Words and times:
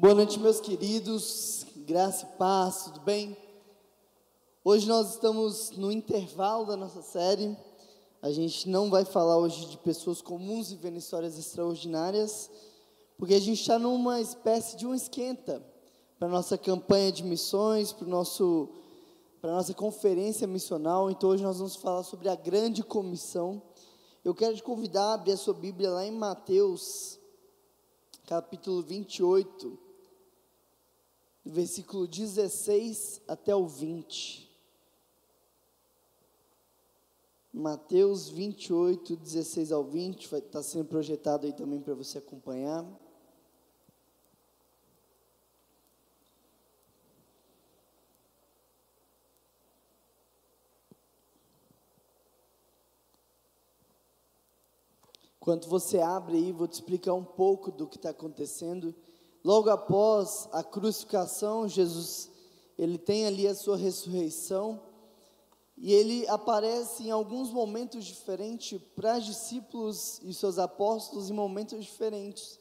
Boa 0.00 0.14
noite, 0.14 0.40
meus 0.40 0.62
queridos, 0.62 1.66
graça 1.86 2.24
e 2.24 2.38
paz, 2.38 2.84
tudo 2.84 3.00
bem? 3.00 3.36
Hoje 4.64 4.88
nós 4.88 5.10
estamos 5.10 5.72
no 5.72 5.92
intervalo 5.92 6.64
da 6.64 6.74
nossa 6.74 7.02
série. 7.02 7.54
A 8.22 8.30
gente 8.30 8.66
não 8.66 8.88
vai 8.88 9.04
falar 9.04 9.36
hoje 9.36 9.66
de 9.66 9.76
pessoas 9.76 10.22
comuns 10.22 10.70
vivendo 10.70 10.96
histórias 10.96 11.38
extraordinárias, 11.38 12.50
porque 13.18 13.34
a 13.34 13.38
gente 13.38 13.60
está 13.60 13.78
numa 13.78 14.22
espécie 14.22 14.74
de 14.78 14.86
um 14.86 14.94
esquenta 14.94 15.62
para 16.18 16.28
a 16.28 16.30
nossa 16.30 16.56
campanha 16.56 17.12
de 17.12 17.22
missões, 17.22 17.92
para 17.92 18.06
a 18.06 19.52
nossa 19.52 19.74
conferência 19.74 20.46
missional. 20.46 21.10
Então 21.10 21.28
hoje 21.28 21.42
nós 21.42 21.58
vamos 21.58 21.76
falar 21.76 22.04
sobre 22.04 22.30
a 22.30 22.34
grande 22.34 22.82
comissão. 22.82 23.60
Eu 24.24 24.34
quero 24.34 24.56
te 24.56 24.62
convidar 24.62 25.10
a 25.10 25.12
abrir 25.12 25.32
a 25.32 25.36
sua 25.36 25.52
Bíblia 25.52 25.90
lá 25.90 26.06
em 26.06 26.12
Mateus, 26.12 27.20
capítulo 28.26 28.80
28, 28.80 29.89
versículo 31.44 32.06
16 32.06 33.22
até 33.26 33.54
o 33.54 33.66
20. 33.66 34.48
Mateus 37.52 38.28
28, 38.28 39.16
16 39.16 39.72
ao 39.72 39.82
20, 39.82 40.28
vai 40.28 40.38
estar 40.38 40.62
sendo 40.62 40.84
projetado 40.84 41.46
aí 41.46 41.52
também 41.52 41.80
para 41.80 41.94
você 41.94 42.18
acompanhar. 42.18 42.86
Enquanto 55.40 55.68
você 55.68 55.98
abre 55.98 56.36
aí, 56.36 56.52
vou 56.52 56.68
te 56.68 56.74
explicar 56.74 57.14
um 57.14 57.24
pouco 57.24 57.72
do 57.72 57.86
que 57.86 57.96
está 57.96 58.10
acontecendo. 58.10 58.94
Logo 59.42 59.70
após 59.70 60.48
a 60.52 60.62
crucificação, 60.62 61.66
Jesus, 61.66 62.30
ele 62.78 62.98
tem 62.98 63.26
ali 63.26 63.46
a 63.46 63.54
sua 63.54 63.76
ressurreição, 63.76 64.80
e 65.82 65.94
ele 65.94 66.28
aparece 66.28 67.04
em 67.04 67.10
alguns 67.10 67.50
momentos 67.50 68.04
diferentes 68.04 68.78
para 68.94 69.18
discípulos 69.18 70.20
e 70.22 70.34
seus 70.34 70.58
apóstolos 70.58 71.30
em 71.30 71.32
momentos 71.32 71.82
diferentes. 71.82 72.60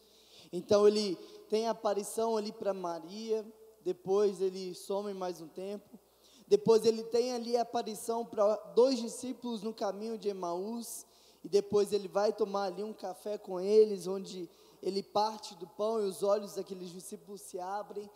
Então 0.53 0.88
ele 0.88 1.17
tem 1.49 1.67
a 1.67 1.71
aparição 1.71 2.38
ali 2.38 2.53
para 2.53 2.73
Maria, 2.73 3.45
depois 3.83 4.39
ele 4.39 4.73
some 4.73 5.14
mais 5.14 5.41
um 5.41 5.49
tempo, 5.49 5.99
depois 6.47 6.86
ele 6.86 7.03
tem 7.03 7.33
ali 7.33 7.58
a 7.58 7.61
aparição 7.64 8.25
para 8.25 8.55
dois 8.73 8.97
discípulos 8.97 9.64
no 9.64 9.73
caminho 9.73 10.17
de 10.17 10.30
Emaús, 10.30 11.05
e 11.43 11.49
depois 11.49 11.91
ele 11.91 12.08
vai 12.08 12.31
tomar 12.31 12.66
ali 12.66 12.83
um 12.83 12.93
café 12.93 13.38
com 13.38 13.59
eles, 13.59 14.08
onde 14.08 14.49
ele 14.81 15.03
parte 15.03 15.55
do 15.55 15.67
pão 15.67 16.02
e 16.02 16.05
os 16.05 16.23
olhos 16.23 16.55
daqueles 16.55 16.89
discípulos 16.89 17.41
se 17.41 17.59
abrem. 17.59 18.09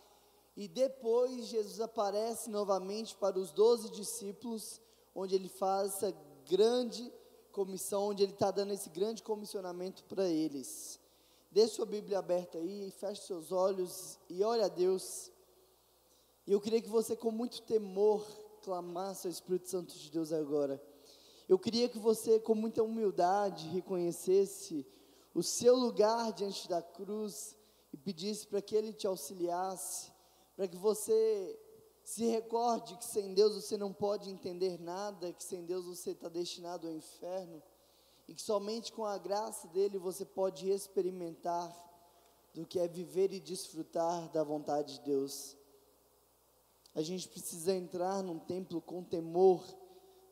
E 0.56 0.68
depois 0.68 1.46
Jesus 1.46 1.80
aparece 1.80 2.48
novamente 2.48 3.16
para 3.16 3.38
os 3.38 3.52
doze 3.52 3.90
discípulos, 3.90 4.80
onde 5.14 5.34
ele 5.34 5.48
faz 5.48 5.94
essa 5.94 6.16
grande 6.48 7.12
comissão, 7.50 8.08
onde 8.08 8.22
ele 8.22 8.32
está 8.32 8.50
dando 8.50 8.72
esse 8.72 8.88
grande 8.90 9.22
comissionamento 9.22 10.04
para 10.04 10.28
eles. 10.28 11.00
Deixe 11.50 11.74
sua 11.74 11.86
Bíblia 11.86 12.18
aberta 12.18 12.58
aí, 12.58 12.90
feche 12.90 13.22
seus 13.22 13.52
olhos 13.52 14.18
e 14.28 14.42
ore 14.42 14.62
a 14.62 14.68
Deus. 14.68 15.30
E 16.46 16.52
eu 16.52 16.60
queria 16.60 16.82
que 16.82 16.88
você, 16.88 17.14
com 17.16 17.30
muito 17.30 17.62
temor, 17.62 18.24
clamasse 18.62 19.26
ao 19.26 19.30
Espírito 19.30 19.68
Santo 19.68 19.96
de 19.96 20.10
Deus 20.10 20.32
agora. 20.32 20.82
Eu 21.48 21.58
queria 21.58 21.88
que 21.88 21.98
você, 21.98 22.40
com 22.40 22.54
muita 22.54 22.82
humildade, 22.82 23.68
reconhecesse 23.68 24.86
o 25.34 25.42
seu 25.42 25.74
lugar 25.74 26.32
diante 26.32 26.68
da 26.68 26.80
cruz 26.80 27.56
e 27.92 27.96
pedisse 27.96 28.46
para 28.46 28.62
que 28.62 28.76
Ele 28.76 28.92
te 28.92 29.06
auxiliasse, 29.06 30.12
para 30.54 30.68
que 30.68 30.76
você 30.76 31.58
se 32.04 32.24
recorde 32.26 32.96
que 32.96 33.04
sem 33.04 33.34
Deus 33.34 33.54
você 33.54 33.76
não 33.76 33.92
pode 33.92 34.30
entender 34.30 34.78
nada, 34.78 35.32
que 35.32 35.42
sem 35.42 35.64
Deus 35.64 35.86
você 35.86 36.10
está 36.10 36.28
destinado 36.28 36.86
ao 36.86 36.92
inferno 36.92 37.62
e 38.28 38.34
que 38.34 38.42
somente 38.42 38.92
com 38.92 39.04
a 39.04 39.18
graça 39.18 39.66
dele 39.68 39.98
você 39.98 40.24
pode 40.24 40.70
experimentar 40.70 41.74
do 42.52 42.64
que 42.64 42.78
é 42.78 42.86
viver 42.86 43.32
e 43.32 43.40
desfrutar 43.40 44.30
da 44.30 44.44
vontade 44.44 44.94
de 44.94 45.00
Deus. 45.00 45.56
A 46.94 47.02
gente 47.02 47.28
precisa 47.28 47.74
entrar 47.74 48.22
num 48.22 48.38
templo 48.38 48.80
com 48.80 49.02
temor 49.02 49.64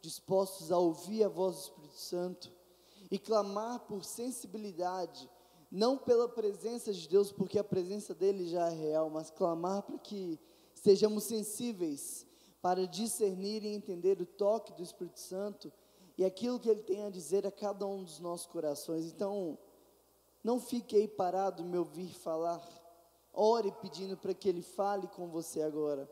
dispostos 0.01 0.71
a 0.71 0.79
ouvir 0.79 1.25
a 1.25 1.29
voz 1.29 1.57
do 1.57 1.61
Espírito 1.63 1.97
Santo 1.99 2.62
e 3.13 3.19
clamar 3.19 3.81
por 3.81 4.03
sensibilidade, 4.03 5.29
não 5.71 5.99
pela 5.99 6.27
presença 6.27 6.95
de 6.95 7.07
Deus, 7.07 7.31
porque 7.31 7.59
a 7.59 7.65
presença 7.65 8.15
dele 8.15 8.49
já 8.49 8.71
é 8.71 8.75
real, 8.75 9.11
mas 9.11 9.31
clamar 9.31 9.83
para 9.83 9.99
que 9.99 10.41
sejamos 10.75 11.25
sensíveis 11.25 12.27
para 12.63 12.87
discernir 12.87 13.65
e 13.65 13.75
entender 13.75 14.19
o 14.23 14.25
toque 14.25 14.73
do 14.73 14.83
Espírito 14.83 15.21
Santo 15.21 15.71
e 16.17 16.25
aquilo 16.25 16.59
que 16.59 16.71
ele 16.71 16.83
tem 16.83 17.05
a 17.05 17.11
dizer 17.11 17.47
a 17.47 17.53
cada 17.53 17.87
um 17.87 18.03
dos 18.03 18.19
nossos 18.19 18.47
corações. 18.47 19.05
Então, 19.05 19.59
não 20.43 20.59
fique 20.59 20.97
aí 20.97 21.07
parado 21.07 21.63
me 21.63 21.77
ouvir 21.77 22.15
falar. 22.15 22.67
Ore 23.31 23.71
pedindo 23.83 24.17
para 24.17 24.33
que 24.33 24.49
ele 24.49 24.63
fale 24.63 25.07
com 25.09 25.29
você 25.29 25.61
agora. 25.61 26.09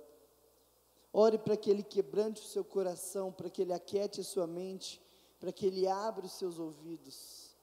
Ore 1.13 1.39
para 1.39 1.57
que 1.57 1.71
Ele 1.71 1.83
quebrante 1.83 2.41
o 2.41 2.45
seu 2.45 2.65
coração, 2.65 3.33
para 3.33 3.51
que 3.51 3.63
Ele 3.63 3.73
aquiete 3.73 4.21
a 4.21 4.25
sua 4.25 4.47
mente, 4.47 5.03
para 5.41 5.51
que 5.51 5.67
Ele 5.67 5.89
abra 5.89 6.27
os 6.27 6.33
seus 6.33 6.59
ouvidos. 6.59 7.57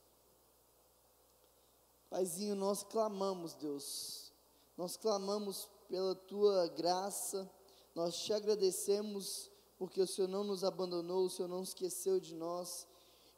Paizinho, 2.09 2.55
nós 2.55 2.83
clamamos, 2.83 3.53
Deus, 3.53 4.33
nós 4.75 4.97
clamamos 4.97 5.69
pela 5.87 6.15
Tua 6.15 6.67
graça, 6.67 7.49
nós 7.93 8.17
te 8.17 8.33
agradecemos 8.33 9.49
porque 9.77 10.01
o 10.01 10.07
Senhor 10.07 10.27
não 10.27 10.43
nos 10.43 10.63
abandonou, 10.63 11.25
o 11.25 11.29
Senhor 11.29 11.47
não 11.47 11.61
esqueceu 11.61 12.19
de 12.19 12.33
nós, 12.33 12.87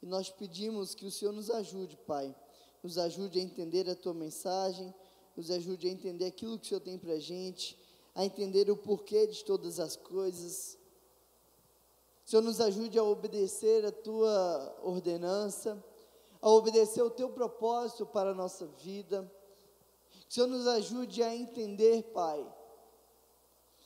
e 0.02 0.06
nós 0.06 0.30
pedimos 0.30 0.96
que 0.96 1.06
o 1.06 1.12
Senhor 1.12 1.34
nos 1.34 1.50
ajude, 1.50 1.98
Pai, 2.08 2.34
nos 2.82 2.98
ajude 2.98 3.40
a 3.40 3.44
entender 3.44 3.90
a 3.90 3.96
Tua 3.96 4.14
mensagem, 4.14 4.94
nos 5.36 5.52
ajude 5.52 5.88
a 5.88 5.92
entender 5.92 6.26
aquilo 6.26 6.58
que 6.58 6.66
o 6.66 6.70
Senhor 6.70 6.80
tem 6.80 6.98
para 6.98 7.14
a 7.14 7.20
gente, 7.20 7.78
a 8.16 8.26
entender 8.26 8.72
o 8.72 8.78
porquê 8.78 9.28
de 9.28 9.44
todas 9.44 9.80
as 9.80 9.96
coisas. 9.98 10.78
Senhor, 12.30 12.44
nos 12.44 12.62
ajude 12.62 13.00
a 13.00 13.04
obedecer 13.04 13.84
a 13.84 13.92
tua 13.92 14.78
ordenança, 14.84 15.84
a 16.40 16.48
obedecer 16.48 17.02
o 17.02 17.10
teu 17.10 17.28
propósito 17.32 18.06
para 18.06 18.30
a 18.30 18.36
nossa 18.36 18.68
vida. 18.68 19.28
Senhor, 20.30 20.46
nos 20.46 20.68
ajude 20.68 21.24
a 21.24 21.36
entender, 21.36 22.04
Pai, 22.14 22.46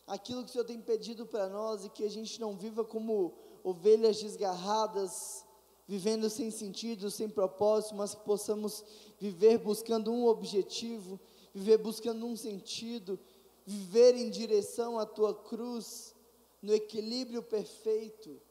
aquilo 0.06 0.44
que 0.44 0.50
o 0.50 0.52
Senhor 0.52 0.66
tem 0.66 0.82
pedido 0.82 1.26
para 1.26 1.48
nós 1.48 1.86
e 1.86 1.90
que 1.90 2.03
a 2.03 2.09
gente 2.09 2.42
não 2.42 2.58
viva 2.58 2.84
como 2.84 3.34
ovelhas 3.64 4.22
desgarradas, 4.22 5.46
vivendo 5.88 6.30
sem 6.30 6.52
sentido, 6.52 7.09
sem 7.09 7.30
propósito, 7.30 7.96
mas 7.96 8.14
que 8.14 8.26
possamos 8.26 8.84
viver 9.22 9.58
buscando 9.58 10.12
um 10.12 10.26
objetivo, 10.26 11.18
viver 11.53 11.78
buscando 11.78 12.26
um 12.26 12.36
sentido, 12.36 13.18
viver 13.66 14.18
em 14.18 14.30
direção 14.30 15.00
à 15.00 15.06
tua 15.06 15.34
cruz, 15.34 16.12
no 16.63 16.74
equilíbrio 16.74 17.44
perfeito, 17.44 18.41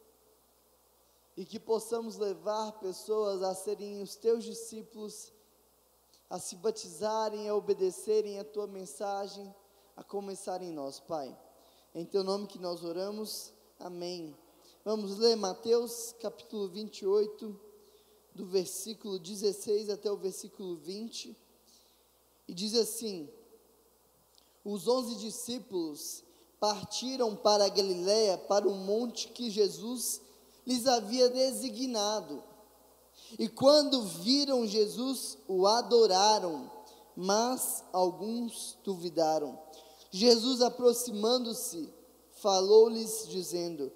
e 1.34 1.46
que 1.46 1.58
possamos 1.58 2.18
levar 2.18 2.72
pessoas 2.72 3.42
a 3.42 3.54
serem 3.54 4.02
os 4.02 4.14
teus 4.14 4.44
discípulos, 4.44 5.32
a 6.28 6.38
se 6.38 6.54
batizarem, 6.56 7.48
a 7.48 7.54
obedecerem 7.54 8.38
a 8.38 8.44
tua 8.44 8.66
mensagem, 8.66 9.52
a 9.96 10.04
começar 10.04 10.60
em 10.60 10.70
nós, 10.70 11.00
Pai. 11.00 11.34
Em 11.94 12.04
teu 12.04 12.22
nome 12.22 12.46
que 12.46 12.58
nós 12.58 12.84
oramos, 12.84 13.54
amém. 13.80 14.36
Vamos 14.84 15.16
ler 15.16 15.34
Mateus 15.34 16.14
capítulo 16.20 16.68
28, 16.68 17.58
do 18.34 18.44
versículo 18.44 19.18
16 19.18 19.88
até 19.88 20.12
o 20.12 20.18
versículo 20.18 20.76
20, 20.76 21.34
e 22.46 22.52
diz 22.52 22.74
assim: 22.74 23.30
os 24.62 24.86
onze 24.86 25.16
discípulos 25.16 26.22
partiram 26.62 27.34
para 27.34 27.64
a 27.64 27.68
Galiléia, 27.68 28.38
para 28.38 28.68
o 28.68 28.72
monte 28.72 29.26
que 29.26 29.50
Jesus 29.50 30.20
lhes 30.64 30.86
havia 30.86 31.28
designado. 31.28 32.40
E 33.36 33.48
quando 33.48 34.00
viram 34.02 34.64
Jesus, 34.64 35.38
o 35.48 35.66
adoraram, 35.66 36.70
mas 37.16 37.82
alguns 37.92 38.78
duvidaram. 38.84 39.58
Jesus, 40.12 40.62
aproximando-se, 40.62 41.92
falou-lhes, 42.34 43.26
dizendo: 43.28 43.90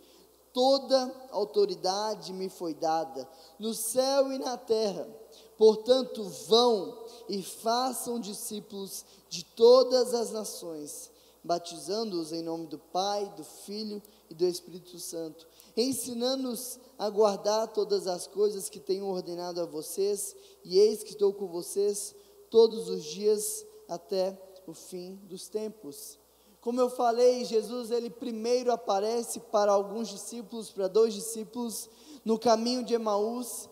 Toda 0.53 1.15
autoridade 1.31 2.33
me 2.33 2.49
foi 2.49 2.75
dada, 2.75 3.29
no 3.61 3.75
céu 3.75 4.33
e 4.33 4.41
na 4.41 4.57
terra. 4.57 5.09
Portanto, 5.57 6.25
vão 6.49 6.99
e 7.29 7.45
façam 7.45 8.19
discípulos 8.19 9.05
de 9.29 9.45
todas 9.45 10.13
as 10.15 10.33
nações, 10.33 11.15
batizando-os 11.47 12.33
em 12.33 12.43
nome 12.43 12.67
do 12.67 12.79
Pai, 12.79 13.33
do 13.37 13.45
Filho 13.45 14.03
e 14.29 14.35
do 14.35 14.45
Espírito 14.45 14.99
Santo, 14.99 15.47
ensinando-os 15.77 16.79
a 16.99 17.09
guardar 17.09 17.69
todas 17.69 18.07
as 18.07 18.27
coisas 18.27 18.69
que 18.69 18.81
tenho 18.81 19.07
ordenado 19.07 19.61
a 19.61 19.65
vocês, 19.65 20.35
e 20.65 20.79
eis 20.79 21.03
que 21.03 21.11
estou 21.11 21.33
com 21.33 21.47
vocês 21.47 22.15
todos 22.51 22.89
os 22.89 23.05
dias 23.05 23.65
até 23.89 24.37
o 24.67 24.75
fim 24.75 25.15
dos 25.25 25.49
tempos. 25.49 26.19
Como 26.61 26.81
eu 26.81 26.91
falei, 26.91 27.45
Jesus 27.45 27.93
ele 27.93 28.11
primeiro 28.11 28.73
aparece 28.73 29.39
para 29.39 29.71
alguns 29.71 30.09
discípulos, 30.09 30.71
para 30.71 30.89
dois 30.89 31.15
discípulos, 31.15 31.89
no 32.25 32.37
caminho 32.37 32.83
de 32.83 32.93
Emaús. 32.93 33.69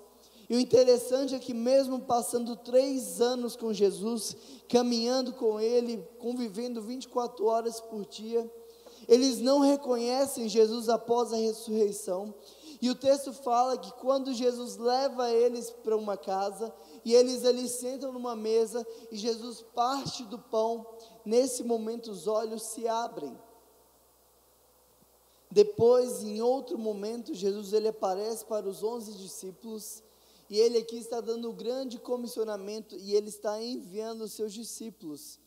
E 0.49 0.57
o 0.57 0.61
interessante 0.61 1.35
é 1.35 1.39
que, 1.39 1.55
mesmo 1.55 2.01
passando 2.01 2.57
três 2.57 3.21
anos 3.21 3.57
com 3.57 3.73
Jesus, 3.73 4.37
caminhando 4.69 5.33
com 5.33 5.59
Ele, 5.59 6.07
convivendo 6.19 6.83
24 6.83 7.47
horas 7.47 7.81
por 7.81 8.05
dia, 8.05 8.51
eles 9.09 9.41
não 9.41 9.61
reconhecem 9.61 10.49
Jesus 10.49 10.89
após 10.89 11.33
a 11.33 11.37
ressurreição. 11.37 12.35
E 12.81 12.91
o 12.91 12.95
texto 12.95 13.33
fala 13.33 13.79
que 13.79 13.93
quando 13.95 14.35
Jesus 14.35 14.77
leva 14.77 15.31
eles 15.31 15.71
para 15.71 15.97
uma 15.97 16.17
casa, 16.17 16.75
e 17.05 17.15
eles 17.15 17.45
ali 17.45 17.69
sentam 17.69 18.13
numa 18.13 18.37
mesa, 18.37 18.87
e 19.11 19.17
Jesus 19.17 19.63
parte 19.75 20.23
do 20.25 20.39
pão, 20.39 20.87
nesse 21.25 21.63
momento 21.63 22.11
os 22.11 22.27
olhos 22.27 22.63
se 22.63 22.87
abrem. 22.87 23.39
Depois, 25.51 26.23
em 26.23 26.43
outro 26.43 26.77
momento, 26.77 27.33
Jesus 27.33 27.73
ele 27.73 27.89
aparece 27.89 28.45
para 28.45 28.69
os 28.69 28.83
onze 28.83 29.13
discípulos 29.15 30.03
e 30.49 30.59
ele 30.59 30.79
aqui 30.79 30.97
está 30.97 31.21
dando 31.21 31.51
um 31.51 31.55
grande 31.55 31.99
comissionamento 31.99 32.97
e 32.97 33.15
ele 33.15 33.29
está 33.29 33.63
enviando 33.63 34.25
os 34.25 34.33
seus 34.33 34.53
discípulos. 34.53 35.39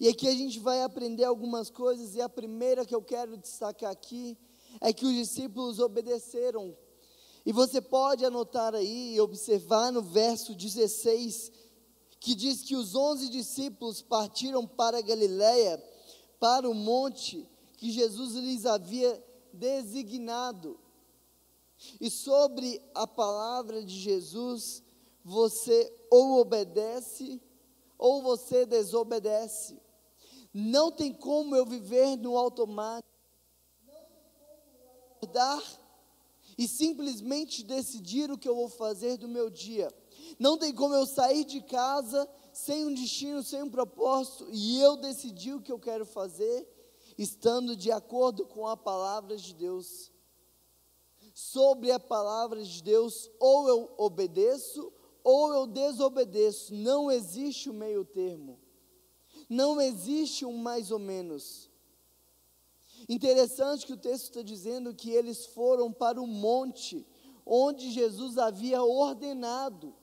E 0.00 0.08
aqui 0.08 0.28
a 0.28 0.34
gente 0.34 0.58
vai 0.58 0.82
aprender 0.82 1.24
algumas 1.24 1.70
coisas 1.70 2.14
e 2.14 2.20
a 2.20 2.28
primeira 2.28 2.84
que 2.84 2.94
eu 2.94 3.02
quero 3.02 3.36
destacar 3.36 3.90
aqui 3.90 4.38
é 4.80 4.92
que 4.92 5.04
os 5.04 5.12
discípulos 5.12 5.78
obedeceram. 5.78 6.76
E 7.44 7.52
você 7.52 7.80
pode 7.80 8.24
anotar 8.24 8.74
aí 8.74 9.14
e 9.14 9.20
observar 9.20 9.90
no 9.90 10.02
verso 10.02 10.54
16 10.54 11.52
que 12.20 12.34
diz 12.34 12.62
que 12.62 12.74
os 12.74 12.94
onze 12.94 13.28
discípulos 13.28 14.02
partiram 14.02 14.66
para 14.66 15.00
Galiléia, 15.00 15.82
para 16.40 16.68
o 16.68 16.74
monte 16.74 17.48
que 17.76 17.90
Jesus 17.90 18.34
lhes 18.34 18.66
havia 18.66 19.24
designado. 19.52 20.78
E 22.00 22.10
sobre 22.10 22.82
a 22.94 23.06
palavra 23.06 23.84
de 23.84 23.96
Jesus, 23.98 24.82
você 25.24 25.92
ou 26.10 26.38
obedece 26.40 27.40
ou 27.96 28.22
você 28.22 28.64
desobedece. 28.64 29.80
Não 30.52 30.90
tem 30.90 31.12
como 31.12 31.54
eu 31.54 31.66
viver 31.66 32.16
no 32.16 32.36
automático. 32.36 33.08
Acordar 35.16 35.62
e 36.56 36.66
simplesmente 36.66 37.62
decidir 37.62 38.30
o 38.30 38.38
que 38.38 38.48
eu 38.48 38.54
vou 38.54 38.68
fazer 38.68 39.16
do 39.16 39.28
meu 39.28 39.50
dia. 39.50 39.92
Não 40.38 40.58
tem 40.58 40.74
como 40.74 40.94
eu 40.94 41.06
sair 41.06 41.44
de 41.44 41.60
casa 41.62 42.28
sem 42.52 42.84
um 42.84 42.92
destino, 42.94 43.42
sem 43.42 43.62
um 43.62 43.70
propósito, 43.70 44.48
e 44.50 44.80
eu 44.80 44.96
decidir 44.96 45.54
o 45.54 45.62
que 45.62 45.70
eu 45.70 45.78
quero 45.78 46.04
fazer, 46.04 46.66
estando 47.16 47.76
de 47.76 47.92
acordo 47.92 48.44
com 48.46 48.66
a 48.66 48.76
palavra 48.76 49.36
de 49.36 49.54
Deus. 49.54 50.10
Sobre 51.40 51.92
a 51.92 52.00
palavra 52.00 52.64
de 52.64 52.82
Deus, 52.82 53.30
ou 53.38 53.68
eu 53.68 53.94
obedeço, 53.96 54.92
ou 55.22 55.54
eu 55.54 55.68
desobedeço. 55.68 56.74
Não 56.74 57.12
existe 57.12 57.70
o 57.70 57.72
meio 57.72 58.04
termo. 58.04 58.58
Não 59.48 59.80
existe 59.80 60.44
um 60.44 60.56
mais 60.56 60.90
ou 60.90 60.98
menos. 60.98 61.70
Interessante 63.08 63.86
que 63.86 63.92
o 63.92 63.96
texto 63.96 64.24
está 64.24 64.42
dizendo 64.42 64.92
que 64.92 65.12
eles 65.12 65.46
foram 65.46 65.92
para 65.92 66.20
o 66.20 66.26
monte 66.26 67.06
onde 67.46 67.92
Jesus 67.92 68.36
havia 68.36 68.82
ordenado. 68.82 69.94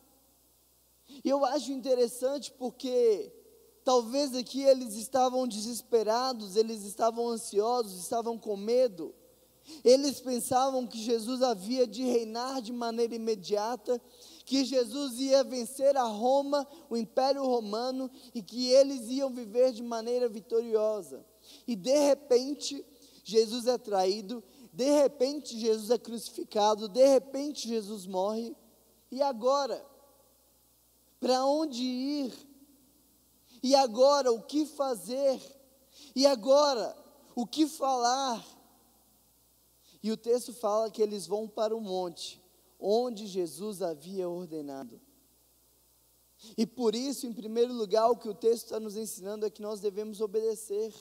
E 1.21 1.27
eu 1.27 1.43
acho 1.43 1.73
interessante 1.73 2.49
porque 2.53 3.29
talvez 3.83 4.33
aqui 4.33 4.61
eles 4.61 4.95
estavam 4.95 5.45
desesperados, 5.45 6.55
eles 6.55 6.83
estavam 6.83 7.27
ansiosos, 7.27 8.01
estavam 8.01 8.39
com 8.39 8.55
medo. 8.55 9.13
Eles 9.83 10.19
pensavam 10.19 10.85
que 10.85 10.97
Jesus 10.97 11.41
havia 11.41 11.87
de 11.87 12.03
reinar 12.03 12.61
de 12.61 12.71
maneira 12.71 13.15
imediata, 13.15 14.01
que 14.45 14.63
Jesus 14.63 15.19
ia 15.19 15.43
vencer 15.43 15.97
a 15.97 16.03
Roma, 16.03 16.67
o 16.89 16.95
Império 16.95 17.43
Romano, 17.43 18.09
e 18.33 18.41
que 18.41 18.69
eles 18.69 19.09
iam 19.09 19.29
viver 19.31 19.71
de 19.71 19.83
maneira 19.83 20.29
vitoriosa. 20.29 21.25
E 21.67 21.75
de 21.75 21.97
repente, 21.97 22.85
Jesus 23.23 23.67
é 23.67 23.77
traído, 23.77 24.43
de 24.71 24.91
repente, 24.91 25.57
Jesus 25.57 25.89
é 25.89 25.97
crucificado, 25.97 26.87
de 26.87 27.05
repente, 27.05 27.67
Jesus 27.67 28.05
morre. 28.05 28.55
E 29.11 29.21
agora? 29.21 29.83
Para 31.19 31.45
onde 31.45 31.81
ir? 31.81 32.33
E 33.63 33.73
agora, 33.73 34.31
o 34.31 34.43
que 34.43 34.65
fazer? 34.65 35.41
E 36.15 36.27
agora, 36.27 36.95
o 37.35 37.47
que 37.47 37.67
falar? 37.67 38.45
E 40.05 40.11
o 40.11 40.15
texto 40.15 40.53
fala 40.53 40.91
que 40.91 41.01
eles 41.01 41.25
vão 41.25 41.47
para 41.47 41.75
o 41.75 41.81
monte, 41.81 42.39
onde 42.79 43.25
Jesus 43.25 43.81
havia 43.81 44.29
ordenado. 44.29 45.01
E 46.55 46.63
por 46.63 46.93
isso, 46.93 47.25
em 47.25 47.33
primeiro 47.33 47.73
lugar, 47.73 48.11
o 48.11 48.15
que 48.15 48.29
o 48.29 48.35
texto 48.35 48.65
está 48.65 48.79
nos 48.79 48.95
ensinando 48.95 49.47
é 49.47 49.49
que 49.49 49.63
nós 49.63 49.79
devemos 49.79 50.21
obedecer. 50.21 50.93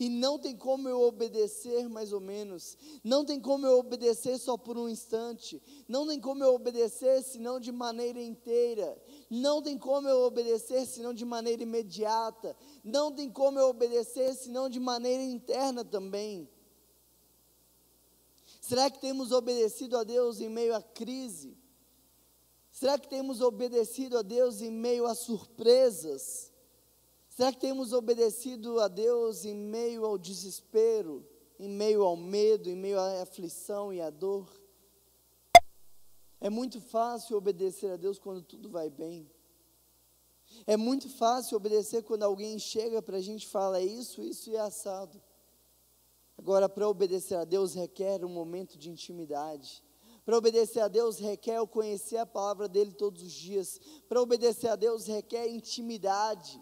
E 0.00 0.08
não 0.08 0.38
tem 0.38 0.56
como 0.56 0.88
eu 0.88 1.02
obedecer 1.02 1.86
mais 1.90 2.10
ou 2.10 2.20
menos. 2.20 2.78
Não 3.04 3.22
tem 3.22 3.38
como 3.38 3.66
eu 3.66 3.78
obedecer 3.78 4.38
só 4.38 4.56
por 4.56 4.78
um 4.78 4.88
instante. 4.88 5.62
Não 5.86 6.06
tem 6.06 6.18
como 6.18 6.42
eu 6.42 6.54
obedecer 6.54 7.22
senão 7.22 7.60
de 7.60 7.70
maneira 7.70 8.22
inteira. 8.22 8.96
Não 9.28 9.60
tem 9.60 9.76
como 9.76 10.08
eu 10.08 10.22
obedecer 10.22 10.86
senão 10.86 11.12
de 11.12 11.26
maneira 11.26 11.62
imediata. 11.62 12.56
Não 12.82 13.12
tem 13.12 13.30
como 13.30 13.58
eu 13.58 13.68
obedecer 13.68 14.34
senão 14.34 14.70
de 14.70 14.80
maneira 14.80 15.22
interna 15.22 15.84
também. 15.84 16.48
Será 18.62 18.88
que 18.88 19.00
temos 19.00 19.32
obedecido 19.32 19.98
a 19.98 20.04
Deus 20.04 20.40
em 20.40 20.48
meio 20.48 20.72
à 20.72 20.80
crise? 20.80 21.58
Será 22.70 22.96
que 22.96 23.08
temos 23.08 23.40
obedecido 23.40 24.16
a 24.16 24.22
Deus 24.22 24.62
em 24.62 24.70
meio 24.70 25.04
a 25.04 25.16
surpresas? 25.16 26.52
Será 27.28 27.52
que 27.52 27.58
temos 27.58 27.92
obedecido 27.92 28.78
a 28.78 28.86
Deus 28.86 29.44
em 29.44 29.52
meio 29.52 30.04
ao 30.04 30.16
desespero, 30.16 31.26
em 31.58 31.68
meio 31.68 32.04
ao 32.04 32.16
medo, 32.16 32.70
em 32.70 32.76
meio 32.76 33.00
à 33.00 33.22
aflição 33.22 33.92
e 33.92 34.00
à 34.00 34.10
dor? 34.10 34.48
É 36.40 36.48
muito 36.48 36.80
fácil 36.80 37.36
obedecer 37.36 37.90
a 37.90 37.96
Deus 37.96 38.16
quando 38.16 38.42
tudo 38.42 38.68
vai 38.68 38.88
bem. 38.88 39.28
É 40.68 40.76
muito 40.76 41.08
fácil 41.08 41.56
obedecer 41.56 42.04
quando 42.04 42.22
alguém 42.22 42.60
chega 42.60 43.02
para 43.02 43.16
a 43.16 43.20
gente 43.20 43.42
e 43.42 43.48
fala 43.48 43.80
isso, 43.80 44.22
isso 44.22 44.50
e 44.50 44.56
assado. 44.56 45.20
Agora, 46.36 46.68
para 46.68 46.88
obedecer 46.88 47.36
a 47.36 47.44
Deus 47.44 47.74
requer 47.74 48.24
um 48.24 48.28
momento 48.28 48.78
de 48.78 48.90
intimidade. 48.90 49.82
Para 50.24 50.38
obedecer 50.38 50.80
a 50.80 50.88
Deus 50.88 51.18
requer 51.18 51.56
eu 51.56 51.66
conhecer 51.66 52.16
a 52.16 52.26
palavra 52.26 52.68
dele 52.68 52.92
todos 52.92 53.22
os 53.22 53.32
dias. 53.32 53.80
Para 54.08 54.20
obedecer 54.20 54.68
a 54.68 54.76
Deus 54.76 55.06
requer 55.06 55.48
intimidade. 55.48 56.60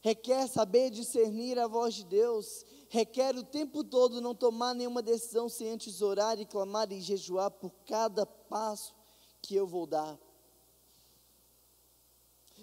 Requer 0.00 0.46
saber 0.46 0.90
discernir 0.90 1.58
a 1.58 1.66
voz 1.66 1.94
de 1.94 2.04
Deus. 2.04 2.64
Requer 2.88 3.34
o 3.36 3.42
tempo 3.42 3.82
todo 3.82 4.20
não 4.20 4.34
tomar 4.34 4.74
nenhuma 4.74 5.02
decisão 5.02 5.48
sem 5.48 5.70
antes 5.70 6.00
orar 6.00 6.38
e 6.40 6.46
clamar 6.46 6.90
e 6.92 7.00
jejuar 7.00 7.50
por 7.50 7.72
cada 7.84 8.24
passo 8.24 8.94
que 9.42 9.56
eu 9.56 9.66
vou 9.66 9.86
dar. 9.86 10.18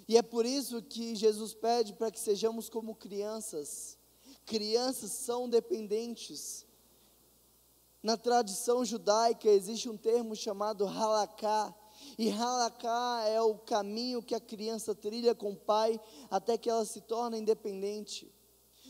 E 0.08 0.16
é 0.16 0.22
por 0.22 0.44
isso 0.44 0.82
que 0.82 1.14
Jesus 1.14 1.54
pede 1.54 1.94
para 1.94 2.10
que 2.10 2.20
sejamos 2.20 2.68
como 2.68 2.94
crianças 2.94 3.98
Crianças 4.44 5.10
são 5.12 5.48
dependentes. 5.48 6.66
Na 8.02 8.16
tradição 8.16 8.84
judaica 8.84 9.48
existe 9.48 9.88
um 9.88 9.96
termo 9.96 10.36
chamado 10.36 10.86
halaká, 10.86 11.74
e 12.18 12.28
halaká 12.30 13.24
é 13.26 13.40
o 13.40 13.54
caminho 13.54 14.22
que 14.22 14.34
a 14.34 14.40
criança 14.40 14.94
trilha 14.94 15.34
com 15.34 15.52
o 15.52 15.56
pai 15.56 15.98
até 16.30 16.58
que 16.58 16.68
ela 16.68 16.84
se 16.84 17.00
torna 17.00 17.38
independente. 17.38 18.30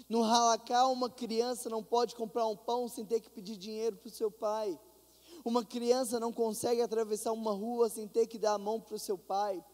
No 0.09 0.23
halaká, 0.23 0.89
uma 0.89 1.09
criança 1.09 1.71
não 1.71 1.83
pode 1.83 2.15
comprar 2.15 2.47
um 2.47 2.57
pão 2.57 2.89
sem 2.89 3.05
ter 3.05 3.21
que 3.21 3.31
pedir 3.31 3.57
dinheiro 3.57 3.97
para 3.97 4.09
o 4.09 4.13
seu 4.13 4.31
pai. 4.31 4.79
Uma 5.45 5.65
criança 5.65 6.19
não 6.19 6.33
consegue 6.33 6.83
atravessar 6.83 7.33
uma 7.33 7.53
rua 7.53 7.89
sem 7.89 8.09
ter 8.09 8.27
que 8.27 8.39
dar 8.39 8.55
a 8.55 8.59
mão 8.59 8.81
para 8.81 8.97
o 8.97 8.99
seu 8.99 9.17
pai. 9.17 9.65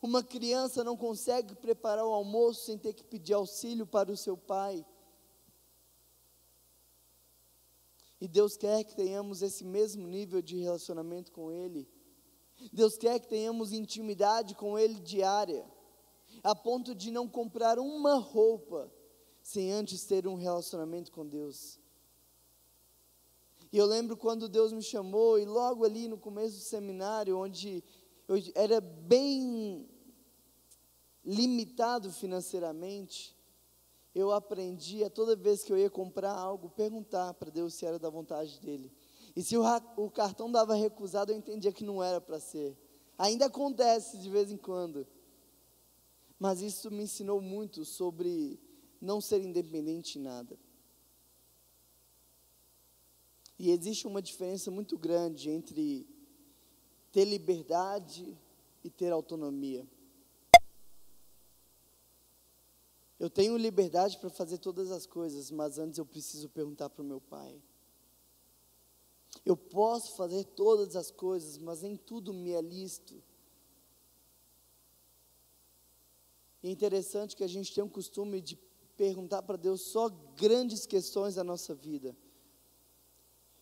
Uma 0.00 0.22
criança 0.22 0.82
não 0.82 0.96
consegue 0.96 1.54
preparar 1.54 2.04
o 2.04 2.12
almoço 2.12 2.66
sem 2.66 2.78
ter 2.78 2.92
que 2.92 3.04
pedir 3.04 3.34
auxílio 3.34 3.86
para 3.86 4.10
o 4.10 4.16
seu 4.16 4.36
pai. 4.36 4.84
E 8.20 8.26
Deus 8.26 8.56
quer 8.56 8.84
que 8.84 8.96
tenhamos 8.96 9.42
esse 9.42 9.64
mesmo 9.64 10.06
nível 10.06 10.42
de 10.42 10.58
relacionamento 10.58 11.30
com 11.30 11.52
Ele. 11.52 11.88
Deus 12.72 12.96
quer 12.96 13.20
que 13.20 13.28
tenhamos 13.28 13.72
intimidade 13.72 14.54
com 14.54 14.78
Ele 14.78 14.98
diária, 15.00 15.64
a 16.42 16.54
ponto 16.54 16.94
de 16.94 17.10
não 17.10 17.28
comprar 17.28 17.78
uma 17.78 18.16
roupa 18.16 18.92
sem 19.40 19.72
antes 19.72 20.04
ter 20.04 20.26
um 20.26 20.34
relacionamento 20.34 21.12
com 21.12 21.26
Deus. 21.26 21.78
E 23.72 23.78
eu 23.78 23.86
lembro 23.86 24.16
quando 24.16 24.48
Deus 24.48 24.72
me 24.72 24.82
chamou, 24.82 25.38
e 25.38 25.44
logo 25.44 25.84
ali 25.84 26.08
no 26.08 26.18
começo 26.18 26.56
do 26.56 26.62
seminário, 26.62 27.38
onde 27.38 27.84
eu 28.26 28.36
era 28.54 28.80
bem 28.80 29.88
limitado 31.24 32.10
financeiramente, 32.10 33.37
eu 34.14 34.32
aprendi 34.32 35.04
a 35.04 35.10
toda 35.10 35.36
vez 35.36 35.62
que 35.62 35.72
eu 35.72 35.78
ia 35.78 35.90
comprar 35.90 36.32
algo, 36.32 36.70
perguntar 36.70 37.34
para 37.34 37.50
Deus 37.50 37.74
se 37.74 37.84
era 37.86 37.98
da 37.98 38.10
vontade 38.10 38.60
dele. 38.60 38.90
E 39.36 39.42
se 39.42 39.56
o, 39.56 39.62
o 39.96 40.10
cartão 40.10 40.50
dava 40.50 40.74
recusado, 40.74 41.32
eu 41.32 41.36
entendia 41.36 41.72
que 41.72 41.84
não 41.84 42.02
era 42.02 42.20
para 42.20 42.40
ser. 42.40 42.76
Ainda 43.16 43.46
acontece 43.46 44.18
de 44.18 44.30
vez 44.30 44.50
em 44.50 44.56
quando. 44.56 45.06
Mas 46.38 46.60
isso 46.60 46.90
me 46.90 47.02
ensinou 47.02 47.40
muito 47.40 47.84
sobre 47.84 48.60
não 49.00 49.20
ser 49.20 49.40
independente 49.42 50.18
em 50.18 50.22
nada. 50.22 50.58
E 53.58 53.70
existe 53.70 54.06
uma 54.06 54.22
diferença 54.22 54.70
muito 54.70 54.96
grande 54.96 55.50
entre 55.50 56.06
ter 57.10 57.24
liberdade 57.24 58.38
e 58.84 58.90
ter 58.90 59.12
autonomia. 59.12 59.86
Eu 63.18 63.28
tenho 63.28 63.56
liberdade 63.56 64.16
para 64.18 64.30
fazer 64.30 64.58
todas 64.58 64.90
as 64.90 65.04
coisas, 65.04 65.50
mas 65.50 65.78
antes 65.78 65.98
eu 65.98 66.06
preciso 66.06 66.48
perguntar 66.48 66.88
para 66.88 67.02
o 67.02 67.06
meu 67.06 67.20
pai. 67.20 67.60
Eu 69.44 69.56
posso 69.56 70.16
fazer 70.16 70.44
todas 70.44 70.94
as 70.94 71.10
coisas, 71.10 71.58
mas 71.58 71.82
nem 71.82 71.96
tudo 71.96 72.32
me 72.32 72.52
é 72.52 72.60
listo. 72.60 73.22
É 76.62 76.70
interessante 76.70 77.36
que 77.36 77.44
a 77.44 77.48
gente 77.48 77.74
tem 77.74 77.82
o 77.82 77.88
costume 77.88 78.40
de 78.40 78.56
perguntar 78.96 79.42
para 79.42 79.56
Deus 79.56 79.80
só 79.82 80.08
grandes 80.36 80.86
questões 80.86 81.36
da 81.36 81.44
nossa 81.44 81.74
vida. 81.74 82.16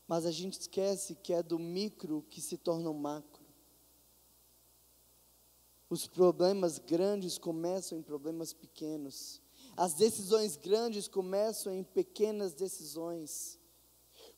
Mas 0.08 0.24
a 0.24 0.30
gente 0.30 0.60
esquece 0.60 1.14
que 1.14 1.32
é 1.32 1.42
do 1.42 1.58
micro 1.58 2.24
que 2.30 2.40
se 2.40 2.56
torna 2.56 2.90
o 2.90 2.94
macro. 2.94 3.44
Os 5.88 6.06
problemas 6.06 6.78
grandes 6.78 7.38
começam 7.38 7.98
em 7.98 8.02
problemas 8.02 8.52
pequenos. 8.52 9.40
As 9.76 9.92
decisões 9.92 10.56
grandes 10.56 11.06
começam 11.06 11.72
em 11.72 11.84
pequenas 11.84 12.54
decisões. 12.54 13.58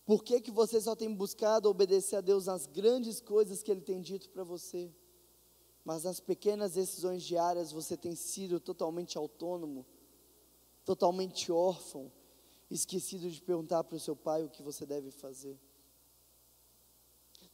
Por 0.05 0.25
que, 0.25 0.41
que 0.41 0.51
você 0.51 0.81
só 0.81 0.97
tem 0.97 1.15
buscado 1.15 1.69
obedecer 1.69 2.17
a 2.17 2.21
Deus 2.21 2.47
nas 2.47 2.67
grandes 2.67 3.21
coisas 3.21 3.63
que 3.63 3.71
Ele 3.71 3.81
tem 3.81 4.01
dito 4.01 4.29
para 4.31 4.43
você? 4.43 4.91
Mas 5.85 6.03
nas 6.03 6.19
pequenas 6.19 6.73
decisões 6.73 7.23
diárias 7.23 7.71
você 7.71 7.97
tem 7.97 8.15
sido 8.15 8.59
totalmente 8.59 9.17
autônomo, 9.17 9.87
totalmente 10.85 11.53
órfão, 11.53 12.11
esquecido 12.71 13.31
de 13.31 13.41
perguntar 13.41 13.85
para 13.85 13.97
o 13.97 14.01
seu 14.01 14.17
pai 14.17 14.45
o 14.45 14.51
que 14.51 14.63
você 14.63 14.85
deve 14.85 15.11
fazer. 15.11 15.59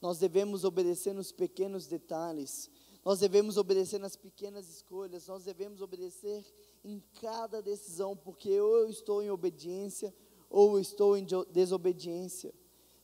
Nós 0.00 0.18
devemos 0.18 0.64
obedecer 0.64 1.12
nos 1.12 1.32
pequenos 1.32 1.86
detalhes, 1.86 2.70
nós 3.04 3.20
devemos 3.20 3.58
obedecer 3.58 3.98
nas 3.98 4.16
pequenas 4.16 4.66
escolhas, 4.68 5.26
nós 5.26 5.44
devemos 5.44 5.82
obedecer 5.82 6.42
em 6.82 7.02
cada 7.20 7.60
decisão, 7.60 8.16
porque 8.16 8.58
ou 8.58 8.78
eu 8.78 8.88
estou 8.88 9.22
em 9.22 9.30
obediência 9.30 10.14
ou 10.48 10.76
eu 10.76 10.80
estou 10.80 11.16
em 11.16 11.26
desobediência. 11.50 12.54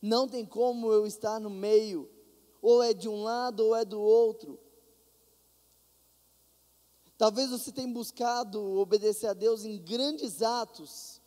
Não 0.00 0.26
tem 0.26 0.46
como 0.46 0.90
eu 0.90 1.06
estar 1.06 1.38
no 1.38 1.50
meio, 1.50 2.08
ou 2.62 2.82
é 2.82 2.94
de 2.94 3.08
um 3.10 3.22
lado 3.22 3.60
ou 3.60 3.76
é 3.76 3.84
do 3.84 4.00
outro. 4.00 4.58
Talvez 7.18 7.50
você 7.50 7.70
tenha 7.70 7.92
buscado 7.92 8.78
obedecer 8.78 9.26
a 9.26 9.34
Deus 9.34 9.66
em 9.66 9.76
grandes 9.76 10.40
atos, 10.40 11.20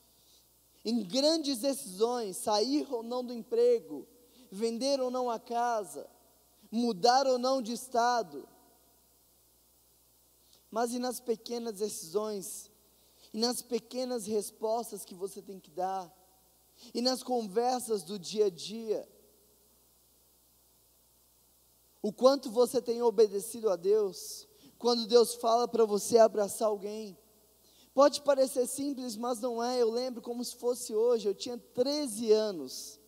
em 0.84 1.03
grandes 1.03 1.60
decisões, 1.60 2.38
sair 2.38 2.92
ou 2.92 3.03
não 3.03 3.24
do 3.24 3.34
emprego, 3.34 4.08
vender 4.51 5.00
ou 5.00 5.12
não 5.12 5.30
a 5.30 5.39
casa, 5.39 6.10
mudar 6.72 7.27
ou 7.27 7.38
não 7.38 7.62
de 7.62 7.74
estado 7.74 8.50
mas 10.74 10.92
e 10.92 10.98
nas 10.98 11.20
pequenas 11.20 11.75
decisões, 11.75 12.72
e 13.32 13.38
nas 13.38 13.62
pequenas 13.62 14.25
respostas 14.25 15.06
que 15.06 15.13
você 15.13 15.39
tem 15.39 15.60
que 15.60 15.70
dar, 15.70 16.12
e 16.96 17.00
nas 17.00 17.22
conversas 17.22 18.01
do 18.01 18.18
dia 18.18 18.48
a 18.48 18.50
dia. 18.50 19.08
O 22.01 22.12
quanto 22.12 22.50
você 22.50 22.82
tem 22.82 23.03
obedecido 23.03 23.70
a 23.70 23.75
Deus, 23.75 24.48
quando 24.80 25.06
Deus 25.06 25.36
fala 25.36 25.68
para 25.68 25.86
você 25.86 26.18
abraçar 26.18 26.70
alguém. 26.70 27.15
Pode 27.94 28.24
parecer 28.24 28.65
simples, 28.65 29.15
mas 29.15 29.39
não 29.39 29.63
é. 29.63 29.80
Eu 29.80 29.92
lembro 29.92 30.24
como 30.24 30.44
se 30.44 30.56
fosse 30.56 30.96
hoje. 30.96 31.27
Eu 31.27 31.36
tinha 31.36 31.56
13 31.56 32.32
anos. 32.32 33.00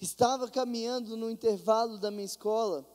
Estava 0.00 0.48
caminhando 0.48 1.16
no 1.16 1.28
intervalo 1.28 1.98
da 1.98 2.12
minha 2.12 2.24
escola 2.24 2.93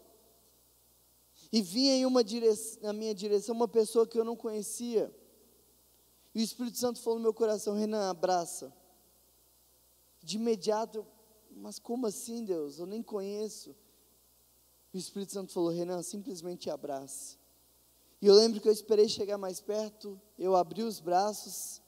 e 1.52 1.62
vinha 1.62 1.96
em 1.96 2.06
uma 2.06 2.24
direção, 2.24 2.82
na 2.84 2.94
minha 2.94 3.14
direção 3.14 3.56
uma 3.56 3.68
pessoa 3.68 4.06
que 4.06 4.20
eu 4.20 4.24
não 4.24 4.36
conhecia. 4.36 5.14
E 6.34 6.42
o 6.42 6.44
Espírito 6.44 6.78
Santo 6.78 7.00
falou 7.02 7.18
no 7.20 7.24
meu 7.24 7.34
coração: 7.34 7.76
Renan, 7.76 8.10
abraça. 8.10 8.74
De 10.22 10.38
imediato, 10.38 11.06
mas 11.52 11.80
como 11.80 12.06
assim, 12.06 12.44
Deus? 12.44 12.78
Eu 12.78 12.86
nem 12.86 13.02
conheço. 13.02 13.76
O 14.94 14.98
Espírito 14.98 15.34
Santo 15.34 15.52
falou: 15.52 15.70
Renan, 15.70 16.02
simplesmente 16.04 16.70
abrace. 16.70 17.38
E 18.22 18.28
eu 18.28 18.36
lembro 18.36 18.60
que 18.60 18.68
eu 18.68 18.74
esperei 18.74 19.08
chegar 19.08 19.38
mais 19.38 19.62
perto, 19.62 20.20
eu 20.38 20.56
abri 20.56 20.84
os 20.84 21.00
braços, 21.00 21.82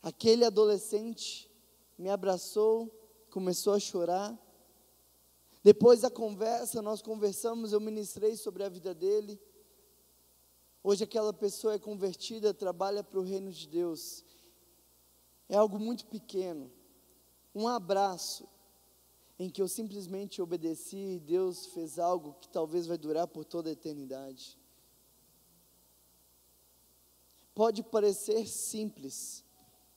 aquele 0.00 0.44
adolescente 0.44 1.50
me 1.98 2.08
abraçou, 2.08 2.88
começou 3.28 3.72
a 3.72 3.80
chorar. 3.80 4.38
Depois 5.66 6.02
da 6.02 6.08
conversa, 6.08 6.80
nós 6.80 7.02
conversamos, 7.02 7.72
eu 7.72 7.80
ministrei 7.80 8.36
sobre 8.36 8.62
a 8.62 8.68
vida 8.68 8.94
dele. 8.94 9.36
Hoje 10.80 11.02
aquela 11.02 11.32
pessoa 11.32 11.74
é 11.74 11.78
convertida, 11.80 12.54
trabalha 12.54 13.02
para 13.02 13.18
o 13.18 13.24
reino 13.24 13.50
de 13.50 13.66
Deus. 13.66 14.24
É 15.48 15.56
algo 15.56 15.76
muito 15.76 16.06
pequeno. 16.06 16.70
Um 17.52 17.66
abraço 17.66 18.48
em 19.40 19.50
que 19.50 19.60
eu 19.60 19.66
simplesmente 19.66 20.40
obedeci 20.40 21.16
e 21.16 21.18
Deus 21.18 21.66
fez 21.66 21.98
algo 21.98 22.34
que 22.34 22.48
talvez 22.48 22.86
vai 22.86 22.96
durar 22.96 23.26
por 23.26 23.44
toda 23.44 23.68
a 23.68 23.72
eternidade. 23.72 24.56
Pode 27.52 27.82
parecer 27.82 28.46
simples, 28.46 29.44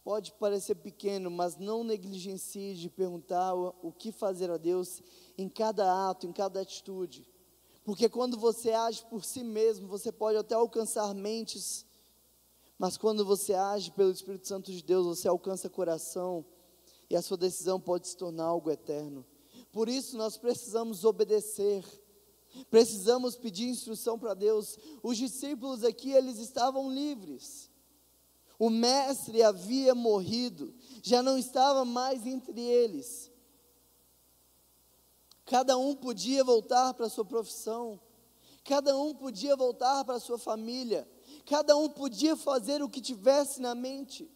pode 0.03 0.31
parecer 0.33 0.73
pequeno, 0.73 1.29
mas 1.29 1.57
não 1.57 1.83
negligencie 1.83 2.73
de 2.73 2.89
perguntar 2.89 3.53
o, 3.53 3.91
que 3.91 4.11
fazer 4.11 4.49
a 4.49 4.57
Deus 4.57 5.03
em 5.41 5.47
cada 5.47 6.09
ato, 6.09 6.27
em 6.27 6.33
cada 6.33 6.59
atitude. 6.59 7.25
Porque 7.85 8.09
quando 8.09 8.37
você 8.37 8.71
age 8.71 9.05
por 9.09 9.23
si 9.23 9.41
mesmo, 9.41 9.87
você 9.87 10.11
pode 10.11 10.37
até 10.37 10.53
alcançar 10.53 11.13
mentes, 11.15 11.85
mas 12.77 12.97
quando 12.97 13.23
você 13.23 13.53
age 13.53 13.89
pelo 13.91 14.11
Espírito 14.11 14.47
Santo 14.47 14.69
de 14.71 14.83
Deus, 14.83 15.05
você 15.05 15.29
alcança 15.29 15.69
coração 15.69 16.45
e 17.09 17.15
a 17.15 17.21
sua 17.21 17.37
decisão 17.37 17.79
pode 17.79 18.09
se 18.09 18.17
tornar 18.17 18.45
algo 18.45 18.69
eterno. 18.69 19.25
Por 19.71 19.87
isso 19.87 20.17
nós 20.17 20.37
precisamos 20.37 21.05
obedecer. 21.05 21.85
Precisamos 22.69 23.37
pedir 23.37 23.69
instrução 23.69 24.19
para 24.19 24.33
Deus. 24.33 24.77
Os 25.01 25.17
discípulos 25.17 25.83
aqui, 25.83 26.11
eles 26.11 26.37
estavam 26.37 26.91
livres. 26.91 27.69
O 28.57 28.69
mestre 28.69 29.41
havia 29.41 29.95
morrido, 29.95 30.73
já 31.01 31.23
não 31.23 31.37
estava 31.37 31.85
mais 31.85 32.25
entre 32.25 32.59
eles. 32.59 33.28
Cada 35.49 35.75
um 35.79 35.95
podia 35.95 36.43
voltar 36.43 36.93
para 36.93 37.07
a 37.07 37.09
sua 37.09 37.25
profissão, 37.25 37.99
cada 38.63 38.95
um 38.95 39.15
podia 39.15 39.55
voltar 39.55 40.05
para 40.05 40.17
a 40.17 40.19
sua 40.19 40.37
família, 40.37 41.09
cada 41.43 41.75
um 41.75 41.89
podia 41.89 42.35
fazer 42.35 42.83
o 42.83 42.87
que 42.87 43.01
tivesse 43.01 43.59
na 43.59 43.73
mente. 43.73 44.29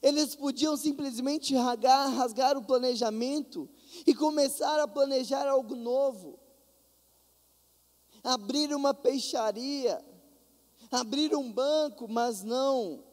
Eles 0.00 0.34
podiam 0.34 0.74
simplesmente 0.74 1.54
rasgar, 1.54 2.10
rasgar 2.14 2.56
o 2.56 2.64
planejamento 2.64 3.68
e 4.06 4.14
começar 4.14 4.80
a 4.80 4.88
planejar 4.88 5.46
algo 5.46 5.76
novo. 5.76 6.40
Abrir 8.22 8.74
uma 8.74 8.94
peixaria, 8.94 10.02
abrir 10.90 11.36
um 11.36 11.52
banco, 11.52 12.08
mas 12.08 12.42
não 12.42 13.04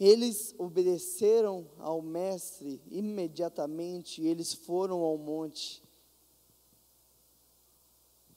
eles 0.00 0.54
obedeceram 0.56 1.70
ao 1.76 2.00
Mestre 2.00 2.82
imediatamente, 2.90 4.22
eles 4.22 4.54
foram 4.54 5.02
ao 5.02 5.18
monte. 5.18 5.84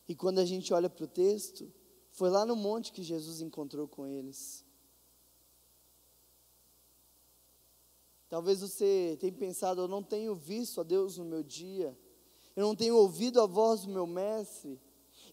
E 0.05 0.13
quando 0.13 0.39
a 0.39 0.45
gente 0.45 0.73
olha 0.73 0.89
para 0.89 1.05
o 1.05 1.07
texto, 1.07 1.71
foi 2.11 2.29
lá 2.29 2.45
no 2.45 2.57
monte 2.57 2.91
que 2.91 3.01
Jesus 3.01 3.39
encontrou 3.39 3.87
com 3.87 4.05
eles. 4.05 4.65
Talvez 8.27 8.59
você 8.59 9.15
tenha 9.21 9.31
pensado, 9.31 9.81
eu 9.81 9.87
não 9.87 10.03
tenho 10.03 10.35
visto 10.35 10.81
a 10.81 10.83
Deus 10.83 11.17
no 11.17 11.23
meu 11.23 11.43
dia, 11.43 11.97
eu 12.57 12.67
não 12.67 12.75
tenho 12.75 12.97
ouvido 12.97 13.39
a 13.39 13.45
voz 13.45 13.83
do 13.83 13.89
meu 13.89 14.05
mestre, 14.05 14.81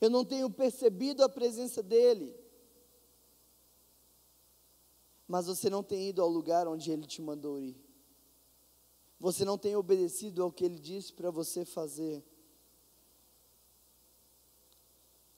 eu 0.00 0.08
não 0.08 0.24
tenho 0.24 0.48
percebido 0.48 1.24
a 1.24 1.28
presença 1.28 1.82
dele 1.82 2.38
mas 5.30 5.46
você 5.46 5.70
não 5.70 5.80
tem 5.80 6.08
ido 6.08 6.20
ao 6.20 6.28
lugar 6.28 6.66
onde 6.66 6.90
Ele 6.90 7.06
te 7.06 7.22
mandou 7.22 7.60
ir. 7.60 7.80
Você 9.20 9.44
não 9.44 9.56
tem 9.56 9.76
obedecido 9.76 10.42
ao 10.42 10.50
que 10.50 10.64
Ele 10.64 10.76
disse 10.76 11.12
para 11.12 11.30
você 11.30 11.64
fazer. 11.64 12.20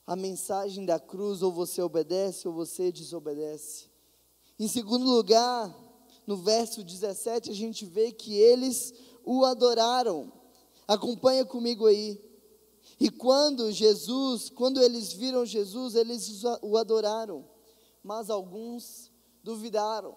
A 0.06 0.16
mensagem 0.16 0.86
da 0.86 0.98
cruz, 0.98 1.42
ou 1.42 1.52
você 1.52 1.82
obedece 1.82 2.48
ou 2.48 2.54
você 2.54 2.90
desobedece. 2.90 3.90
Em 4.58 4.66
segundo 4.66 5.04
lugar, 5.04 5.70
no 6.26 6.38
verso 6.38 6.82
17, 6.82 7.50
a 7.50 7.54
gente 7.54 7.84
vê 7.84 8.12
que 8.12 8.32
eles 8.34 8.94
o 9.22 9.44
adoraram. 9.44 10.32
Acompanha 10.88 11.44
comigo 11.44 11.84
aí. 11.84 12.18
E 12.98 13.10
quando 13.10 13.70
Jesus, 13.70 14.48
quando 14.48 14.80
eles 14.80 15.12
viram 15.12 15.44
Jesus, 15.44 15.94
eles 15.96 16.42
o 16.62 16.78
adoraram, 16.78 17.46
mas 18.02 18.30
alguns 18.30 19.11
duvidaram. 19.42 20.16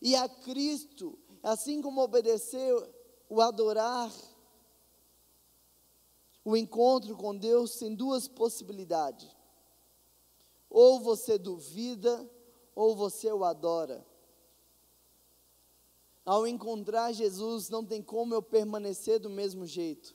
E 0.00 0.14
a 0.14 0.28
Cristo, 0.28 1.18
assim 1.42 1.80
como 1.80 2.02
obedecer, 2.02 2.74
o 3.28 3.40
adorar, 3.40 4.12
o 6.44 6.56
encontro 6.56 7.16
com 7.16 7.34
Deus 7.34 7.76
tem 7.76 7.94
duas 7.94 8.28
possibilidades. 8.28 9.34
Ou 10.68 11.00
você 11.00 11.38
duvida, 11.38 12.30
ou 12.74 12.94
você 12.94 13.32
o 13.32 13.44
adora. 13.44 14.06
Ao 16.24 16.46
encontrar 16.46 17.12
Jesus, 17.12 17.68
não 17.68 17.84
tem 17.84 18.02
como 18.02 18.34
eu 18.34 18.42
permanecer 18.42 19.18
do 19.18 19.30
mesmo 19.30 19.66
jeito. 19.66 20.14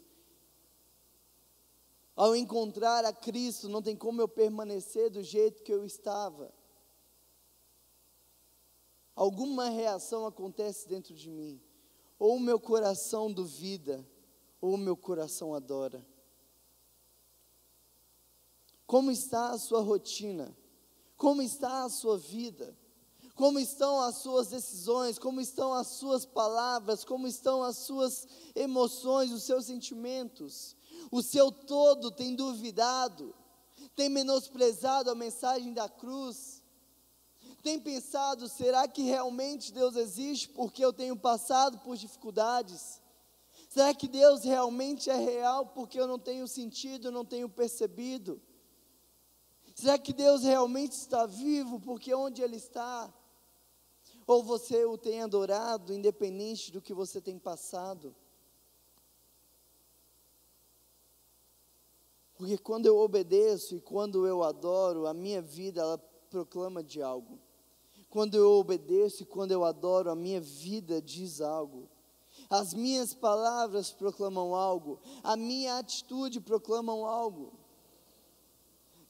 Ao 2.15 2.35
encontrar 2.35 3.05
a 3.05 3.13
Cristo, 3.13 3.69
não 3.69 3.81
tem 3.81 3.95
como 3.95 4.21
eu 4.21 4.27
permanecer 4.27 5.09
do 5.09 5.23
jeito 5.23 5.63
que 5.63 5.73
eu 5.73 5.85
estava. 5.85 6.53
Alguma 9.19 9.67
reação 9.67 10.25
acontece 10.25 10.87
dentro 10.87 11.13
de 11.13 11.29
mim. 11.29 11.61
Ou 12.17 12.37
o 12.37 12.39
meu 12.39 12.57
coração 12.57 13.29
duvida, 13.29 14.07
ou 14.61 14.75
o 14.75 14.77
meu 14.77 14.95
coração 14.95 15.53
adora. 15.53 16.07
Como 18.87 19.11
está 19.11 19.49
a 19.49 19.57
sua 19.57 19.81
rotina? 19.81 20.57
Como 21.17 21.41
está 21.41 21.83
a 21.83 21.89
sua 21.89 22.17
vida? 22.17 22.73
Como 23.35 23.59
estão 23.59 23.99
as 23.99 24.19
suas 24.19 24.47
decisões? 24.47 25.19
Como 25.19 25.41
estão 25.41 25.73
as 25.73 25.87
suas 25.87 26.25
palavras? 26.25 27.03
Como 27.03 27.27
estão 27.27 27.61
as 27.61 27.75
suas 27.75 28.25
emoções, 28.55 29.33
os 29.33 29.43
seus 29.43 29.65
sentimentos? 29.65 30.77
O 31.11 31.21
seu 31.21 31.51
todo 31.51 32.09
tem 32.09 32.37
duvidado? 32.37 33.35
Tem 33.97 34.07
menosprezado 34.07 35.11
a 35.11 35.15
mensagem 35.15 35.73
da 35.73 35.89
cruz? 35.89 36.58
Tem 37.61 37.79
pensado, 37.79 38.47
será 38.47 38.87
que 38.87 39.01
realmente 39.01 39.73
Deus 39.73 39.95
existe 39.95 40.49
porque 40.49 40.83
eu 40.83 40.93
tenho 40.93 41.15
passado 41.15 41.79
por 41.79 41.97
dificuldades? 41.97 43.01
Será 43.67 43.93
que 43.93 44.07
Deus 44.07 44.43
realmente 44.43 45.09
é 45.09 45.15
real 45.15 45.65
porque 45.67 45.99
eu 45.99 46.07
não 46.07 46.17
tenho 46.17 46.47
sentido, 46.47 47.11
não 47.11 47.25
tenho 47.25 47.49
percebido? 47.49 48.41
Será 49.75 49.97
que 49.97 50.11
Deus 50.11 50.43
realmente 50.43 50.93
está 50.93 51.25
vivo? 51.25 51.79
Porque 51.79 52.13
onde 52.13 52.41
Ele 52.41 52.55
está? 52.55 53.13
Ou 54.25 54.43
você 54.43 54.85
o 54.85 54.97
tem 54.97 55.21
adorado, 55.21 55.93
independente 55.93 56.71
do 56.71 56.81
que 56.81 56.93
você 56.93 57.19
tem 57.19 57.37
passado? 57.37 58.15
Porque 62.35 62.57
quando 62.57 62.85
eu 62.85 62.97
obedeço 62.97 63.75
e 63.75 63.81
quando 63.81 64.25
eu 64.25 64.43
adoro, 64.43 65.07
a 65.07 65.13
minha 65.13 65.41
vida 65.41 65.81
ela 65.81 65.97
proclama 66.29 66.81
de 66.81 67.01
algo. 67.01 67.39
Quando 68.09 68.35
eu 68.35 68.51
obedeço 68.53 69.23
e 69.23 69.25
quando 69.25 69.51
eu 69.51 69.63
adoro, 69.63 70.09
a 70.09 70.15
minha 70.15 70.41
vida 70.41 71.01
diz 71.01 71.41
algo. 71.41 71.87
As 72.49 72.73
minhas 72.73 73.13
palavras 73.13 73.91
proclamam 73.91 74.55
algo, 74.55 74.99
a 75.23 75.35
minha 75.35 75.77
atitude 75.77 76.39
proclamam 76.39 77.05
algo. 77.05 77.53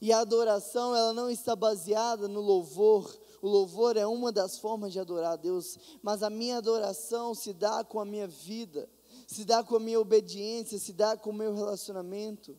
E 0.00 0.12
a 0.12 0.20
adoração, 0.20 0.94
ela 0.94 1.12
não 1.12 1.30
está 1.30 1.54
baseada 1.54 2.26
no 2.26 2.40
louvor. 2.40 3.18
O 3.42 3.48
louvor 3.48 3.96
é 3.96 4.06
uma 4.06 4.32
das 4.32 4.58
formas 4.58 4.92
de 4.92 4.98
adorar 4.98 5.32
a 5.32 5.36
Deus, 5.36 5.78
mas 6.02 6.22
a 6.22 6.30
minha 6.30 6.58
adoração 6.58 7.34
se 7.34 7.52
dá 7.52 7.84
com 7.84 8.00
a 8.00 8.04
minha 8.04 8.26
vida, 8.26 8.88
se 9.26 9.44
dá 9.44 9.62
com 9.62 9.76
a 9.76 9.80
minha 9.80 10.00
obediência, 10.00 10.78
se 10.78 10.92
dá 10.92 11.16
com 11.16 11.30
o 11.30 11.34
meu 11.34 11.54
relacionamento. 11.54 12.58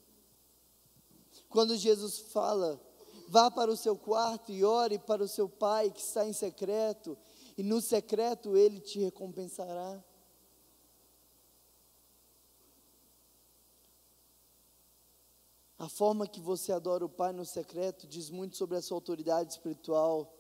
Quando 1.50 1.76
Jesus 1.76 2.20
fala, 2.20 2.80
vá 3.32 3.50
para 3.50 3.72
o 3.72 3.78
seu 3.78 3.98
quarto 3.98 4.52
e 4.52 4.62
ore 4.62 5.00
para 5.00 5.24
o 5.24 5.28
seu 5.28 5.48
pai 5.48 5.90
que 5.90 6.02
está 6.02 6.28
em 6.28 6.34
secreto, 6.34 7.18
e 7.58 7.64
no 7.64 7.80
secreto 7.80 8.58
ele 8.58 8.82
te 8.82 9.00
recompensará. 9.00 10.04
A 15.80 15.88
forma 15.88 16.28
que 16.28 16.42
você 16.42 16.74
adora 16.74 17.06
o 17.06 17.10
Pai 17.10 17.32
no 17.32 17.44
secreto 17.44 18.06
diz 18.06 18.30
muito 18.30 18.56
sobre 18.56 18.78
a 18.78 18.82
sua 18.84 18.98
autoridade 18.98 19.54
espiritual 19.54 20.32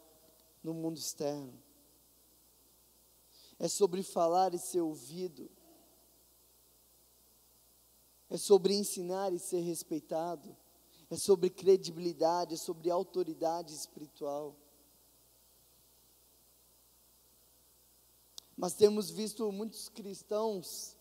no 0.62 0.72
mundo 0.72 1.00
externo. 1.00 1.60
É 3.58 3.68
sobre 3.68 4.04
falar 4.04 4.54
e 4.54 4.60
ser 4.60 4.82
ouvido. 4.82 5.50
É 8.30 8.38
sobre 8.38 8.76
ensinar 8.76 9.34
e 9.34 9.40
ser 9.40 9.62
respeitado. 9.62 10.56
É 11.12 11.18
sobre 11.18 11.50
credibilidade, 11.50 12.54
é 12.54 12.58
sobre 12.58 12.90
autoridade 12.90 13.76
espiritual. 13.76 14.56
Mas 18.56 18.76
temos 18.76 19.10
visto 19.10 19.52
muitos 19.52 19.90
cristãos 19.90 20.96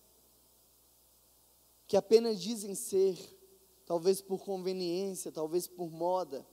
que 1.87 1.97
apenas 1.97 2.43
dizem 2.43 2.75
ser, 2.75 3.17
talvez 3.87 4.21
por 4.21 4.45
conveniência, 4.45 5.31
talvez 5.31 5.69
por 5.69 5.89
moda, 5.93 6.45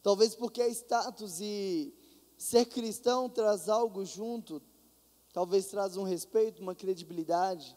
talvez 0.00 0.36
porque 0.36 0.62
é 0.62 0.68
status 0.68 1.40
e 1.40 1.92
ser 2.38 2.66
cristão 2.66 3.28
traz 3.28 3.68
algo 3.68 4.04
junto, 4.04 4.62
talvez 5.32 5.66
traz 5.66 5.96
um 5.96 6.04
respeito, 6.04 6.62
uma 6.62 6.76
credibilidade. 6.76 7.76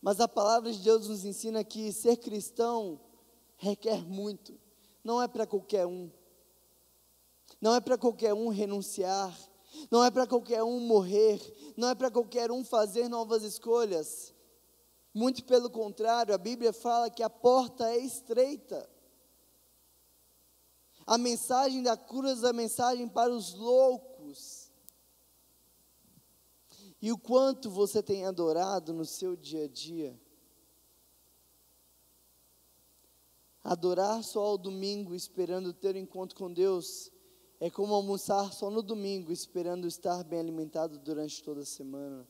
Mas 0.00 0.20
a 0.20 0.28
palavra 0.28 0.72
de 0.72 0.78
Deus 0.78 1.08
nos 1.08 1.24
ensina 1.24 1.64
que 1.64 1.92
ser 1.92 2.16
cristão 2.16 3.00
requer 3.56 4.06
muito, 4.06 4.58
não 5.02 5.20
é 5.20 5.26
para 5.26 5.46
qualquer 5.46 5.86
um, 5.86 6.10
não 7.60 7.74
é 7.74 7.80
para 7.80 7.98
qualquer 7.98 8.32
um 8.32 8.48
renunciar, 8.48 9.36
não 9.90 10.04
é 10.04 10.10
para 10.10 10.26
qualquer 10.26 10.62
um 10.62 10.78
morrer, 10.80 11.40
não 11.76 11.88
é 11.88 11.94
para 11.94 12.10
qualquer 12.10 12.50
um 12.50 12.64
fazer 12.64 13.08
novas 13.08 13.42
escolhas. 13.42 14.32
Muito 15.12 15.44
pelo 15.44 15.68
contrário, 15.70 16.34
a 16.34 16.38
Bíblia 16.38 16.72
fala 16.72 17.10
que 17.10 17.22
a 17.22 17.30
porta 17.30 17.90
é 17.90 17.98
estreita. 17.98 18.88
A 21.06 21.16
mensagem 21.16 21.82
da 21.82 21.96
cruz 21.96 22.44
é 22.44 22.48
a 22.48 22.52
mensagem 22.52 23.08
para 23.08 23.32
os 23.32 23.54
loucos. 23.54 24.17
E 27.00 27.12
o 27.12 27.18
quanto 27.18 27.70
você 27.70 28.02
tem 28.02 28.26
adorado 28.26 28.92
no 28.92 29.04
seu 29.04 29.36
dia 29.36 29.64
a 29.64 29.68
dia? 29.68 30.18
Adorar 33.62 34.24
só 34.24 34.40
ao 34.40 34.58
domingo, 34.58 35.14
esperando 35.14 35.72
ter 35.72 35.94
um 35.94 35.98
encontro 35.98 36.36
com 36.36 36.52
Deus, 36.52 37.12
é 37.60 37.70
como 37.70 37.94
almoçar 37.94 38.52
só 38.52 38.70
no 38.70 38.82
domingo, 38.82 39.30
esperando 39.30 39.86
estar 39.86 40.24
bem 40.24 40.40
alimentado 40.40 40.98
durante 40.98 41.42
toda 41.42 41.62
a 41.62 41.66
semana. 41.66 42.26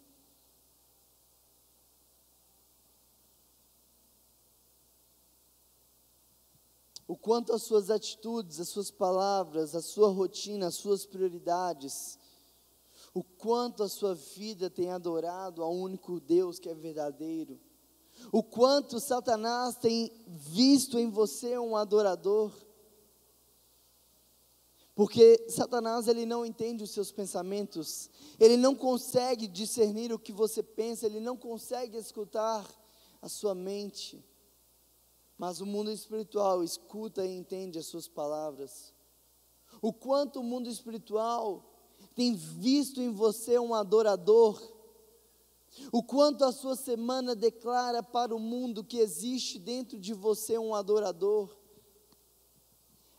o 7.08 7.16
quanto 7.16 7.54
as 7.54 7.62
suas 7.62 7.90
atitudes, 7.90 8.60
as 8.60 8.68
suas 8.68 8.90
palavras, 8.90 9.74
a 9.74 9.80
sua 9.80 10.10
rotina, 10.10 10.66
as 10.66 10.74
suas 10.74 11.06
prioridades, 11.06 12.18
o 13.18 13.24
quanto 13.24 13.82
a 13.82 13.88
sua 13.88 14.14
vida 14.14 14.70
tem 14.70 14.90
adorado 14.90 15.60
ao 15.60 15.74
único 15.74 16.20
Deus 16.20 16.60
que 16.60 16.68
é 16.68 16.74
verdadeiro, 16.74 17.58
o 18.30 18.44
quanto 18.44 19.00
Satanás 19.00 19.74
tem 19.74 20.12
visto 20.28 21.00
em 21.00 21.10
você 21.10 21.58
um 21.58 21.76
adorador. 21.76 22.52
Porque 24.94 25.46
Satanás 25.48 26.06
ele 26.06 26.24
não 26.24 26.46
entende 26.46 26.84
os 26.84 26.92
seus 26.92 27.10
pensamentos, 27.10 28.08
ele 28.38 28.56
não 28.56 28.76
consegue 28.76 29.48
discernir 29.48 30.12
o 30.12 30.18
que 30.18 30.32
você 30.32 30.62
pensa, 30.62 31.04
ele 31.04 31.18
não 31.18 31.36
consegue 31.36 31.96
escutar 31.96 32.64
a 33.20 33.28
sua 33.28 33.52
mente. 33.52 34.24
Mas 35.36 35.60
o 35.60 35.66
mundo 35.66 35.90
espiritual 35.90 36.62
escuta 36.62 37.26
e 37.26 37.36
entende 37.36 37.80
as 37.80 37.86
suas 37.86 38.06
palavras. 38.06 38.94
O 39.82 39.92
quanto 39.92 40.38
o 40.38 40.44
mundo 40.44 40.68
espiritual 40.68 41.77
tem 42.18 42.34
visto 42.34 43.00
em 43.00 43.12
você 43.12 43.60
um 43.60 43.72
adorador. 43.72 44.60
O 45.92 46.02
quanto 46.02 46.44
a 46.44 46.50
sua 46.50 46.74
semana 46.74 47.32
declara 47.32 48.02
para 48.02 48.34
o 48.34 48.40
mundo 48.40 48.82
que 48.82 48.98
existe 48.98 49.56
dentro 49.56 49.96
de 49.96 50.12
você 50.14 50.58
um 50.58 50.74
adorador. 50.74 51.56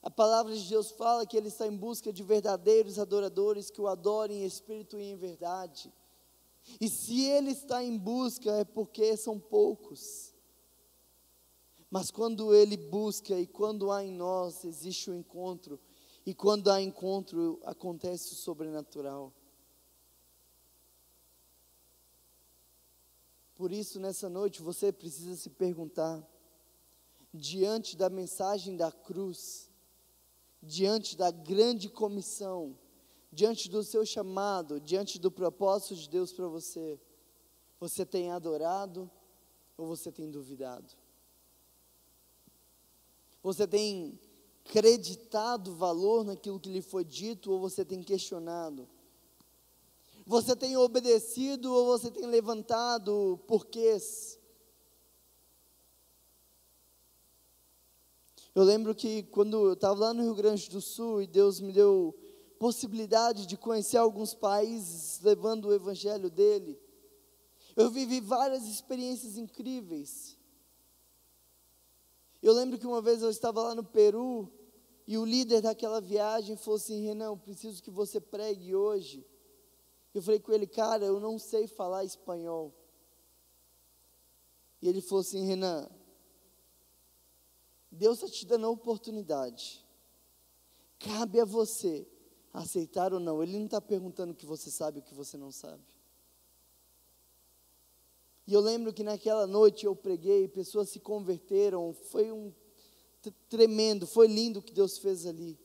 A 0.04 0.12
palavra 0.12 0.54
de 0.54 0.68
Deus 0.68 0.92
fala 0.92 1.26
que 1.26 1.38
Ele 1.38 1.48
está 1.48 1.66
em 1.66 1.78
busca 1.78 2.12
de 2.12 2.22
verdadeiros 2.22 3.00
adoradores 3.00 3.72
que 3.72 3.80
o 3.80 3.88
adorem 3.88 4.42
em 4.42 4.46
espírito 4.46 5.00
e 5.00 5.04
em 5.04 5.16
verdade. 5.16 5.94
E 6.82 6.90
se 6.90 7.24
Ele 7.24 7.52
está 7.52 7.82
em 7.82 7.98
busca, 7.98 8.52
é 8.52 8.66
porque 8.66 9.16
são 9.16 9.40
poucos. 9.40 10.36
Mas 11.90 12.12
quando 12.12 12.54
Ele 12.54 12.76
busca 12.76 13.40
e 13.40 13.48
quando 13.48 13.94
há 13.94 14.04
em 14.04 14.12
nós, 14.12 14.66
existe 14.66 15.10
o 15.10 15.14
um 15.14 15.16
encontro, 15.16 15.80
E 16.26 16.34
quando 16.34 16.70
há 16.70 16.82
encontro, 16.82 17.60
acontece 17.64 18.34
o 18.34 18.36
sobrenatural. 18.36 19.34
Por 23.56 23.72
isso, 23.72 24.00
nessa 24.00 24.30
noite, 24.30 24.62
você 24.62 24.92
precisa 24.92 25.36
se 25.36 25.50
perguntar, 25.50 26.26
diante 27.34 27.98
da 27.98 28.10
mensagem 28.10 28.78
da 28.78 28.92
cruz, 28.92 29.70
diante 30.62 31.18
da 31.18 31.30
grande 31.30 31.90
comissão, 31.90 32.78
diante 33.32 33.70
do 33.70 33.84
seu 33.84 34.06
chamado, 34.06 34.80
diante 34.80 35.20
do 35.20 35.30
propósito 35.30 35.96
de 35.96 36.10
Deus 36.10 36.32
para 36.32 36.48
você, 36.48 37.00
você 37.80 38.06
tem 38.06 38.32
adorado 38.32 39.10
ou 39.78 39.88
você 39.88 40.12
tem 40.12 40.30
duvidado? 40.30 40.94
Você 43.42 43.68
tem 43.68 44.20
acreditado 44.70 45.74
valor 45.74 46.24
naquilo 46.24 46.60
que 46.60 46.70
lhe 46.70 46.82
foi 46.82 47.04
dito 47.04 47.52
ou 47.52 47.60
você 47.60 47.84
tem 47.84 48.04
questionado? 48.04 48.88
Você 50.28 50.56
tem 50.56 50.78
obedecido 50.78 51.74
ou 51.74 51.88
você 51.88 52.12
tem 52.12 52.28
levantado 52.28 53.40
porquês? 53.48 54.38
Eu 58.54 58.64
lembro 58.64 58.94
que 58.94 59.24
quando 59.24 59.70
eu 59.70 59.74
estava 59.74 60.00
lá 60.02 60.14
no 60.14 60.22
Rio 60.22 60.36
Grande 60.36 60.70
do 60.70 60.80
Sul 60.80 61.24
e 61.24 61.28
Deus 61.28 61.60
me 61.60 61.74
deu 61.74 62.16
possibilidade 62.60 63.48
de 63.48 63.58
conhecer 63.58 63.98
alguns 63.98 64.36
países 64.36 65.20
levando 65.22 65.66
o 65.66 65.74
evangelho 65.74 66.30
dele, 66.30 66.80
eu 67.76 67.90
vivi 67.90 68.20
várias 68.20 68.68
experiências 68.68 69.36
incríveis. 69.36 70.38
Eu 72.42 72.54
lembro 72.54 72.78
que 72.78 72.86
uma 72.86 73.02
vez 73.02 73.24
eu 73.24 73.32
estava 73.32 73.64
lá 73.64 73.74
no 73.74 73.84
Peru 73.84 74.59
e 75.10 75.18
o 75.18 75.26
líder 75.26 75.62
daquela 75.62 76.00
viagem 76.00 76.56
falou 76.56 76.76
assim: 76.76 77.04
Renan, 77.04 77.36
preciso 77.36 77.82
que 77.82 77.90
você 77.90 78.22
pregue 78.22 78.76
hoje. 78.76 79.26
Eu 80.14 80.22
falei 80.22 80.40
com 80.40 80.52
ele, 80.52 80.68
cara, 80.68 81.04
eu 81.04 81.20
não 81.20 81.40
sei 81.40 81.66
falar 81.66 82.06
espanhol. 82.06 82.72
E 84.80 84.88
ele 84.88 85.02
falou 85.02 85.22
assim: 85.22 85.48
Renan, 85.48 85.90
Deus 87.92 88.20
está 88.20 88.30
te 88.30 88.46
dando 88.46 88.68
a 88.68 88.70
oportunidade. 88.70 89.84
Cabe 91.00 91.40
a 91.40 91.46
você 91.46 92.08
aceitar 92.54 93.12
ou 93.12 93.20
não. 93.20 93.42
Ele 93.42 93.58
não 93.58 93.66
está 93.66 93.82
perguntando 93.82 94.34
o 94.34 94.36
que 94.36 94.46
você 94.46 94.70
sabe 94.70 95.00
ou 95.00 95.04
o 95.04 95.08
que 95.08 95.16
você 95.16 95.38
não 95.38 95.52
sabe. 95.52 95.84
E 98.46 98.54
eu 98.54 98.60
lembro 98.60 98.94
que 98.94 99.04
naquela 99.04 99.48
noite 99.48 99.88
eu 99.88 99.96
preguei, 99.96 100.48
pessoas 100.48 100.90
se 100.90 101.00
converteram, 101.00 101.94
foi 101.94 102.32
um 102.32 102.54
tremendo, 103.50 104.08
foi 104.08 104.28
lindo 104.28 104.60
o 104.60 104.62
que 104.62 104.74
Deus 104.74 104.98
fez 104.98 105.26
ali. 105.26 105.60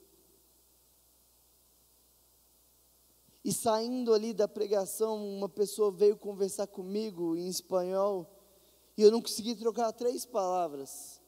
E 3.44 3.52
saindo 3.52 4.14
ali 4.14 4.32
da 4.32 4.48
pregação, 4.48 5.22
uma 5.36 5.48
pessoa 5.48 5.92
veio 5.92 6.16
conversar 6.16 6.66
comigo 6.66 7.36
em 7.36 7.46
espanhol, 7.46 8.30
e 8.96 9.02
eu 9.02 9.10
não 9.10 9.20
consegui 9.20 9.54
trocar 9.54 9.92
três 9.92 10.24
palavras. 10.24 11.20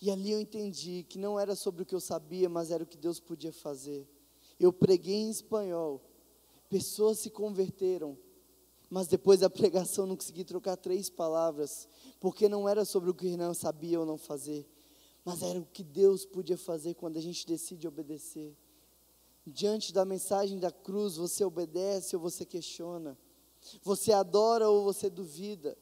E 0.00 0.10
ali 0.10 0.30
eu 0.30 0.40
entendi 0.40 1.04
que 1.08 1.18
não 1.18 1.40
era 1.40 1.56
sobre 1.56 1.82
o 1.82 1.86
que 1.86 1.94
eu 1.94 2.00
sabia, 2.00 2.48
mas 2.48 2.70
era 2.70 2.84
o 2.84 2.86
que 2.86 2.96
Deus 2.96 3.18
podia 3.18 3.52
fazer. 3.52 4.06
Eu 4.60 4.72
preguei 4.72 5.16
em 5.16 5.30
espanhol, 5.30 6.00
pessoas 6.68 7.18
se 7.18 7.30
converteram, 7.30 8.16
mas 8.94 9.08
depois 9.08 9.40
da 9.40 9.50
pregação 9.50 10.06
não 10.06 10.14
consegui 10.14 10.44
trocar 10.44 10.76
três 10.76 11.10
palavras, 11.10 11.88
porque 12.20 12.48
não 12.48 12.68
era 12.68 12.84
sobre 12.84 13.10
o 13.10 13.14
que 13.14 13.26
o 13.26 13.28
Renan 13.28 13.52
sabia 13.52 13.98
ou 13.98 14.06
não 14.06 14.16
fazer, 14.16 14.70
mas 15.24 15.42
era 15.42 15.58
o 15.58 15.66
que 15.66 15.82
Deus 15.82 16.24
podia 16.24 16.56
fazer 16.56 16.94
quando 16.94 17.16
a 17.16 17.20
gente 17.20 17.44
decide 17.44 17.88
obedecer. 17.88 18.56
Diante 19.44 19.92
da 19.92 20.04
mensagem 20.04 20.60
da 20.60 20.70
cruz, 20.70 21.16
você 21.16 21.44
obedece 21.44 22.14
ou 22.14 22.22
você 22.22 22.46
questiona? 22.46 23.18
Você 23.82 24.12
adora 24.12 24.70
ou 24.70 24.84
você 24.84 25.10
duvida? 25.10 25.76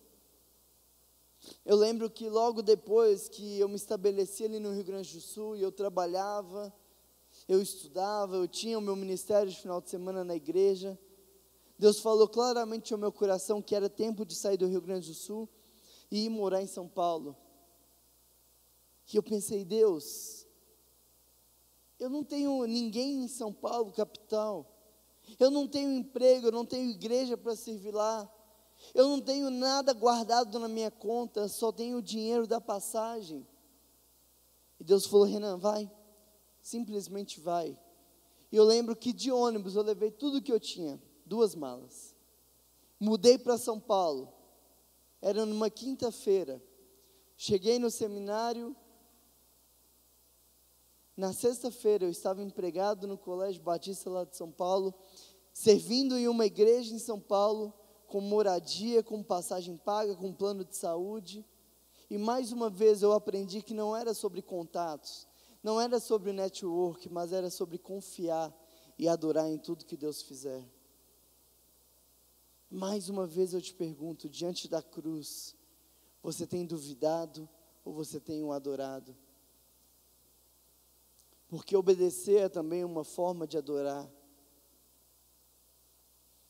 Eu 1.66 1.76
lembro 1.76 2.08
que 2.08 2.30
logo 2.30 2.62
depois 2.62 3.28
que 3.28 3.58
eu 3.58 3.68
me 3.68 3.76
estabeleci 3.76 4.46
ali 4.46 4.58
no 4.58 4.72
Rio 4.72 4.84
Grande 4.84 5.12
do 5.12 5.20
Sul 5.20 5.54
e 5.54 5.60
eu 5.60 5.70
trabalhava, 5.70 6.72
eu 7.46 7.60
estudava, 7.60 8.36
eu 8.36 8.48
tinha 8.48 8.78
o 8.78 8.80
meu 8.80 8.96
ministério 8.96 9.52
de 9.52 9.60
final 9.60 9.82
de 9.82 9.90
semana 9.90 10.24
na 10.24 10.34
igreja. 10.34 10.98
Deus 11.82 11.98
falou 11.98 12.28
claramente 12.28 12.92
ao 12.92 12.98
meu 12.98 13.10
coração 13.10 13.60
que 13.60 13.74
era 13.74 13.90
tempo 13.90 14.24
de 14.24 14.36
sair 14.36 14.56
do 14.56 14.68
Rio 14.68 14.80
Grande 14.80 15.08
do 15.08 15.14
Sul 15.14 15.48
e 16.12 16.26
ir 16.26 16.28
morar 16.28 16.62
em 16.62 16.66
São 16.68 16.86
Paulo. 16.86 17.36
E 19.12 19.16
eu 19.16 19.22
pensei, 19.22 19.64
Deus, 19.64 20.46
eu 21.98 22.08
não 22.08 22.22
tenho 22.22 22.64
ninguém 22.66 23.24
em 23.24 23.26
São 23.26 23.52
Paulo, 23.52 23.90
capital. 23.90 24.64
Eu 25.40 25.50
não 25.50 25.66
tenho 25.66 25.90
emprego, 25.90 26.46
eu 26.46 26.52
não 26.52 26.64
tenho 26.64 26.88
igreja 26.88 27.36
para 27.36 27.56
servir 27.56 27.92
lá. 27.92 28.32
Eu 28.94 29.08
não 29.08 29.20
tenho 29.20 29.50
nada 29.50 29.92
guardado 29.92 30.60
na 30.60 30.68
minha 30.68 30.90
conta, 30.90 31.48
só 31.48 31.72
tenho 31.72 31.98
o 31.98 32.02
dinheiro 32.02 32.46
da 32.46 32.60
passagem. 32.60 33.44
E 34.78 34.84
Deus 34.84 35.04
falou: 35.04 35.26
Renan, 35.26 35.58
vai. 35.58 35.90
Simplesmente 36.62 37.40
vai. 37.40 37.76
E 38.52 38.56
eu 38.56 38.62
lembro 38.62 38.94
que 38.94 39.12
de 39.12 39.32
ônibus 39.32 39.74
eu 39.74 39.82
levei 39.82 40.12
tudo 40.12 40.40
que 40.40 40.52
eu 40.52 40.60
tinha, 40.60 41.02
duas 41.32 41.54
malas. 41.54 42.14
Mudei 43.00 43.38
para 43.38 43.56
São 43.56 43.80
Paulo. 43.80 44.30
Era 45.22 45.46
numa 45.46 45.70
quinta-feira. 45.70 46.62
Cheguei 47.38 47.78
no 47.78 47.90
seminário, 47.90 48.76
na 51.16 51.32
sexta-feira 51.32 52.04
eu 52.04 52.10
estava 52.10 52.42
empregado 52.42 53.06
no 53.06 53.16
Colégio 53.16 53.62
Batista 53.62 54.10
lá 54.10 54.24
de 54.24 54.36
São 54.36 54.50
Paulo, 54.50 54.92
servindo 55.54 56.18
em 56.18 56.28
uma 56.28 56.44
igreja 56.44 56.94
em 56.94 56.98
São 56.98 57.18
Paulo, 57.18 57.72
com 58.06 58.20
moradia, 58.20 59.02
com 59.02 59.22
passagem 59.22 59.78
paga, 59.78 60.14
com 60.14 60.34
plano 60.34 60.66
de 60.66 60.76
saúde. 60.76 61.46
E 62.10 62.18
mais 62.18 62.52
uma 62.52 62.68
vez 62.68 63.00
eu 63.00 63.12
aprendi 63.14 63.62
que 63.62 63.72
não 63.72 63.96
era 63.96 64.12
sobre 64.12 64.42
contatos, 64.42 65.26
não 65.62 65.80
era 65.80 65.98
sobre 65.98 66.30
network, 66.30 67.08
mas 67.08 67.32
era 67.32 67.48
sobre 67.48 67.78
confiar 67.78 68.54
e 68.98 69.08
adorar 69.08 69.48
em 69.48 69.56
tudo 69.56 69.86
que 69.86 69.96
Deus 69.96 70.20
fizer. 70.20 70.62
Mais 72.74 73.10
uma 73.10 73.26
vez 73.26 73.52
eu 73.52 73.60
te 73.60 73.74
pergunto, 73.74 74.30
diante 74.30 74.66
da 74.66 74.80
cruz, 74.80 75.54
você 76.22 76.46
tem 76.46 76.64
duvidado 76.64 77.46
ou 77.84 77.92
você 77.92 78.18
tem 78.18 78.42
o 78.42 78.50
adorado? 78.50 79.14
Porque 81.48 81.76
obedecer 81.76 82.44
é 82.44 82.48
também 82.48 82.82
uma 82.82 83.04
forma 83.04 83.46
de 83.46 83.58
adorar. 83.58 84.10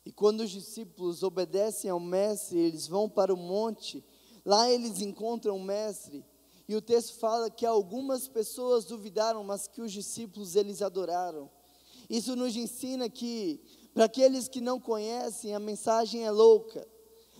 E 0.04 0.12
quando 0.12 0.42
os 0.42 0.50
discípulos 0.50 1.24
obedecem 1.24 1.90
ao 1.90 1.98
Mestre, 1.98 2.56
eles 2.56 2.87
vão 2.87 3.08
para 3.08 3.35
o 3.35 3.37
monte, 3.37 4.04
lá 4.44 4.70
eles 4.70 5.00
encontram 5.00 5.56
o 5.56 5.64
Mestre, 5.64 6.24
e 6.68 6.76
o 6.76 6.80
texto 6.80 7.18
fala 7.18 7.50
que 7.50 7.66
algumas 7.66 8.28
pessoas 8.28 8.85
duvidaram, 8.85 9.42
mas 9.42 9.66
que 9.66 9.82
os 9.82 9.90
discípulos 9.90 10.54
eles 10.54 10.82
adoraram. 10.82 11.50
Isso 12.08 12.37
nos 12.37 12.54
ensina 12.54 13.11
que, 13.11 13.61
para 13.94 14.05
aqueles 14.05 14.48
que 14.48 14.61
não 14.61 14.81
conhecem, 14.81 15.55
a 15.55 15.59
mensagem 15.59 16.24
é 16.24 16.31
louca. 16.31 16.87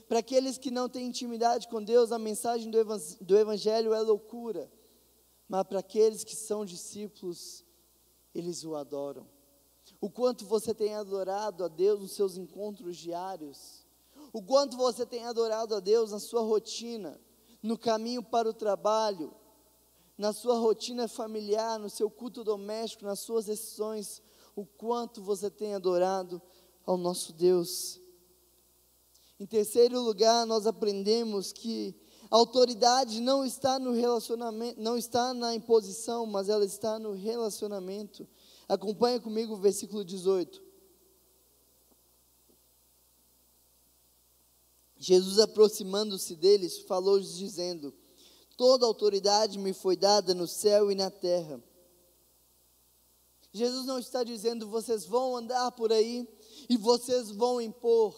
Para 0.09 0.19
aqueles 0.19 0.59
que 0.59 0.71
não 0.71 0.89
têm 0.89 1.07
intimidade 1.07 1.69
com 1.69 1.83
Deus, 1.83 2.13
a 2.13 2.19
mensagem 2.19 2.71
do 2.71 3.39
Evangelho 3.39 3.95
é 3.95 4.01
loucura 4.01 4.71
mas 5.53 5.65
para 5.65 5.81
aqueles 5.81 6.25
que 6.25 6.35
são 6.35 6.65
discípulos, 6.65 7.63
eles 8.35 8.65
o 8.65 8.75
adoram. 8.75 9.29
O 10.01 10.09
quanto 10.09 10.47
você 10.47 10.73
tem 10.73 10.95
adorado 10.95 11.63
a 11.63 11.69
Deus 11.69 12.01
nos 12.01 12.13
seus 12.13 12.39
encontros 12.39 12.97
diários, 12.97 13.87
o 14.33 14.41
quanto 14.43 14.79
você 14.79 15.05
tem 15.05 15.27
adorado 15.27 15.75
a 15.75 15.81
Deus 15.81 16.11
na 16.11 16.19
sua 16.19 16.41
rotina, 16.41 17.21
no 17.63 17.77
caminho 17.77 18.23
para 18.23 18.49
o 18.49 18.55
trabalho, 18.55 19.35
na 20.17 20.33
sua 20.33 20.57
rotina 20.57 21.07
familiar, 21.07 21.79
no 21.79 21.91
seu 21.91 22.11
culto 22.11 22.43
doméstico, 22.43 23.05
nas 23.05 23.21
suas 23.21 23.45
decisões, 23.45 24.23
o 24.55 24.65
quanto 24.65 25.23
você 25.23 25.51
tem 25.51 25.75
adorado 25.75 26.41
ao 26.85 26.97
nosso 26.97 27.33
Deus. 27.33 28.01
Em 29.39 29.47
terceiro 29.47 30.01
lugar, 30.01 30.47
nós 30.47 30.67
aprendemos 30.67 31.53
que 31.53 31.95
a 32.31 32.37
autoridade 32.37 33.21
não 33.21 33.45
está 33.45 33.79
no 33.79 33.93
relacionamento, 33.93 34.81
não 34.81 34.97
está 34.97 35.35
na 35.35 35.55
imposição, 35.55 36.25
mas 36.25 36.49
ela 36.49 36.65
está 36.65 36.99
no 36.99 37.13
relacionamento. 37.13 38.27
Acompanha 38.69 39.21
comigo 39.21 39.55
o 39.55 39.61
versículo 39.61 40.05
18. 40.05 40.63
Jesus, 44.97 45.41
aproximando-se 45.41 46.37
deles, 46.37 46.79
falou-lhes, 46.79 47.37
dizendo: 47.37 47.93
Toda 48.57 48.87
autoridade 48.87 49.59
me 49.59 49.73
foi 49.73 49.97
dada 49.97 50.33
no 50.33 50.47
céu 50.47 50.93
e 50.93 50.95
na 50.95 51.11
terra. 51.11 51.61
Jesus 53.53 53.85
não 53.85 53.99
está 53.99 54.25
dizendo, 54.25 54.67
vocês 54.69 55.05
vão 55.05 55.37
andar 55.37 55.71
por 55.73 55.93
aí 55.93 56.27
e 56.69 56.77
vocês 56.77 57.31
vão 57.31 57.61
impor. 57.61 58.15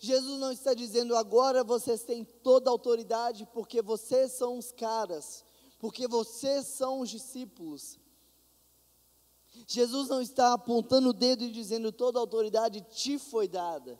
Jesus 0.00 0.38
não 0.38 0.50
está 0.50 0.74
dizendo 0.74 1.16
agora 1.16 1.62
vocês 1.62 2.02
têm 2.02 2.24
toda 2.24 2.68
a 2.68 2.72
autoridade 2.72 3.48
porque 3.54 3.80
vocês 3.80 4.32
são 4.32 4.58
os 4.58 4.72
caras, 4.72 5.44
porque 5.78 6.08
vocês 6.08 6.66
são 6.66 7.00
os 7.00 7.08
discípulos. 7.08 7.98
Jesus 9.66 10.08
não 10.08 10.20
está 10.20 10.52
apontando 10.52 11.10
o 11.10 11.12
dedo 11.12 11.44
e 11.44 11.52
dizendo 11.52 11.92
toda 11.92 12.18
autoridade 12.18 12.80
te 12.90 13.18
foi 13.18 13.46
dada. 13.46 13.98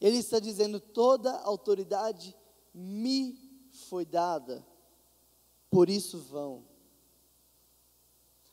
Ele 0.00 0.18
está 0.18 0.38
dizendo 0.38 0.80
toda 0.80 1.32
autoridade 1.40 2.36
me 2.74 3.38
foi 3.88 4.04
dada. 4.04 4.66
Por 5.70 5.88
isso 5.88 6.18
vão. 6.18 6.67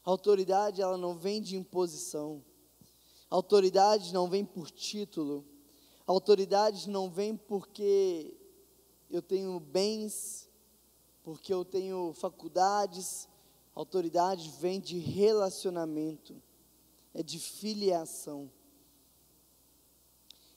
Autoridade 0.05 0.81
ela 0.81 0.97
não 0.97 1.17
vem 1.17 1.41
de 1.41 1.57
imposição. 1.57 2.41
Autoridade 3.29 4.13
não 4.13 4.29
vem 4.29 4.45
por 4.45 4.69
título. 4.69 5.43
Autoridade 6.05 6.87
não 6.87 7.09
vem 7.09 7.35
porque 7.35 8.37
eu 9.09 9.21
tenho 9.21 9.59
bens, 9.59 10.47
porque 11.23 11.51
eu 11.51 11.65
tenho 11.65 12.13
faculdades. 12.13 13.27
Autoridade 13.73 14.49
vem 14.59 14.79
de 14.79 14.99
relacionamento, 14.99 16.41
é 17.13 17.21
de 17.21 17.39
filiação. 17.39 18.49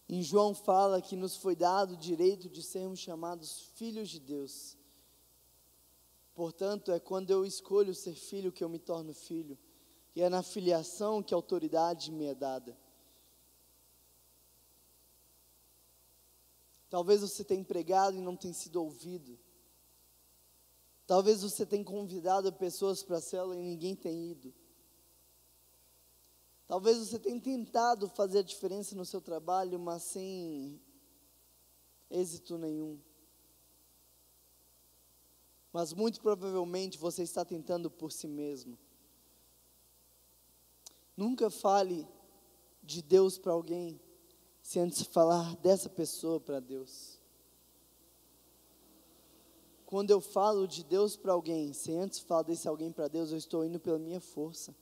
Em 0.09 0.23
João 0.23 0.55
fala 0.55 1.03
que 1.03 1.17
nos 1.17 1.37
foi 1.37 1.57
dado 1.57 1.95
o 1.95 1.97
direito 1.97 2.49
de 2.49 2.63
sermos 2.63 2.99
chamados 2.99 3.73
filhos 3.75 4.09
de 4.09 4.21
Deus. 4.21 4.78
Portanto, 6.39 6.93
é 6.93 7.01
quando 7.01 7.33
eu 7.33 7.45
escolho 7.45 7.93
ser 7.93 8.15
filho 8.15 8.53
que 8.53 8.63
eu 8.63 8.69
me 8.69 8.79
torno 8.79 9.13
filho. 9.13 9.59
E 10.15 10.23
é 10.23 10.29
na 10.29 10.41
filiação 10.41 11.21
que 11.21 11.35
a 11.35 11.37
autoridade 11.37 12.13
me 12.13 12.27
é 12.27 12.33
dada. 12.33 12.79
Talvez 16.89 17.23
você 17.23 17.43
tenha 17.43 17.65
pregado 17.65 18.17
e 18.17 18.21
não 18.21 18.37
tenha 18.37 18.55
sido 18.55 18.81
ouvido. 18.81 19.37
Talvez 21.09 21.43
você 21.43 21.67
tenha 21.67 21.85
convidado 21.85 22.53
pessoas 22.53 23.03
para 23.03 23.17
a 23.17 23.21
célula 23.21 23.57
e 23.57 23.61
ninguém 23.61 23.97
tenha 23.97 24.31
ido. 24.31 24.55
Talvez 26.69 26.99
você 26.99 27.19
tenha 27.19 27.41
tentado 27.41 28.09
fazer 28.11 28.39
a 28.39 28.43
diferença 28.43 28.95
no 28.95 29.05
seu 29.05 29.21
trabalho, 29.21 29.77
mas 29.77 30.05
sem 30.05 30.81
êxito 32.09 32.57
nenhum 32.57 33.08
mas 35.73 35.93
muito 35.93 36.21
provavelmente 36.21 36.99
você 36.99 37.23
está 37.23 37.45
tentando 37.45 37.91
por 37.91 38.11
si 38.13 38.27
mesmo. 38.27 38.79
Nunca 41.17 41.51
fale 41.51 42.07
de 42.83 43.03
Deus 43.03 43.39
para 43.39 43.53
alguém 43.53 44.01
se 44.63 44.79
antes 44.79 45.03
falar 45.03 45.57
dessa 45.57 45.89
pessoa 45.89 46.39
para 46.39 46.61
Deus. 46.61 47.19
Quando 49.85 50.11
eu 50.11 50.21
falo 50.21 50.69
de 50.69 50.85
Deus 50.85 51.17
para 51.17 51.33
alguém, 51.33 51.73
sem 51.73 51.97
antes 51.97 52.19
falar 52.19 52.43
desse 52.43 52.69
alguém 52.69 52.93
para 52.93 53.09
Deus, 53.09 53.31
eu 53.33 53.39
estou 53.39 53.65
indo 53.65 53.81
pela 53.81 53.99
minha 53.99 54.21
força. 54.21 54.77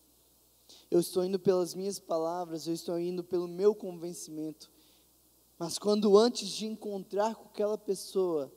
Eu 0.91 0.99
estou 0.99 1.25
indo 1.25 1.39
pelas 1.39 1.75
minhas 1.75 2.01
palavras, 2.01 2.67
eu 2.67 2.75
estou 2.75 2.99
indo 2.99 3.23
pelo 3.23 3.47
meu 3.47 3.75
convencimento. 3.75 4.69
Mas 5.59 5.79
quando 5.79 6.19
antes 6.19 6.49
de 6.49 6.67
encontrar 6.67 7.37
com 7.37 7.45
aquela 7.45 7.79
pessoa, 7.79 8.53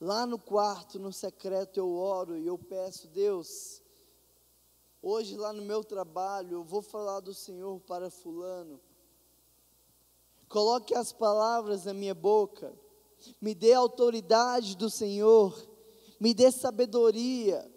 Lá 0.00 0.24
no 0.24 0.38
quarto, 0.38 0.98
no 0.98 1.12
secreto, 1.12 1.78
eu 1.78 1.94
oro 1.94 2.38
e 2.38 2.46
eu 2.46 2.56
peço, 2.56 3.06
Deus, 3.08 3.82
hoje 5.02 5.36
lá 5.36 5.52
no 5.52 5.60
meu 5.60 5.84
trabalho, 5.84 6.52
eu 6.52 6.64
vou 6.64 6.80
falar 6.80 7.20
do 7.20 7.34
Senhor 7.34 7.78
para 7.80 8.08
Fulano. 8.08 8.80
Coloque 10.48 10.94
as 10.94 11.12
palavras 11.12 11.84
na 11.84 11.92
minha 11.92 12.14
boca, 12.14 12.74
me 13.38 13.54
dê 13.54 13.74
autoridade 13.74 14.74
do 14.74 14.88
Senhor, 14.88 15.54
me 16.18 16.32
dê 16.32 16.50
sabedoria, 16.50 17.70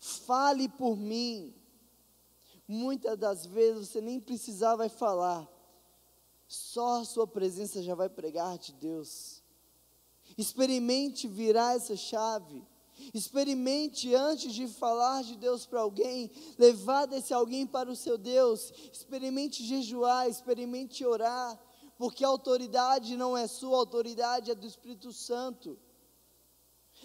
fale 0.00 0.68
por 0.68 0.96
mim. 0.96 1.54
Muitas 2.66 3.16
das 3.16 3.46
vezes 3.46 3.88
você 3.88 4.00
nem 4.00 4.18
precisava 4.18 4.88
falar, 4.88 5.48
só 6.48 7.02
a 7.02 7.04
sua 7.04 7.26
presença 7.26 7.80
já 7.82 7.94
vai 7.94 8.08
pregar 8.08 8.58
de 8.58 8.72
Deus. 8.72 9.41
Experimente 10.36 11.28
virar 11.28 11.76
essa 11.76 11.96
chave. 11.96 12.62
Experimente 13.12 14.14
antes 14.14 14.52
de 14.54 14.68
falar 14.68 15.22
de 15.22 15.36
Deus 15.36 15.66
para 15.66 15.80
alguém, 15.80 16.30
levar 16.58 17.06
desse 17.06 17.34
alguém 17.34 17.66
para 17.66 17.90
o 17.90 17.96
seu 17.96 18.16
Deus. 18.16 18.72
Experimente 18.92 19.64
jejuar, 19.64 20.28
experimente 20.28 21.04
orar, 21.04 21.60
porque 21.98 22.24
a 22.24 22.28
autoridade 22.28 23.16
não 23.16 23.36
é 23.36 23.46
sua, 23.46 23.76
a 23.76 23.80
autoridade 23.80 24.50
é 24.50 24.54
do 24.54 24.66
Espírito 24.66 25.12
Santo. 25.12 25.78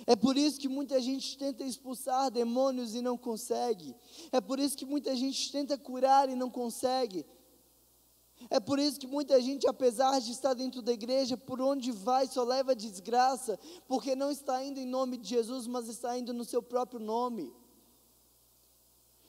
É 0.05 0.15
por 0.15 0.37
isso 0.37 0.59
que 0.59 0.67
muita 0.67 1.01
gente 1.01 1.37
tenta 1.37 1.63
expulsar 1.63 2.29
demônios 2.29 2.93
e 2.93 3.01
não 3.01 3.17
consegue. 3.17 3.95
É 4.31 4.39
por 4.39 4.59
isso 4.59 4.77
que 4.77 4.85
muita 4.85 5.15
gente 5.15 5.51
tenta 5.51 5.77
curar 5.77 6.29
e 6.29 6.35
não 6.35 6.51
consegue. 6.51 7.25
É 8.49 8.59
por 8.59 8.79
isso 8.79 8.99
que 8.99 9.07
muita 9.07 9.41
gente, 9.41 9.67
apesar 9.67 10.19
de 10.19 10.31
estar 10.31 10.53
dentro 10.53 10.81
da 10.81 10.93
igreja, 10.93 11.35
por 11.35 11.59
onde 11.59 11.91
vai 11.91 12.27
só 12.27 12.43
leva 12.43 12.75
desgraça, 12.75 13.59
porque 13.87 14.15
não 14.15 14.31
está 14.31 14.63
indo 14.63 14.79
em 14.79 14.85
nome 14.85 15.17
de 15.17 15.27
Jesus, 15.27 15.67
mas 15.67 15.87
está 15.87 16.17
indo 16.17 16.33
no 16.33 16.45
seu 16.45 16.61
próprio 16.61 16.99
nome. 16.99 17.53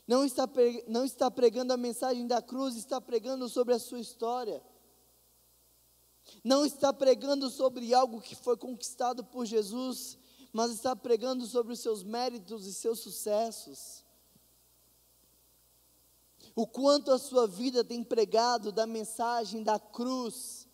Não 0.06 0.24
está, 0.24 0.48
não 0.86 1.04
está 1.04 1.30
pregando 1.30 1.72
a 1.72 1.76
mensagem 1.76 2.26
da 2.26 2.40
cruz, 2.40 2.76
está 2.76 3.00
pregando 3.00 3.48
sobre 3.48 3.74
a 3.74 3.78
sua 3.78 4.00
história. 4.00 4.62
Não 6.44 6.64
está 6.64 6.92
pregando 6.92 7.50
sobre 7.50 7.92
algo 7.94 8.20
que 8.20 8.34
foi 8.34 8.56
conquistado 8.56 9.24
por 9.24 9.46
Jesus, 9.46 10.18
mas 10.52 10.70
está 10.70 10.94
pregando 10.94 11.46
sobre 11.46 11.72
os 11.72 11.80
seus 11.80 12.02
méritos 12.04 12.66
e 12.66 12.74
seus 12.74 13.00
sucessos 13.00 14.06
o 16.58 16.66
quanto 16.66 17.12
a 17.12 17.18
sua 17.18 17.46
vida 17.46 17.84
tem 17.84 18.02
pregado 18.02 18.72
da 18.72 18.84
mensagem 18.84 19.62
da 19.62 19.78
cruz, 19.78 20.66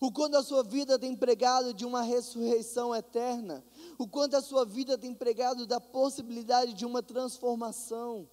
o 0.00 0.10
quanto 0.10 0.38
a 0.38 0.42
sua 0.42 0.62
vida 0.62 0.98
tem 0.98 1.14
pregado 1.14 1.74
de 1.74 1.84
uma 1.84 2.00
ressurreição 2.00 2.96
eterna, 2.96 3.62
o 3.98 4.08
quanto 4.08 4.38
a 4.38 4.40
sua 4.40 4.64
vida 4.64 4.96
tem 4.96 5.12
pregado 5.12 5.66
da 5.66 5.78
possibilidade 5.78 6.72
de 6.72 6.86
uma 6.86 7.02
transformação. 7.02 8.26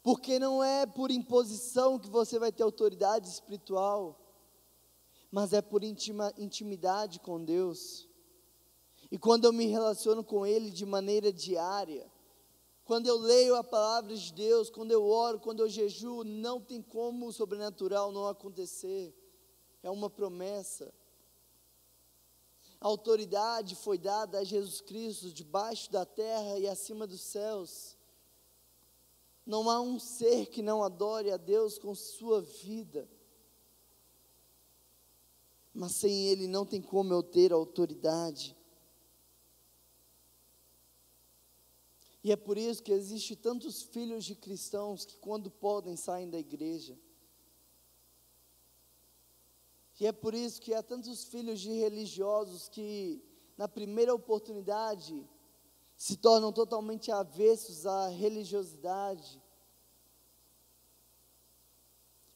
Porque 0.00 0.38
não 0.38 0.62
é 0.62 0.86
por 0.86 1.10
imposição 1.10 1.98
que 1.98 2.08
você 2.08 2.38
vai 2.38 2.52
ter 2.52 2.62
autoridade 2.62 3.26
espiritual, 3.26 4.16
mas 5.28 5.52
é 5.52 5.60
por 5.60 5.82
intima, 5.82 6.32
intimidade 6.38 7.18
com 7.18 7.44
Deus. 7.44 8.08
E 9.10 9.18
quando 9.18 9.46
eu 9.46 9.52
me 9.52 9.66
relaciono 9.66 10.22
com 10.22 10.46
Ele 10.46 10.70
de 10.70 10.86
maneira 10.86 11.32
diária, 11.32 12.08
quando 12.88 13.06
eu 13.06 13.18
leio 13.18 13.54
a 13.54 13.62
palavra 13.62 14.16
de 14.16 14.32
Deus, 14.32 14.70
quando 14.70 14.92
eu 14.92 15.04
oro, 15.04 15.38
quando 15.38 15.60
eu 15.60 15.68
jejuo, 15.68 16.24
não 16.24 16.58
tem 16.58 16.80
como 16.80 17.26
o 17.26 17.32
sobrenatural 17.34 18.10
não 18.10 18.26
acontecer. 18.26 19.14
É 19.82 19.90
uma 19.90 20.08
promessa. 20.08 20.90
A 22.80 22.86
autoridade 22.86 23.76
foi 23.76 23.98
dada 23.98 24.38
a 24.38 24.44
Jesus 24.44 24.80
Cristo 24.80 25.30
debaixo 25.30 25.92
da 25.92 26.06
terra 26.06 26.58
e 26.58 26.66
acima 26.66 27.06
dos 27.06 27.20
céus. 27.20 27.94
Não 29.44 29.68
há 29.68 29.78
um 29.82 29.98
ser 29.98 30.46
que 30.46 30.62
não 30.62 30.82
adore 30.82 31.30
a 31.30 31.36
Deus 31.36 31.78
com 31.78 31.94
sua 31.94 32.40
vida. 32.40 33.06
Mas 35.74 35.92
sem 35.92 36.28
Ele 36.28 36.46
não 36.46 36.64
tem 36.64 36.80
como 36.80 37.12
eu 37.12 37.22
ter 37.22 37.52
autoridade. 37.52 38.56
E 42.22 42.32
é 42.32 42.36
por 42.36 42.58
isso 42.58 42.82
que 42.82 42.92
existe 42.92 43.36
tantos 43.36 43.82
filhos 43.82 44.24
de 44.24 44.34
cristãos 44.34 45.04
que 45.04 45.16
quando 45.18 45.50
podem 45.50 45.96
saem 45.96 46.28
da 46.28 46.38
igreja. 46.38 46.98
E 50.00 50.06
é 50.06 50.12
por 50.12 50.34
isso 50.34 50.60
que 50.60 50.74
há 50.74 50.82
tantos 50.82 51.24
filhos 51.24 51.60
de 51.60 51.70
religiosos 51.70 52.68
que 52.68 53.22
na 53.56 53.68
primeira 53.68 54.14
oportunidade 54.14 55.28
se 55.96 56.16
tornam 56.16 56.52
totalmente 56.52 57.10
avessos 57.10 57.86
à 57.86 58.08
religiosidade. 58.08 59.42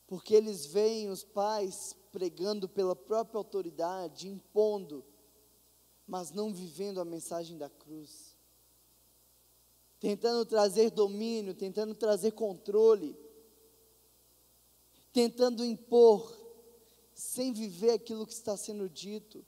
Porque 0.06 0.34
eles 0.34 0.66
veem 0.66 1.08
os 1.08 1.24
pais 1.24 1.96
pregando 2.10 2.68
pela 2.68 2.94
própria 2.94 3.38
autoridade, 3.38 4.28
impondo, 4.28 5.04
mas 6.06 6.32
não 6.32 6.52
vivendo 6.52 7.00
a 7.00 7.04
mensagem 7.04 7.56
da 7.56 7.70
cruz 7.70 8.31
tentando 10.02 10.44
trazer 10.44 10.90
domínio, 10.90 11.54
tentando 11.54 11.94
trazer 11.94 12.32
controle, 12.32 13.16
tentando 15.12 15.64
impor, 15.64 16.36
sem 17.14 17.52
viver 17.52 17.92
aquilo 17.92 18.26
que 18.26 18.32
está 18.32 18.56
sendo 18.56 18.88
dito. 18.90 19.46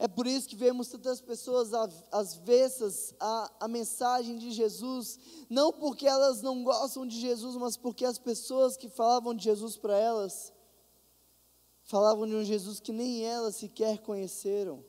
É 0.00 0.08
por 0.08 0.26
isso 0.26 0.48
que 0.48 0.56
vemos 0.56 0.88
tantas 0.88 1.20
pessoas 1.20 1.72
avessas 2.10 3.14
à, 3.20 3.52
à 3.60 3.68
mensagem 3.68 4.36
de 4.36 4.50
Jesus, 4.50 5.16
não 5.48 5.72
porque 5.72 6.04
elas 6.04 6.42
não 6.42 6.64
gostam 6.64 7.06
de 7.06 7.20
Jesus, 7.20 7.54
mas 7.54 7.76
porque 7.76 8.04
as 8.04 8.18
pessoas 8.18 8.76
que 8.76 8.88
falavam 8.88 9.32
de 9.32 9.44
Jesus 9.44 9.76
para 9.76 9.96
elas, 9.96 10.52
falavam 11.84 12.26
de 12.26 12.34
um 12.34 12.42
Jesus 12.42 12.80
que 12.80 12.92
nem 12.92 13.24
elas 13.24 13.54
sequer 13.54 13.98
conheceram. 13.98 14.84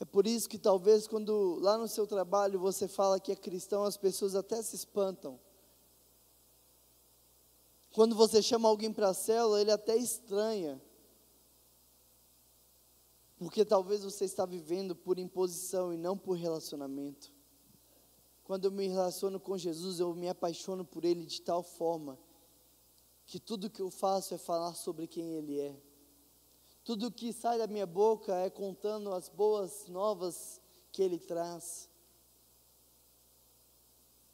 É 0.00 0.04
por 0.04 0.26
isso 0.26 0.48
que 0.48 0.58
talvez 0.58 1.08
quando 1.08 1.58
lá 1.60 1.76
no 1.76 1.88
seu 1.88 2.06
trabalho 2.06 2.58
você 2.58 2.86
fala 2.86 3.18
que 3.18 3.32
é 3.32 3.36
cristão, 3.36 3.82
as 3.84 3.96
pessoas 3.96 4.34
até 4.34 4.62
se 4.62 4.76
espantam. 4.76 5.38
Quando 7.92 8.14
você 8.14 8.42
chama 8.42 8.68
alguém 8.68 8.92
para 8.92 9.08
a 9.08 9.14
célula, 9.14 9.60
ele 9.60 9.72
até 9.72 9.96
estranha. 9.96 10.80
Porque 13.38 13.64
talvez 13.64 14.04
você 14.04 14.24
está 14.24 14.44
vivendo 14.44 14.94
por 14.94 15.18
imposição 15.18 15.92
e 15.92 15.96
não 15.96 16.16
por 16.16 16.36
relacionamento. 16.36 17.32
Quando 18.44 18.64
eu 18.64 18.70
me 18.70 18.88
relaciono 18.88 19.38
com 19.38 19.58
Jesus, 19.58 20.00
eu 20.00 20.14
me 20.14 20.28
apaixono 20.28 20.84
por 20.84 21.04
Ele 21.04 21.26
de 21.26 21.42
tal 21.42 21.62
forma 21.62 22.18
que 23.26 23.38
tudo 23.38 23.68
que 23.68 23.82
eu 23.82 23.90
faço 23.90 24.32
é 24.32 24.38
falar 24.38 24.74
sobre 24.74 25.06
quem 25.06 25.34
Ele 25.34 25.60
é. 25.60 25.76
Tudo 26.88 27.10
que 27.10 27.34
sai 27.34 27.58
da 27.58 27.66
minha 27.66 27.84
boca 27.84 28.34
é 28.34 28.48
contando 28.48 29.12
as 29.12 29.28
boas 29.28 29.86
novas 29.88 30.58
que 30.90 31.02
Ele 31.02 31.18
traz. 31.18 31.86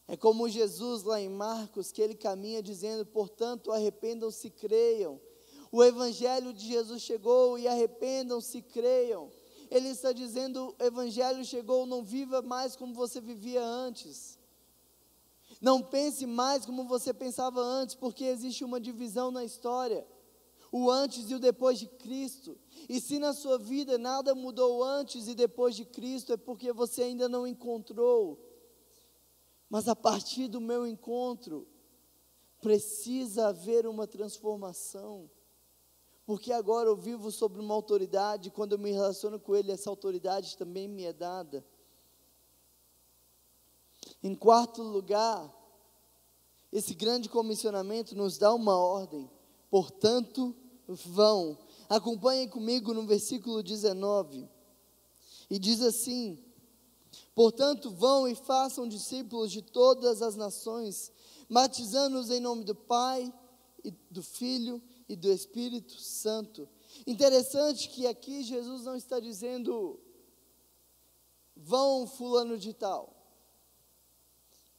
É 0.07 0.17
como 0.17 0.49
Jesus 0.49 1.03
lá 1.03 1.21
em 1.21 1.29
Marcos, 1.29 1.91
que 1.91 2.01
ele 2.01 2.15
caminha 2.15 2.63
dizendo: 2.63 3.05
portanto, 3.05 3.73
arrependam-se 3.73 4.47
e 4.47 4.51
creiam. 4.53 5.21
O 5.73 5.83
Evangelho 5.83 6.53
de 6.53 6.65
Jesus 6.65 7.03
chegou 7.03 7.59
e 7.59 7.67
arrependam-se 7.67 8.59
e 8.59 8.63
creiam. 8.63 9.33
Ele 9.69 9.89
está 9.89 10.13
dizendo: 10.13 10.77
o 10.79 10.85
Evangelho 10.85 11.45
chegou, 11.45 11.85
não 11.87 12.05
viva 12.05 12.41
mais 12.41 12.77
como 12.77 12.95
você 12.95 13.21
vivia 13.21 13.65
antes. 13.65 14.39
Não 15.61 15.83
pense 15.83 16.25
mais 16.25 16.65
como 16.65 16.87
você 16.87 17.13
pensava 17.13 17.61
antes, 17.61 17.97
porque 17.97 18.25
existe 18.25 18.65
uma 18.65 18.79
divisão 18.79 19.33
na 19.33 19.45
história. 19.45 20.07
O 20.77 20.91
antes 20.91 21.31
e 21.31 21.35
o 21.35 21.39
depois 21.39 21.79
de 21.79 21.87
Cristo. 21.87 22.59
E 22.89 23.01
se 23.01 23.19
na 23.19 23.33
sua 23.33 23.59
vida 23.59 23.97
nada 23.97 24.35
mudou 24.35 24.83
antes 24.83 25.29
e 25.29 25.35
depois 25.35 25.77
de 25.77 25.85
Cristo, 25.85 26.33
é 26.33 26.37
porque 26.37 26.73
você 26.73 27.03
ainda 27.03 27.29
não 27.29 27.47
encontrou 27.47 28.55
mas 29.75 29.89
a 29.89 29.97
partir 29.97 30.47
do 30.47 30.61
meu 30.61 30.87
encontro, 30.87 31.67
precisa 32.61 33.49
haver 33.49 33.89
uma 33.89 34.07
transformação. 34.07 35.29
Porque 36.25 36.53
agora 36.53 36.89
eu 36.89 36.97
vivo 36.97 37.33
sobre 37.33 37.61
uma 37.61 37.75
autoridade, 37.75 38.53
quando 38.53 38.75
eu 38.75 38.79
me 38.79 38.93
relaciono 38.93 39.41
com 39.41 39.57
Ele, 39.57 39.73
essa 39.73 39.91
autoridade 39.91 40.57
também 40.57 40.87
me 40.87 41.03
é 41.03 41.13
dada. 41.13 41.67
Em 44.23 44.33
quarto 44.33 44.81
lugar, 44.81 45.53
esse 46.73 46.95
grande 46.95 47.29
comissionamento 47.29 48.15
nos 48.15 48.39
dá 48.39 48.55
uma 48.55 48.77
ordem, 48.79 49.29
portanto, 49.69 50.55
vão. 50.89 51.59
Acompanhem 51.89 52.49
comigo 52.49 52.93
no 52.93 53.07
versículo 53.07 53.63
19. 53.63 54.49
E 55.51 55.59
diz 55.59 55.81
assim: 55.81 56.39
Portanto, 57.35 57.91
vão 57.91 58.27
e 58.27 58.35
façam 58.35 58.89
discípulos 58.89 59.51
de 59.51 59.63
todas 59.63 60.23
as 60.23 60.37
nações, 60.37 61.13
batizando-os 61.49 62.31
em 62.31 62.41
nome 62.41 62.65
do 62.65 62.75
Pai, 62.75 63.33
e 63.85 63.91
do 64.11 64.23
Filho 64.23 64.83
e 65.07 65.15
do 65.15 65.31
Espírito 65.31 66.01
Santo. 66.01 66.67
Interessante 67.07 67.89
que 67.91 68.07
aqui 68.07 68.43
Jesus 68.43 68.85
não 68.85 68.97
está 68.97 69.21
dizendo, 69.21 70.01
vão 71.55 72.07
fulano 72.07 72.57
de 72.57 72.73
tal, 72.73 73.15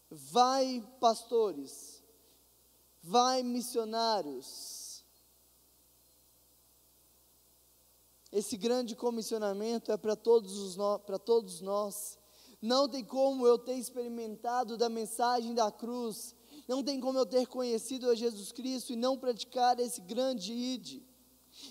vai 0.09 0.83
pastores, 0.99 2.03
vai 3.01 3.43
missionários. 3.43 4.84
Esse 8.35 8.57
grande 8.57 8.97
comissionamento 8.97 9.93
é 9.93 9.95
para 9.95 10.13
todos, 10.13 10.75
todos 11.23 11.61
nós 11.61 12.19
não 12.61 12.89
tem 12.89 13.01
como 13.01 13.47
eu 13.47 13.57
ter 13.57 13.75
experimentado 13.75 14.75
da 14.75 14.89
mensagem 14.89 15.53
da 15.53 15.71
cruz, 15.71 16.35
não 16.67 16.83
tem 16.83 16.99
como 16.99 17.17
eu 17.17 17.25
ter 17.25 17.47
conhecido 17.47 18.09
a 18.09 18.13
Jesus 18.13 18.51
Cristo 18.51 18.91
e 18.91 18.97
não 18.97 19.17
praticar 19.17 19.79
esse 19.79 20.01
grande 20.01 20.51
ide. 20.51 21.01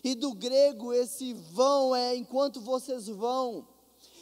E 0.02 0.14
do 0.14 0.32
grego, 0.32 0.90
esse 0.94 1.34
vão 1.34 1.94
é 1.94 2.16
enquanto 2.16 2.62
vocês 2.62 3.08
vão, 3.08 3.68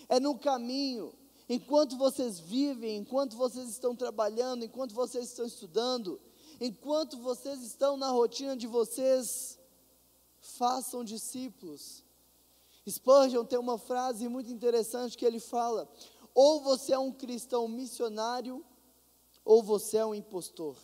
é 0.08 0.18
no 0.18 0.36
caminho, 0.36 1.14
enquanto 1.48 1.96
vocês 1.96 2.40
vivem, 2.40 2.96
enquanto 2.96 3.36
vocês 3.36 3.68
estão 3.68 3.94
trabalhando, 3.94 4.64
enquanto 4.64 4.96
vocês 4.96 5.28
estão 5.28 5.46
estudando, 5.46 6.20
enquanto 6.60 7.18
vocês 7.18 7.62
estão 7.62 7.96
na 7.96 8.10
rotina 8.10 8.56
de 8.56 8.66
vocês, 8.66 9.60
façam 10.40 11.04
discípulos. 11.04 12.02
Spurgeon 12.88 13.44
tem 13.44 13.58
uma 13.58 13.78
frase 13.78 14.28
muito 14.28 14.50
interessante 14.50 15.16
que 15.16 15.24
ele 15.24 15.38
fala: 15.38 15.88
ou 16.34 16.60
você 16.60 16.92
é 16.92 16.98
um 16.98 17.12
cristão 17.12 17.68
missionário, 17.68 18.64
ou 19.44 19.62
você 19.62 19.98
é 19.98 20.06
um 20.06 20.14
impostor. 20.14 20.76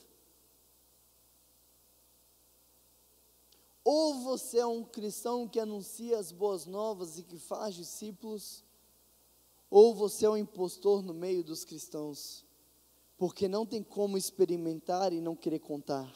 Ou 3.85 4.21
você 4.21 4.59
é 4.59 4.67
um 4.67 4.85
cristão 4.85 5.49
que 5.49 5.59
anuncia 5.59 6.19
as 6.19 6.31
boas 6.31 6.67
novas 6.67 7.19
e 7.19 7.23
que 7.23 7.39
faz 7.39 7.75
discípulos, 7.75 8.63
ou 9.71 9.95
você 9.95 10.27
é 10.27 10.31
um 10.31 10.37
impostor 10.37 11.03
no 11.03 11.15
meio 11.15 11.43
dos 11.43 11.65
cristãos, 11.65 12.45
porque 13.17 13.49
não 13.49 13.65
tem 13.65 13.83
como 13.83 14.19
experimentar 14.19 15.13
e 15.13 15.21
não 15.23 15.35
querer 15.35 15.61
contar, 15.61 16.15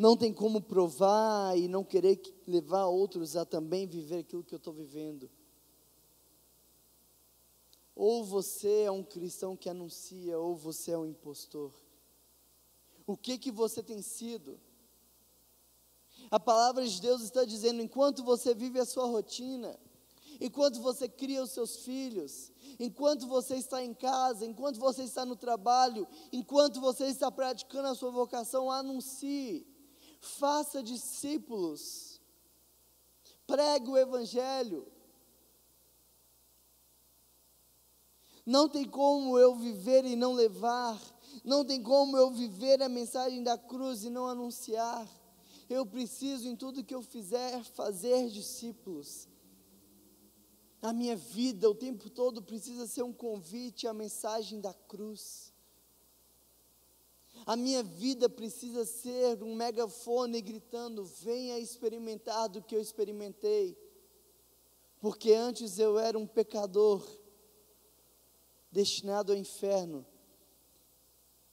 não 0.00 0.16
tem 0.16 0.32
como 0.32 0.62
provar 0.62 1.58
e 1.58 1.68
não 1.68 1.84
querer 1.84 2.18
levar 2.46 2.86
outros 2.86 3.36
a 3.36 3.44
também 3.44 3.86
viver 3.86 4.20
aquilo 4.20 4.42
que 4.42 4.54
eu 4.54 4.56
estou 4.56 4.72
vivendo. 4.72 5.30
Ou 7.94 8.24
você 8.24 8.84
é 8.84 8.90
um 8.90 9.04
cristão 9.04 9.54
que 9.54 9.68
anuncia, 9.68 10.38
ou 10.38 10.56
você 10.56 10.92
é 10.92 10.98
um 10.98 11.04
impostor. 11.04 11.70
O 13.06 13.14
que 13.14 13.36
que 13.36 13.52
você 13.52 13.82
tem 13.82 14.00
sido? 14.00 14.58
A 16.30 16.40
palavra 16.40 16.88
de 16.88 16.98
Deus 16.98 17.20
está 17.20 17.44
dizendo: 17.44 17.82
enquanto 17.82 18.24
você 18.24 18.54
vive 18.54 18.78
a 18.78 18.86
sua 18.86 19.04
rotina, 19.04 19.78
enquanto 20.40 20.80
você 20.80 21.10
cria 21.10 21.42
os 21.42 21.50
seus 21.50 21.84
filhos, 21.84 22.50
enquanto 22.78 23.26
você 23.26 23.56
está 23.56 23.84
em 23.84 23.92
casa, 23.92 24.46
enquanto 24.46 24.80
você 24.80 25.02
está 25.02 25.26
no 25.26 25.36
trabalho, 25.36 26.08
enquanto 26.32 26.80
você 26.80 27.04
está 27.04 27.30
praticando 27.30 27.88
a 27.88 27.94
sua 27.94 28.10
vocação, 28.10 28.70
anuncie, 28.70 29.69
faça 30.20 30.82
discípulos, 30.82 32.20
pregue 33.46 33.90
o 33.90 33.98
Evangelho, 33.98 34.86
Não 38.50 38.68
tem 38.68 38.84
como 38.84 39.38
eu 39.38 39.54
viver 39.54 40.04
e 40.04 40.16
não 40.16 40.32
levar. 40.32 41.00
Não 41.44 41.64
tem 41.64 41.80
como 41.80 42.16
eu 42.16 42.32
viver 42.32 42.82
a 42.82 42.88
mensagem 42.88 43.44
da 43.44 43.56
cruz 43.56 44.02
e 44.02 44.10
não 44.10 44.26
anunciar. 44.26 45.08
Eu 45.68 45.86
preciso, 45.86 46.48
em 46.48 46.56
tudo 46.56 46.82
que 46.82 46.92
eu 46.92 47.00
fizer, 47.00 47.62
fazer 47.62 48.28
discípulos. 48.28 49.28
A 50.82 50.92
minha 50.92 51.14
vida, 51.14 51.70
o 51.70 51.74
tempo 51.76 52.10
todo, 52.10 52.42
precisa 52.42 52.88
ser 52.88 53.04
um 53.04 53.12
convite 53.12 53.86
à 53.86 53.94
mensagem 53.94 54.60
da 54.60 54.74
cruz. 54.74 55.49
A 57.46 57.56
minha 57.56 57.82
vida 57.82 58.28
precisa 58.28 58.84
ser 58.84 59.42
um 59.42 59.54
megafone 59.54 60.40
gritando: 60.40 61.04
venha 61.04 61.58
experimentar 61.58 62.48
do 62.48 62.62
que 62.62 62.76
eu 62.76 62.80
experimentei. 62.80 63.76
Porque 65.00 65.32
antes 65.32 65.78
eu 65.78 65.98
era 65.98 66.18
um 66.18 66.26
pecador 66.26 67.06
destinado 68.70 69.32
ao 69.32 69.38
inferno. 69.38 70.06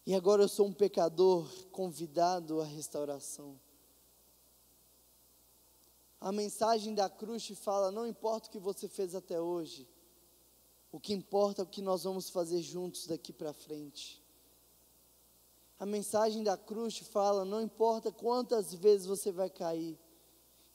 E 0.06 0.14
agora 0.14 0.44
eu 0.44 0.48
sou 0.48 0.68
um 0.68 0.74
pecador 0.74 1.50
convidado 1.72 2.62
à 2.62 2.66
restauração. 2.66 3.60
A 6.20 6.32
mensagem 6.32 6.94
da 6.94 7.10
cruz 7.10 7.44
te 7.44 7.56
fala: 7.56 7.92
não 7.92 8.08
importa 8.08 8.48
o 8.48 8.52
que 8.52 8.60
você 8.60 8.88
fez 8.88 9.16
até 9.16 9.40
hoje, 9.40 9.88
o 10.92 11.00
que 11.00 11.14
importa 11.14 11.62
é 11.62 11.64
o 11.64 11.68
que 11.68 11.82
nós 11.82 12.04
vamos 12.04 12.30
fazer 12.30 12.62
juntos 12.62 13.08
daqui 13.08 13.32
para 13.32 13.54
frente. 13.54 14.22
A 15.80 15.86
mensagem 15.86 16.44
da 16.44 16.58
cruz 16.58 16.96
te 16.96 17.04
fala: 17.04 17.46
não 17.46 17.62
importa 17.62 18.12
quantas 18.12 18.74
vezes 18.74 19.06
você 19.06 19.32
vai 19.32 19.50
cair, 19.50 19.98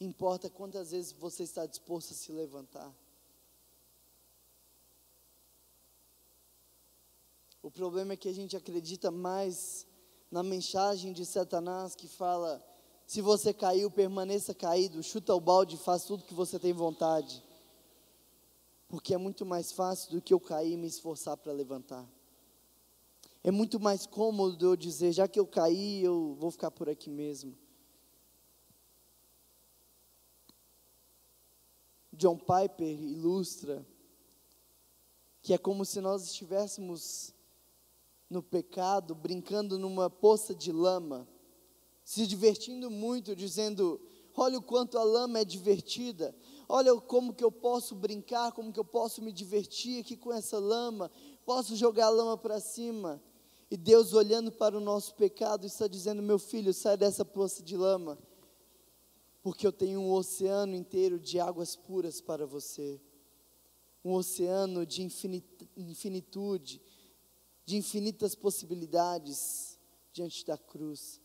importa 0.00 0.48
quantas 0.48 0.92
vezes 0.92 1.12
você 1.12 1.42
está 1.42 1.66
disposto 1.66 2.12
a 2.12 2.16
se 2.16 2.30
levantar. 2.32 2.92
O 7.62 7.70
problema 7.70 8.12
é 8.12 8.16
que 8.16 8.28
a 8.28 8.34
gente 8.34 8.56
acredita 8.56 9.10
mais 9.10 9.86
na 10.30 10.42
mensagem 10.42 11.12
de 11.12 11.24
Satanás 11.26 11.94
que 11.94 12.08
fala: 12.08 12.64
se 13.06 13.20
você 13.20 13.52
caiu, 13.52 13.90
permaneça 13.90 14.54
caído, 14.54 15.02
chuta 15.02 15.34
o 15.34 15.40
balde, 15.40 15.76
faz 15.76 16.04
tudo 16.04 16.24
que 16.24 16.34
você 16.34 16.58
tem 16.58 16.72
vontade. 16.72 17.42
Porque 18.88 19.14
é 19.14 19.18
muito 19.18 19.44
mais 19.44 19.72
fácil 19.72 20.12
do 20.12 20.22
que 20.22 20.34
eu 20.34 20.40
cair 20.40 20.72
e 20.72 20.76
me 20.76 20.86
esforçar 20.86 21.36
para 21.36 21.52
levantar. 21.52 22.06
É 23.44 23.50
muito 23.50 23.80
mais 23.80 24.06
cômodo 24.06 24.66
eu 24.66 24.76
dizer, 24.76 25.12
já 25.12 25.26
que 25.26 25.38
eu 25.38 25.46
caí, 25.46 26.02
eu 26.02 26.34
vou 26.38 26.50
ficar 26.50 26.70
por 26.70 26.88
aqui 26.88 27.10
mesmo. 27.10 27.56
John 32.12 32.38
Piper 32.38 32.88
ilustra 32.88 33.86
que 35.42 35.52
é 35.52 35.58
como 35.58 35.84
se 35.84 36.00
nós 36.00 36.22
estivéssemos 36.22 37.34
no 38.30 38.42
pecado, 38.42 39.12
brincando 39.12 39.76
numa 39.76 40.08
poça 40.08 40.54
de 40.54 40.70
lama, 40.70 41.28
se 42.04 42.26
divertindo 42.28 42.88
muito, 42.88 43.34
dizendo: 43.34 44.00
Olha 44.36 44.58
o 44.58 44.62
quanto 44.62 44.96
a 44.96 45.02
lama 45.02 45.40
é 45.40 45.44
divertida, 45.44 46.34
olha 46.68 46.94
como 47.00 47.34
que 47.34 47.42
eu 47.42 47.50
posso 47.50 47.96
brincar, 47.96 48.52
como 48.52 48.72
que 48.72 48.78
eu 48.78 48.84
posso 48.84 49.20
me 49.20 49.32
divertir 49.32 50.00
aqui 50.00 50.16
com 50.16 50.32
essa 50.32 50.58
lama, 50.60 51.10
posso 51.44 51.74
jogar 51.74 52.06
a 52.06 52.10
lama 52.10 52.38
para 52.38 52.60
cima. 52.60 53.20
E 53.72 53.76
Deus, 53.76 54.12
olhando 54.12 54.52
para 54.52 54.76
o 54.76 54.80
nosso 54.80 55.14
pecado, 55.14 55.66
está 55.66 55.88
dizendo: 55.88 56.22
Meu 56.22 56.38
filho, 56.38 56.74
sai 56.74 56.94
dessa 56.94 57.24
poça 57.24 57.62
de 57.62 57.76
lama, 57.76 58.18
porque 59.42 59.66
eu 59.66 59.72
tenho 59.72 59.98
um 59.98 60.12
oceano 60.12 60.74
inteiro 60.74 61.18
de 61.18 61.40
águas 61.40 61.74
puras 61.74 62.20
para 62.20 62.44
você 62.44 63.00
um 64.04 64.12
oceano 64.12 64.84
de 64.84 65.02
infinitude, 65.76 66.82
de 67.64 67.76
infinitas 67.76 68.34
possibilidades 68.34 69.78
diante 70.12 70.44
da 70.44 70.58
cruz. 70.58 71.20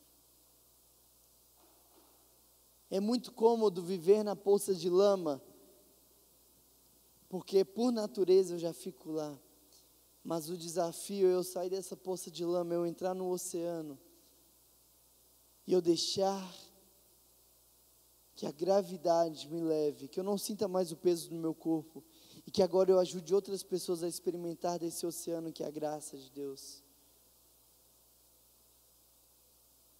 É 2.89 2.99
muito 2.99 3.31
cômodo 3.31 3.81
viver 3.81 4.23
na 4.23 4.35
poça 4.35 4.73
de 4.73 4.89
lama, 4.89 5.41
porque 7.27 7.65
por 7.65 7.91
natureza 7.91 8.53
eu 8.53 8.59
já 8.59 8.71
fico 8.71 9.11
lá. 9.11 9.37
Mas 10.27 10.49
o 10.49 10.57
desafio 10.57 11.29
é 11.29 11.33
eu 11.35 11.41
sair 11.41 11.69
dessa 11.69 11.95
poça 11.95 12.29
de 12.29 12.43
lama, 12.43 12.73
eu 12.73 12.85
entrar 12.85 13.13
no 13.13 13.29
oceano 13.29 13.97
e 15.65 15.71
eu 15.71 15.81
deixar 15.81 16.53
que 18.35 18.45
a 18.45 18.51
gravidade 18.51 19.47
me 19.47 19.61
leve, 19.61 20.09
que 20.09 20.19
eu 20.19 20.25
não 20.25 20.37
sinta 20.37 20.67
mais 20.67 20.91
o 20.91 20.97
peso 20.97 21.29
do 21.29 21.35
meu 21.37 21.55
corpo 21.55 22.03
e 22.45 22.51
que 22.51 22.61
agora 22.61 22.91
eu 22.91 22.99
ajude 22.99 23.33
outras 23.33 23.63
pessoas 23.63 24.03
a 24.03 24.07
experimentar 24.09 24.77
desse 24.77 25.05
oceano 25.05 25.53
que 25.53 25.63
é 25.63 25.67
a 25.67 25.71
graça 25.71 26.17
de 26.17 26.29
Deus. 26.29 26.83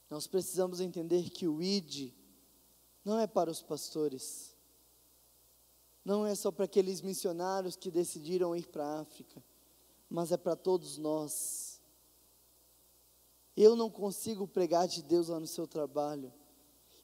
Nós 0.09 0.27
precisamos 0.27 0.81
entender 0.81 1.29
que 1.29 1.47
o 1.47 1.61
ID 1.61 2.11
não 3.05 3.17
é 3.17 3.27
para 3.27 3.49
os 3.49 3.61
pastores, 3.61 4.53
não 6.03 6.25
é 6.25 6.35
só 6.35 6.51
para 6.51 6.65
aqueles 6.65 6.99
missionários 6.99 7.77
que 7.77 7.89
decidiram 7.89 8.53
ir 8.53 8.67
para 8.67 8.85
a 8.85 8.99
África, 8.99 9.41
mas 10.09 10.31
é 10.31 10.37
para 10.37 10.55
todos 10.55 10.97
nós. 10.97 11.81
Eu 13.55 13.75
não 13.75 13.89
consigo 13.89 14.47
pregar 14.47 14.87
de 14.87 15.01
Deus 15.01 15.29
lá 15.29 15.39
no 15.39 15.47
seu 15.47 15.67
trabalho, 15.67 16.33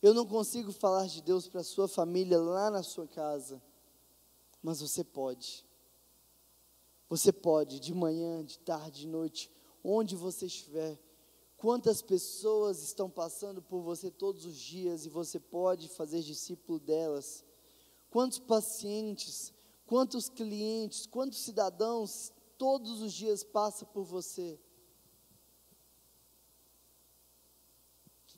eu 0.02 0.14
não 0.14 0.26
consigo 0.26 0.72
falar 0.72 1.08
de 1.08 1.22
Deus 1.22 1.48
para 1.48 1.62
a 1.62 1.64
sua 1.64 1.88
família 1.88 2.40
lá 2.40 2.70
na 2.70 2.84
sua 2.84 3.08
casa 3.08 3.62
mas 4.64 4.80
você 4.80 5.04
pode. 5.04 5.66
Você 7.10 7.34
pode, 7.34 7.82
de 7.82 7.94
manhã, 7.94 8.44
de 8.44 8.58
tarde, 8.60 9.02
de 9.02 9.08
noite, 9.08 9.52
onde 9.84 10.16
você 10.16 10.46
estiver. 10.46 10.98
Quantas 11.58 12.02
pessoas 12.02 12.82
estão 12.82 13.10
passando 13.10 13.62
por 13.62 13.82
você 13.82 14.10
todos 14.10 14.46
os 14.46 14.58
dias 14.58 15.06
e 15.06 15.10
você 15.10 15.38
pode 15.38 15.90
fazer 15.90 16.22
discípulo 16.22 16.80
delas? 16.80 17.44
Quantos 18.10 18.40
pacientes, 18.40 19.54
quantos 19.86 20.30
clientes, 20.30 21.06
quantos 21.06 21.40
cidadãos 21.40 22.32
todos 22.64 23.02
os 23.02 23.12
dias 23.12 23.44
passam 23.44 23.86
por 23.90 24.06
você? 24.06 24.58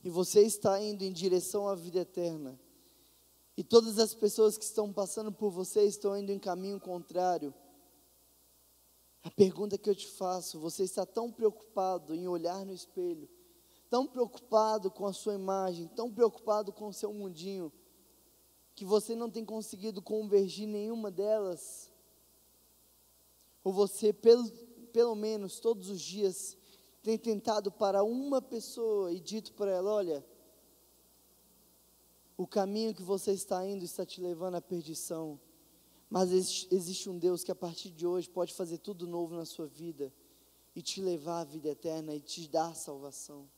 E 0.04 0.10
você 0.10 0.42
está 0.42 0.82
indo 0.82 1.04
em 1.04 1.14
direção 1.14 1.68
à 1.68 1.76
vida 1.76 2.00
eterna. 2.00 2.60
E 3.56 3.64
todas 3.64 4.00
as 4.00 4.16
pessoas 4.16 4.58
que 4.58 4.64
estão 4.64 4.92
passando 4.92 5.32
por 5.32 5.52
você 5.52 5.86
estão 5.86 6.18
indo 6.18 6.32
em 6.32 6.40
caminho 6.40 6.80
contrário. 6.80 7.54
A 9.22 9.30
pergunta 9.30 9.78
que 9.78 9.88
eu 9.88 9.96
te 9.96 10.08
faço: 10.08 10.60
você 10.60 10.82
está 10.86 11.06
tão 11.06 11.32
preocupado 11.32 12.16
em 12.16 12.28
olhar 12.28 12.66
no 12.66 12.74
espelho, 12.74 13.30
tão 13.92 14.08
preocupado 14.08 14.90
com 14.90 15.06
a 15.06 15.14
sua 15.14 15.36
imagem, 15.36 15.88
tão 15.90 16.12
preocupado 16.12 16.74
com 16.74 16.88
o 16.88 16.94
seu 16.94 17.14
mundinho, 17.14 17.72
que 18.74 18.86
você 18.86 19.14
não 19.14 19.30
tem 19.30 19.46
conseguido 19.46 20.02
convergir 20.02 20.68
nenhuma 20.68 21.12
delas? 21.12 21.94
Ou 23.66 23.74
você, 23.74 24.14
pelo, 24.14 24.50
pelo 24.94 25.16
menos 25.16 25.60
todos 25.60 25.90
os 25.90 26.00
dias, 26.00 26.56
tem 27.02 27.18
tentado 27.18 27.72
para 27.72 28.04
uma 28.04 28.40
pessoa 28.40 29.12
e 29.12 29.20
dito 29.20 29.54
para 29.54 29.72
ela: 29.72 29.92
olha 29.92 30.26
o 32.38 32.46
caminho 32.46 32.94
que 32.94 33.02
você 33.02 33.32
está 33.32 33.66
indo 33.66 33.84
está 33.84 34.06
te 34.06 34.22
levando 34.22 34.56
à 34.56 34.62
perdição. 34.62 35.40
Mas 36.08 36.32
existe 36.32 37.10
um 37.10 37.18
Deus 37.18 37.44
que 37.44 37.52
a 37.52 37.56
partir 37.56 37.90
de 37.90 38.06
hoje 38.06 38.30
pode 38.30 38.54
fazer 38.54 38.78
tudo 38.78 39.08
novo 39.08 39.36
na 39.36 39.46
sua 39.46 39.66
vida 39.66 40.14
e 40.76 40.82
te 40.82 41.02
levar 41.02 41.42
à 41.42 41.44
vida 41.44 41.70
eterna 41.70 42.14
e 42.14 42.22
te 42.22 42.48
dar 42.48 42.76
salvação. 42.76 43.50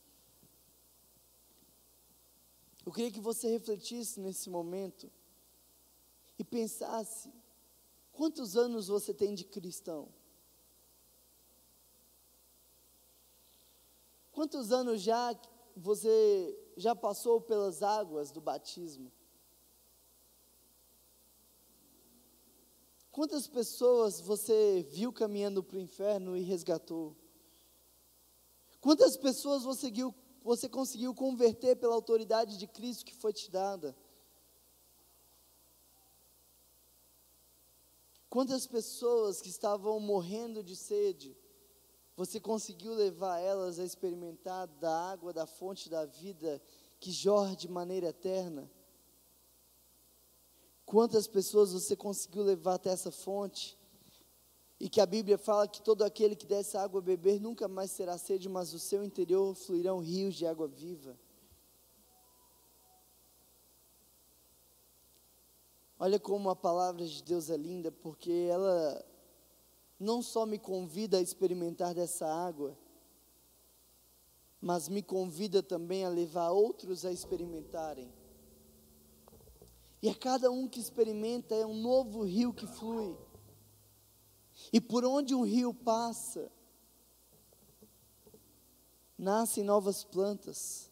Eu 2.86 2.94
queria 2.94 3.12
que 3.12 3.20
você 3.20 3.50
refletisse 3.50 4.22
nesse 4.22 4.50
momento 4.50 5.12
e 6.40 6.44
pensasse: 6.46 7.30
quantos 8.18 8.58
anos 8.58 8.88
você 8.88 9.14
tem 9.14 9.36
de 9.36 9.46
cristão? 9.46 10.10
Quantos 14.32 14.72
anos 14.72 15.04
já 15.04 15.40
você 15.76 16.58
já 16.76 16.96
passou 16.96 17.40
pelas 17.40 17.84
águas 17.84 18.32
do 18.32 18.42
batismo? 18.42 19.12
Quantas 23.12 23.48
pessoas 23.48 24.20
você 24.20 24.84
viu 24.90 25.14
caminhando 25.14 25.62
para 25.64 25.78
o 25.78 25.80
inferno 25.80 26.36
e 26.36 26.42
resgatou? 26.42 27.16
Quantas 28.82 29.16
pessoas 29.16 29.64
você, 29.64 29.92
você 30.42 30.68
conseguiu 30.68 31.14
converter 31.14 31.76
pela 31.76 31.94
autoridade 31.94 32.58
de 32.58 32.68
Cristo 32.68 33.06
que 33.06 33.16
foi 33.16 33.34
te 33.34 33.52
dada? 33.52 33.96
Quantas 38.30 38.68
pessoas 38.68 39.42
que 39.42 39.50
estavam 39.50 40.00
morrendo 40.00 40.62
de 40.62 40.76
sede, 40.76 41.36
você 42.16 42.40
conseguiu 42.40 42.94
levar 42.94 43.40
elas 43.40 43.80
a 43.80 43.86
experimentar 43.86 44.68
da 44.68 45.12
água 45.12 45.32
da 45.32 45.46
fonte 45.46 45.90
da 45.90 46.06
vida 46.06 46.62
que 47.00 47.12
jorra 47.12 47.56
de 47.56 47.70
maneira 47.70 48.08
eterna? 48.08 48.70
Quantas 50.86 51.28
pessoas 51.28 51.74
você 51.74 51.96
conseguiu 51.96 52.44
levar 52.44 52.76
até 52.76 52.90
essa 52.90 53.12
fonte? 53.12 53.78
E 54.80 54.90
que 54.90 55.02
a 55.02 55.06
Bíblia 55.06 55.38
fala 55.38 55.68
que 55.68 55.82
todo 55.82 56.04
aquele 56.04 56.36
que 56.36 56.46
desse 56.46 56.78
água 56.78 57.00
a 57.00 57.04
beber 57.04 57.40
nunca 57.40 57.68
mais 57.68 57.92
será 57.92 58.18
sede, 58.18 58.48
mas 58.48 58.72
do 58.72 58.80
seu 58.80 59.04
interior 59.04 59.56
fluirão 59.56 60.00
rios 60.00 60.36
de 60.36 60.46
água 60.46 60.68
viva. 60.68 61.18
Olha 66.00 66.20
como 66.20 66.50
a 66.50 66.56
palavra 66.56 67.06
de 67.06 67.24
Deus 67.24 67.50
é 67.50 67.58
linda, 67.58 67.92
porque 67.92 68.48
ela 68.52 69.04
não 70.00 70.22
só 70.22 70.46
me 70.46 70.60
convida 70.60 71.18
a 71.18 71.22
experimentar 71.22 71.94
dessa 71.96 72.28
água, 72.28 72.78
mas 74.62 74.88
me 74.88 75.02
convida 75.02 75.64
também 75.64 76.06
a 76.06 76.10
levar 76.10 76.52
outros 76.52 77.04
a 77.04 77.12
experimentarem. 77.12 78.12
E 80.02 80.10
a 80.10 80.16
cada 80.16 80.52
um 80.52 80.68
que 80.68 80.80
experimenta 80.80 81.56
é 81.56 81.66
um 81.66 81.76
novo 81.76 82.24
rio 82.24 82.54
que 82.54 82.68
flui. 82.68 83.18
E 84.72 84.80
por 84.80 85.04
onde 85.04 85.34
um 85.34 85.44
rio 85.44 85.74
passa, 85.74 86.52
nascem 89.18 89.64
novas 89.64 90.04
plantas. 90.04 90.92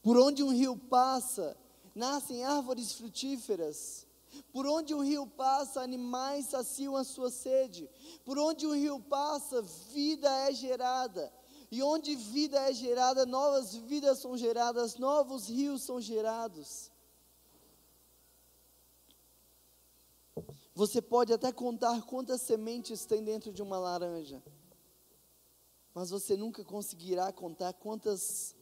Por 0.00 0.16
onde 0.16 0.42
um 0.44 0.50
rio 0.50 0.76
passa, 0.76 1.56
nascem 1.94 2.44
árvores 2.44 2.92
frutíferas. 2.92 4.07
Por 4.52 4.66
onde 4.66 4.94
um 4.94 5.00
rio 5.00 5.26
passa, 5.26 5.80
animais 5.80 6.46
saciam 6.46 6.96
a 6.96 7.04
sua 7.04 7.30
sede. 7.30 7.88
Por 8.24 8.38
onde 8.38 8.66
um 8.66 8.74
rio 8.74 9.00
passa, 9.00 9.62
vida 9.62 10.28
é 10.48 10.52
gerada. 10.52 11.32
E 11.70 11.82
onde 11.82 12.14
vida 12.14 12.58
é 12.68 12.72
gerada, 12.72 13.26
novas 13.26 13.74
vidas 13.74 14.18
são 14.20 14.36
geradas, 14.36 14.96
novos 14.96 15.48
rios 15.48 15.82
são 15.82 16.00
gerados. 16.00 16.90
Você 20.74 21.02
pode 21.02 21.32
até 21.32 21.52
contar 21.52 22.02
quantas 22.02 22.40
sementes 22.40 23.04
tem 23.04 23.22
dentro 23.22 23.52
de 23.52 23.60
uma 23.60 23.78
laranja, 23.78 24.40
mas 25.92 26.10
você 26.10 26.36
nunca 26.36 26.64
conseguirá 26.64 27.32
contar 27.32 27.72
quantas 27.72 28.54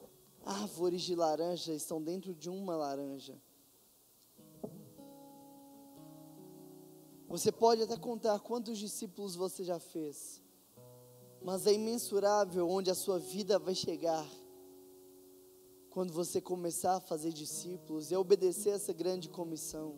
árvores 0.43 1.03
de 1.03 1.15
laranja 1.15 1.75
estão 1.75 2.03
dentro 2.03 2.35
de 2.35 2.49
uma 2.49 2.75
laranja. 2.75 3.39
Você 7.29 7.51
pode 7.51 7.83
até 7.83 7.97
contar 7.97 8.39
quantos 8.41 8.79
discípulos 8.79 9.35
você 9.35 9.65
já 9.65 9.81
fez, 9.81 10.41
mas 11.43 11.67
é 11.67 11.73
imensurável 11.73 12.69
onde 12.69 12.91
a 12.91 12.95
sua 12.95 13.19
vida 13.19 13.59
vai 13.59 13.75
chegar 13.75 14.27
quando 15.91 16.13
você 16.13 16.41
começar 16.41 16.97
a 16.97 17.01
fazer 17.01 17.33
discípulos 17.33 18.11
e 18.11 18.17
obedecer 18.17 18.71
essa 18.71 18.93
grande 18.93 19.29
comissão. 19.29 19.97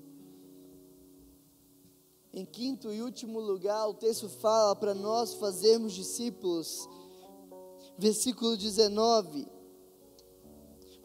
Em 2.32 2.44
quinto 2.44 2.92
e 2.92 3.02
último 3.02 3.40
lugar, 3.40 3.88
o 3.88 3.94
texto 3.94 4.28
fala 4.28 4.76
para 4.76 4.94
nós 4.94 5.34
fazermos 5.34 5.92
discípulos. 5.92 6.88
Versículo 7.98 8.56
19. 8.56 9.48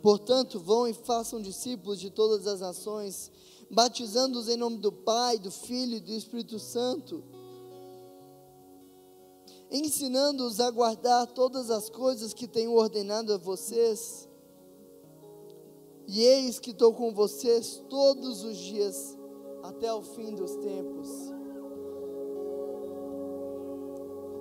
Portanto, 0.01 0.59
vão 0.59 0.87
e 0.87 0.93
façam 0.93 1.41
discípulos 1.41 1.99
de 1.99 2.11
todas 2.11 2.45
as 2.45 2.59
nações, 2.59 3.31
batizando-os 3.73 4.47
em 4.47 4.55
nome 4.55 4.77
do 4.77 4.91
Pai, 4.91 5.39
do 5.39 5.51
Filho 5.51 5.97
e 5.97 5.99
do 5.99 6.13
Espírito 6.13 6.59
Santo, 6.59 7.23
ensinando-os 9.71 10.59
a 10.59 10.69
guardar 10.69 11.27
todas 11.27 11.71
as 11.71 11.89
coisas 11.89 12.33
que 12.33 12.47
tenho 12.47 12.73
ordenado 12.73 13.33
a 13.33 13.37
vocês. 13.37 14.29
E 16.07 16.21
eis 16.21 16.59
que 16.59 16.71
estou 16.71 16.93
com 16.93 17.13
vocês 17.13 17.81
todos 17.89 18.43
os 18.43 18.57
dias 18.57 19.17
até 19.63 19.91
o 19.91 20.03
fim 20.03 20.35
dos 20.35 20.55
tempos. 20.57 21.09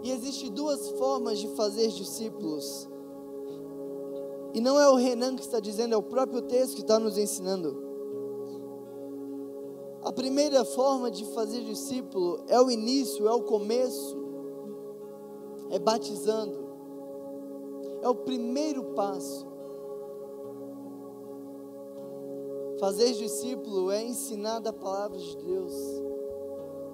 E 0.03 0.11
existem 0.11 0.51
duas 0.51 0.91
formas 0.99 1.39
de 1.39 1.49
fazer 1.55 1.89
discípulos. 1.89 2.89
E 4.53 4.61
não 4.61 4.79
é 4.79 4.89
o 4.91 4.97
Renan 4.97 5.37
que 5.37 5.43
está 5.43 5.61
dizendo, 5.61 5.95
é 5.95 5.97
o 5.97 6.03
próprio 6.03 6.43
texto 6.43 6.75
que 6.75 6.83
está 6.83 6.99
nos 6.99 7.17
ensinando. 7.17 7.92
A 10.05 10.13
primeira 10.13 10.65
forma 10.65 11.13
de 11.13 11.25
fazer 11.27 11.61
discípulo 11.61 12.43
é 12.49 12.61
o 12.61 12.69
início, 12.69 13.29
é 13.29 13.33
o 13.33 13.43
começo, 13.43 14.17
é 15.71 15.79
batizando, 15.79 16.59
é 18.03 18.09
o 18.09 18.15
primeiro 18.15 18.83
passo. 18.95 19.47
Fazer 22.81 23.13
discípulo 23.13 23.93
é 23.93 24.03
ensinar 24.03 24.59
da 24.59 24.73
palavra 24.73 25.17
de 25.17 25.37
Deus. 25.37 25.73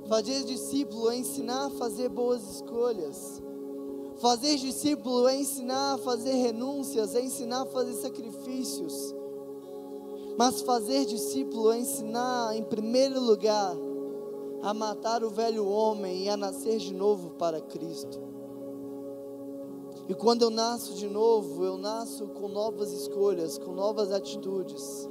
Fazer 0.07 0.45
discípulo 0.45 1.11
é 1.11 1.17
ensinar 1.17 1.67
a 1.67 1.71
fazer 1.71 2.11
boas 2.11 2.43
escolhas. 2.57 3.43
Fazer 4.19 4.57
discípulo 4.57 5.27
é 5.29 5.37
ensinar 5.37 5.95
a 5.95 5.99
fazer 5.99 6.33
renúncias, 6.33 7.15
é 7.15 7.23
ensinar 7.23 7.63
a 7.63 7.67
fazer 7.67 7.95
sacrifícios. 7.95 9.15
Mas 10.39 10.61
fazer 10.61 11.05
discípulo 11.05 11.73
é 11.73 11.81
ensinar, 11.81 12.57
em 12.57 12.63
primeiro 12.63 13.21
lugar, 13.21 13.77
a 14.63 14.73
matar 14.73 15.25
o 15.25 15.31
velho 15.31 15.67
homem 15.67 16.27
e 16.27 16.29
a 16.29 16.37
nascer 16.37 16.79
de 16.79 16.95
novo 16.95 17.31
para 17.31 17.61
Cristo. 17.61 18.21
E 20.09 20.15
quando 20.15 20.43
eu 20.43 20.51
nasço 20.51 20.95
de 20.95 21.09
novo, 21.09 21.65
eu 21.65 21.77
nasço 21.77 22.29
com 22.29 22.47
novas 22.47 22.93
escolhas, 22.93 23.59
com 23.59 23.73
novas 23.73 24.13
atitudes. 24.13 25.09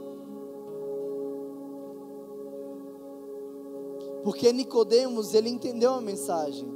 Porque 4.24 4.54
Nicodemos, 4.54 5.34
ele 5.34 5.50
entendeu 5.50 5.94
a 5.94 6.00
mensagem. 6.00 6.68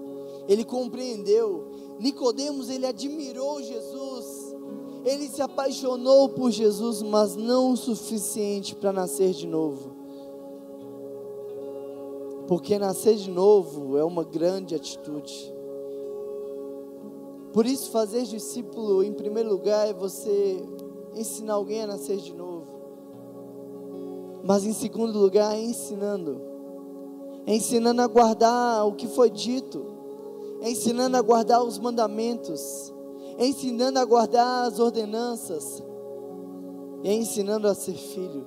Ele 0.49 0.65
compreendeu. 0.65 1.69
Nicodemos, 1.99 2.69
ele 2.69 2.85
admirou 2.85 3.63
Jesus. 3.63 4.00
Ele 5.03 5.27
se 5.27 5.41
apaixonou 5.41 6.29
por 6.29 6.51
Jesus, 6.51 7.01
mas 7.01 7.35
não 7.35 7.71
o 7.71 7.77
suficiente 7.77 8.75
para 8.75 8.93
nascer 8.93 9.31
de 9.31 9.47
novo. 9.47 9.95
Porque 12.47 12.77
nascer 12.77 13.15
de 13.15 13.29
novo 13.29 13.97
é 13.97 14.03
uma 14.03 14.23
grande 14.23 14.75
atitude. 14.75 15.53
Por 17.53 17.65
isso, 17.65 17.89
fazer 17.91 18.23
discípulo, 18.23 19.03
em 19.03 19.13
primeiro 19.13 19.49
lugar, 19.49 19.87
é 19.87 19.93
você 19.93 20.63
ensinar 21.15 21.53
alguém 21.53 21.81
a 21.81 21.87
nascer 21.87 22.17
de 22.17 22.33
novo. 22.33 22.67
Mas, 24.43 24.65
em 24.65 24.73
segundo 24.73 25.17
lugar, 25.17 25.55
é 25.55 25.61
ensinando 25.61 26.51
ensinando 27.45 28.01
a 28.01 28.07
guardar 28.07 28.87
o 28.87 28.93
que 28.93 29.07
foi 29.07 29.29
dito, 29.29 29.83
ensinando 30.61 31.17
a 31.17 31.21
guardar 31.21 31.63
os 31.63 31.79
mandamentos, 31.79 32.93
ensinando 33.37 33.99
a 33.99 34.05
guardar 34.05 34.67
as 34.67 34.79
ordenanças, 34.79 35.83
e 37.03 37.11
ensinando 37.11 37.67
a 37.67 37.73
ser 37.73 37.93
filho. 37.93 38.45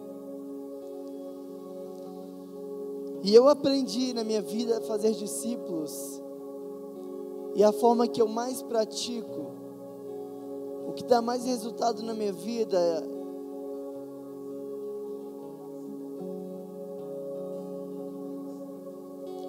E 3.23 3.35
eu 3.35 3.49
aprendi 3.49 4.13
na 4.13 4.23
minha 4.23 4.43
vida 4.43 4.79
a 4.79 4.81
fazer 4.83 5.13
discípulos, 5.13 6.23
e 7.55 7.65
a 7.65 7.73
forma 7.73 8.07
que 8.07 8.21
eu 8.21 8.29
mais 8.29 8.63
pratico, 8.63 9.53
o 10.89 10.93
que 10.93 11.05
dá 11.05 11.23
mais 11.23 11.45
resultado 11.45 12.03
na 12.03 12.15
minha 12.15 12.33
vida 12.33 12.79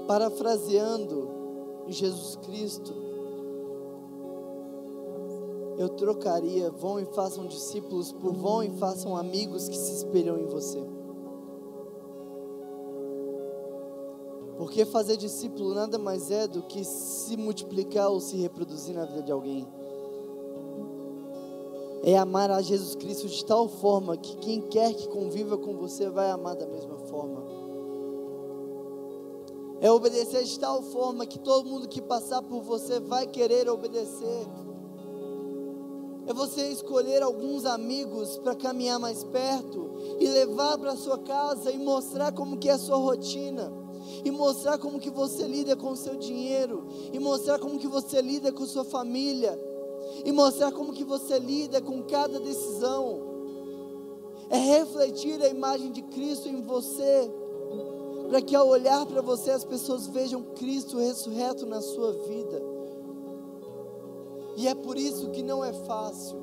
parafraseando 0.07 1.27
Jesus 1.87 2.35
Cristo, 2.37 2.93
eu 5.77 5.89
trocaria 5.89 6.71
vão 6.71 6.99
e 6.99 7.05
façam 7.05 7.45
discípulos 7.47 8.11
por 8.11 8.33
vão 8.33 8.63
e 8.63 8.69
façam 8.71 9.15
amigos 9.15 9.67
que 9.67 9.77
se 9.77 9.93
espelham 9.93 10.37
em 10.37 10.45
você. 10.45 10.81
Porque 14.57 14.85
fazer 14.85 15.17
discípulo 15.17 15.73
nada 15.73 15.97
mais 15.97 16.31
é 16.31 16.47
do 16.47 16.63
que 16.63 16.83
se 16.83 17.35
multiplicar 17.35 18.09
ou 18.09 18.21
se 18.21 18.37
reproduzir 18.37 18.95
na 18.95 19.05
vida 19.05 19.23
de 19.23 19.31
alguém. 19.31 19.67
É 22.03 22.17
amar 22.17 22.49
a 22.51 22.61
Jesus 22.61 22.95
Cristo 22.95 23.27
de 23.27 23.43
tal 23.43 23.67
forma 23.67 24.15
que 24.15 24.37
quem 24.37 24.61
quer 24.61 24.93
que 24.93 25.07
conviva 25.09 25.57
com 25.57 25.75
você 25.75 26.09
vai 26.09 26.29
amar 26.29 26.55
da 26.55 26.67
mesma 26.67 26.97
forma. 26.99 27.43
É 29.81 29.91
obedecer 29.91 30.43
de 30.43 30.59
tal 30.59 30.81
forma 30.81 31.25
que 31.25 31.37
todo 31.37 31.67
mundo 31.67 31.89
que 31.89 32.01
passar 32.01 32.41
por 32.41 32.61
você 32.61 32.99
vai 32.99 33.27
querer 33.27 33.69
obedecer. 33.69 34.47
É 36.27 36.33
você 36.33 36.69
escolher 36.69 37.21
alguns 37.21 37.65
amigos 37.65 38.37
para 38.37 38.55
caminhar 38.55 38.99
mais 38.99 39.23
perto 39.23 39.91
e 40.19 40.27
levar 40.27 40.77
para 40.77 40.95
sua 40.95 41.19
casa 41.19 41.71
e 41.71 41.77
mostrar 41.77 42.31
como 42.31 42.57
que 42.57 42.69
é 42.69 42.73
a 42.73 42.77
sua 42.79 42.97
rotina 42.97 43.71
e 44.23 44.31
mostrar 44.31 44.77
como 44.77 44.99
que 44.99 45.09
você 45.09 45.47
lida 45.47 45.75
com 45.75 45.91
o 45.91 45.95
seu 45.95 46.15
dinheiro 46.15 46.87
e 47.13 47.19
mostrar 47.19 47.59
como 47.59 47.77
que 47.77 47.87
você 47.87 48.21
lida 48.21 48.51
com 48.51 48.65
sua 48.65 48.83
família 48.83 49.59
e 50.23 50.31
mostrar 50.31 50.71
como 50.71 50.93
que 50.93 51.03
você 51.03 51.37
lida 51.37 51.81
com 51.81 52.01
cada 52.03 52.39
decisão. 52.39 53.33
É 54.49 54.57
refletir 54.57 55.41
a 55.41 55.49
imagem 55.49 55.91
de 55.91 56.01
Cristo 56.03 56.47
em 56.47 56.61
você 56.61 57.31
para 58.29 58.41
que 58.41 58.55
ao 58.55 58.67
olhar 58.67 59.05
para 59.05 59.21
você 59.21 59.51
as 59.51 59.63
pessoas 59.63 60.07
vejam 60.07 60.41
Cristo 60.55 60.97
ressurreto 60.97 61.65
na 61.65 61.81
sua 61.81 62.11
vida. 62.27 62.74
E 64.55 64.67
é 64.67 64.75
por 64.75 64.97
isso 64.97 65.29
que 65.31 65.43
não 65.43 65.63
é 65.63 65.73
fácil. 65.73 66.37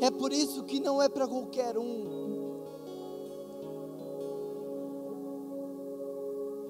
É 0.00 0.10
por 0.10 0.32
isso 0.32 0.64
que 0.64 0.80
não 0.80 1.00
é 1.00 1.08
para 1.08 1.28
qualquer 1.28 1.78
um. 1.78 2.22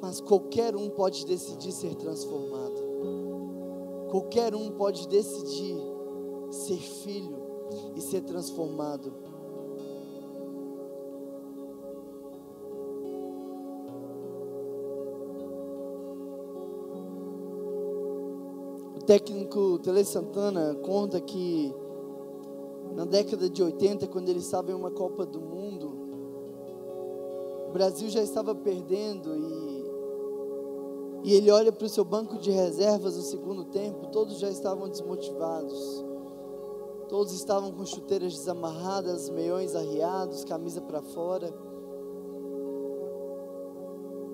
Mas 0.01 0.21
qualquer 0.21 0.77
um 0.77 0.91
pode 0.91 1.25
decidir 1.25 1.73
ser 1.73 1.95
transformado. 1.95 2.83
Qualquer 4.11 4.55
um 4.55 4.71
pode 4.73 5.09
decidir 5.09 5.77
ser 6.51 6.77
filho 6.77 7.39
e 7.97 8.01
ser 8.03 8.21
transformado. 8.21 9.32
Técnico 19.07 19.79
Tele 19.81 20.05
Santana 20.05 20.75
conta 20.83 21.21
que 21.21 21.75
na 22.95 23.05
década 23.05 23.49
de 23.49 23.63
80, 23.63 24.07
quando 24.09 24.29
ele 24.29 24.41
estava 24.41 24.71
em 24.71 24.75
uma 24.75 24.91
Copa 24.91 25.25
do 25.25 25.41
Mundo, 25.41 25.97
o 27.69 27.73
Brasil 27.73 28.09
já 28.11 28.23
estava 28.23 28.55
perdendo 28.55 29.35
e, 29.35 31.31
e 31.31 31.35
ele 31.35 31.51
olha 31.51 31.73
para 31.73 31.87
o 31.87 31.89
seu 31.89 32.05
banco 32.05 32.37
de 32.39 32.51
reservas 32.51 33.17
no 33.17 33.23
segundo 33.23 33.65
tempo, 33.65 34.09
todos 34.09 34.39
já 34.39 34.51
estavam 34.51 34.89
desmotivados. 34.89 36.05
Todos 37.09 37.33
estavam 37.35 37.71
com 37.73 37.85
chuteiras 37.85 38.33
desamarradas, 38.33 39.29
meiões 39.29 39.75
arriados, 39.75 40.45
camisa 40.45 40.81
para 40.81 41.03
fora. 41.03 41.53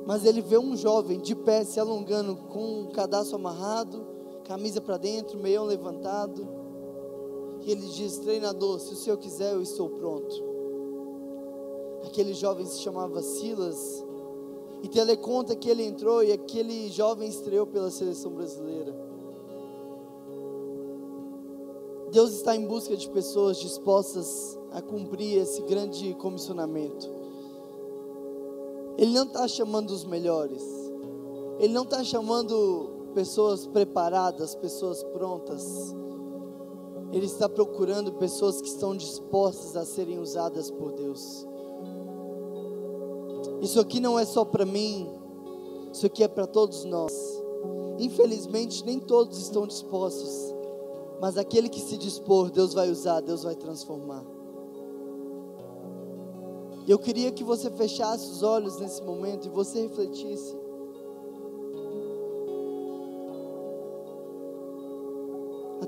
Mas 0.07 0.25
ele 0.25 0.41
vê 0.41 0.57
um 0.57 0.77
jovem 0.77 1.21
de 1.21 1.35
pé 1.35 1.65
se 1.65 1.81
alongando 1.81 2.37
com 2.37 2.83
um 2.83 2.91
cadastro 2.91 3.37
amarrado, 3.37 4.18
camisa 4.49 4.81
para 4.81 4.97
dentro, 4.97 5.39
meião 5.39 5.67
levantado. 5.67 6.49
E 7.61 7.71
ele 7.71 7.87
diz: 7.87 8.19
Treinador, 8.19 8.81
se 8.81 8.95
o 8.95 8.97
senhor 8.97 9.19
quiser, 9.19 9.53
eu 9.53 9.63
estou 9.63 9.91
pronto. 9.91 10.43
Aquele 12.07 12.33
jovem 12.33 12.65
se 12.65 12.81
chamava 12.81 13.21
Silas. 13.21 14.05
E 14.83 14.89
Tele 14.89 15.17
conta 15.17 15.55
que 15.55 15.69
ele 15.69 15.85
entrou 15.85 16.23
e 16.23 16.33
aquele 16.33 16.89
jovem 16.89 17.29
estreou 17.29 17.67
pela 17.67 17.91
seleção 17.91 18.31
brasileira. 18.31 18.97
Deus 22.13 22.33
está 22.33 22.57
em 22.57 22.65
busca 22.65 22.97
de 22.97 23.11
pessoas 23.11 23.59
dispostas 23.59 24.59
a 24.71 24.81
cumprir 24.81 25.43
esse 25.43 25.61
grande 25.63 26.15
comissionamento. 26.15 27.11
Ele 28.97 29.13
não 29.13 29.25
está 29.25 29.47
chamando 29.47 29.91
os 29.91 30.05
melhores, 30.05 30.63
Ele 31.59 31.73
não 31.73 31.83
está 31.83 32.03
chamando 32.03 32.98
pessoas 33.19 33.67
preparadas, 33.67 34.55
pessoas 34.55 35.03
prontas. 35.03 35.93
Ele 37.11 37.27
está 37.27 37.49
procurando 37.49 38.13
pessoas 38.13 38.61
que 38.61 38.69
estão 38.69 38.97
dispostas 38.97 39.75
a 39.75 39.85
serem 39.85 40.21
usadas 40.21 40.71
por 40.71 40.93
Deus. 40.93 41.45
Isso 43.61 43.81
aqui 43.81 43.99
não 43.99 44.21
é 44.21 44.25
só 44.25 44.45
para 44.45 44.65
mim, 44.65 45.11
isso 45.93 46.07
aqui 46.07 46.23
é 46.23 46.29
para 46.29 46.47
todos 46.47 46.85
nós. 46.85 47.13
Infelizmente, 47.99 48.85
nem 48.87 49.01
todos 49.01 49.37
estão 49.37 49.67
dispostos, 49.67 50.55
mas 51.21 51.37
aquele 51.37 51.69
que 51.69 51.81
se 51.81 51.99
dispor, 51.99 52.53
Deus 52.53 52.73
vai 52.73 52.89
usar, 52.89 53.21
Deus 53.21 53.43
vai 53.43 53.57
transformar. 53.57 54.25
Eu 56.87 57.01
queria 57.01 57.33
que 57.33 57.43
você 57.43 57.69
fechasse 57.69 58.31
os 58.31 58.45
olhos 58.45 58.79
nesse 58.79 59.03
momento 59.03 59.49
e 59.49 59.51
você 59.51 59.81
refletisse. 59.81 60.68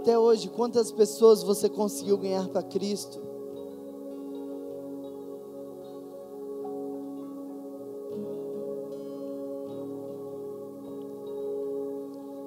Até 0.01 0.19
hoje, 0.19 0.49
quantas 0.49 0.91
pessoas 0.91 1.43
você 1.43 1.69
conseguiu 1.69 2.17
ganhar 2.17 2.49
para 2.49 2.63
Cristo? 2.63 3.21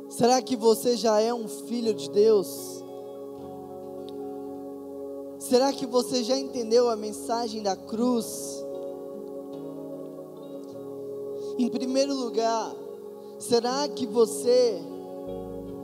Será 0.09 0.41
que 0.41 0.55
você 0.55 0.97
já 0.97 1.21
é 1.21 1.31
um 1.31 1.47
filho 1.47 1.93
de 1.93 2.09
Deus? 2.09 2.83
Será 5.37 5.71
que 5.71 5.85
você 5.85 6.23
já 6.23 6.35
entendeu 6.35 6.89
a 6.89 6.95
mensagem 6.95 7.61
da 7.61 7.75
cruz? 7.75 8.65
Em 11.59 11.69
primeiro 11.69 12.15
lugar, 12.15 12.75
será 13.37 13.87
que 13.87 14.07
você 14.07 14.81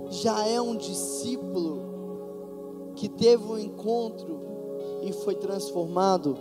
já 0.10 0.47
é 0.47 0.60
um 0.60 0.76
discípulo 0.76 1.82
que 2.95 3.07
teve 3.07 3.43
um 3.43 3.57
encontro 3.57 4.39
e 5.03 5.12
foi 5.12 5.36
transformado? 5.36 6.38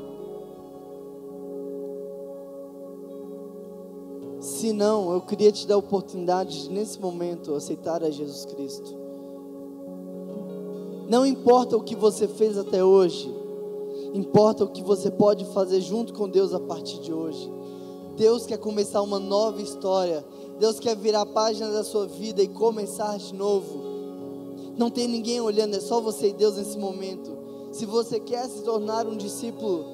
Se 4.40 4.72
não, 4.72 5.12
eu 5.12 5.20
queria 5.20 5.52
te 5.52 5.66
dar 5.66 5.74
a 5.74 5.78
oportunidade 5.78 6.62
de, 6.62 6.70
nesse 6.70 7.00
momento, 7.00 7.54
aceitar 7.54 8.02
a 8.02 8.10
Jesus 8.10 8.44
Cristo. 8.46 8.96
Não 11.08 11.26
importa 11.26 11.76
o 11.76 11.82
que 11.82 11.96
você 11.96 12.28
fez 12.28 12.56
até 12.58 12.84
hoje, 12.84 13.34
importa 14.14 14.64
o 14.64 14.68
que 14.68 14.82
você 14.82 15.10
pode 15.10 15.44
fazer 15.46 15.80
junto 15.80 16.12
com 16.12 16.28
Deus 16.28 16.52
a 16.52 16.60
partir 16.60 17.00
de 17.00 17.12
hoje. 17.12 17.50
Deus 18.16 18.46
quer 18.46 18.58
começar 18.58 19.00
uma 19.00 19.18
nova 19.18 19.62
história 19.62 20.24
Deus 20.59 20.80
quer 20.80 20.96
virar 20.96 21.22
a 21.22 21.26
página 21.26 21.70
da 21.70 21.84
sua 21.84 22.06
vida 22.06 22.42
e 22.42 22.48
começar 22.48 23.16
de 23.16 23.34
novo. 23.34 23.80
Não 24.76 24.90
tem 24.90 25.06
ninguém 25.06 25.40
olhando, 25.40 25.76
é 25.76 25.80
só 25.80 26.00
você 26.00 26.28
e 26.28 26.32
Deus 26.32 26.56
nesse 26.56 26.76
momento. 26.76 27.30
Se 27.72 27.86
você 27.86 28.18
quer 28.18 28.48
se 28.48 28.62
tornar 28.62 29.06
um 29.06 29.16
discípulo, 29.16 29.84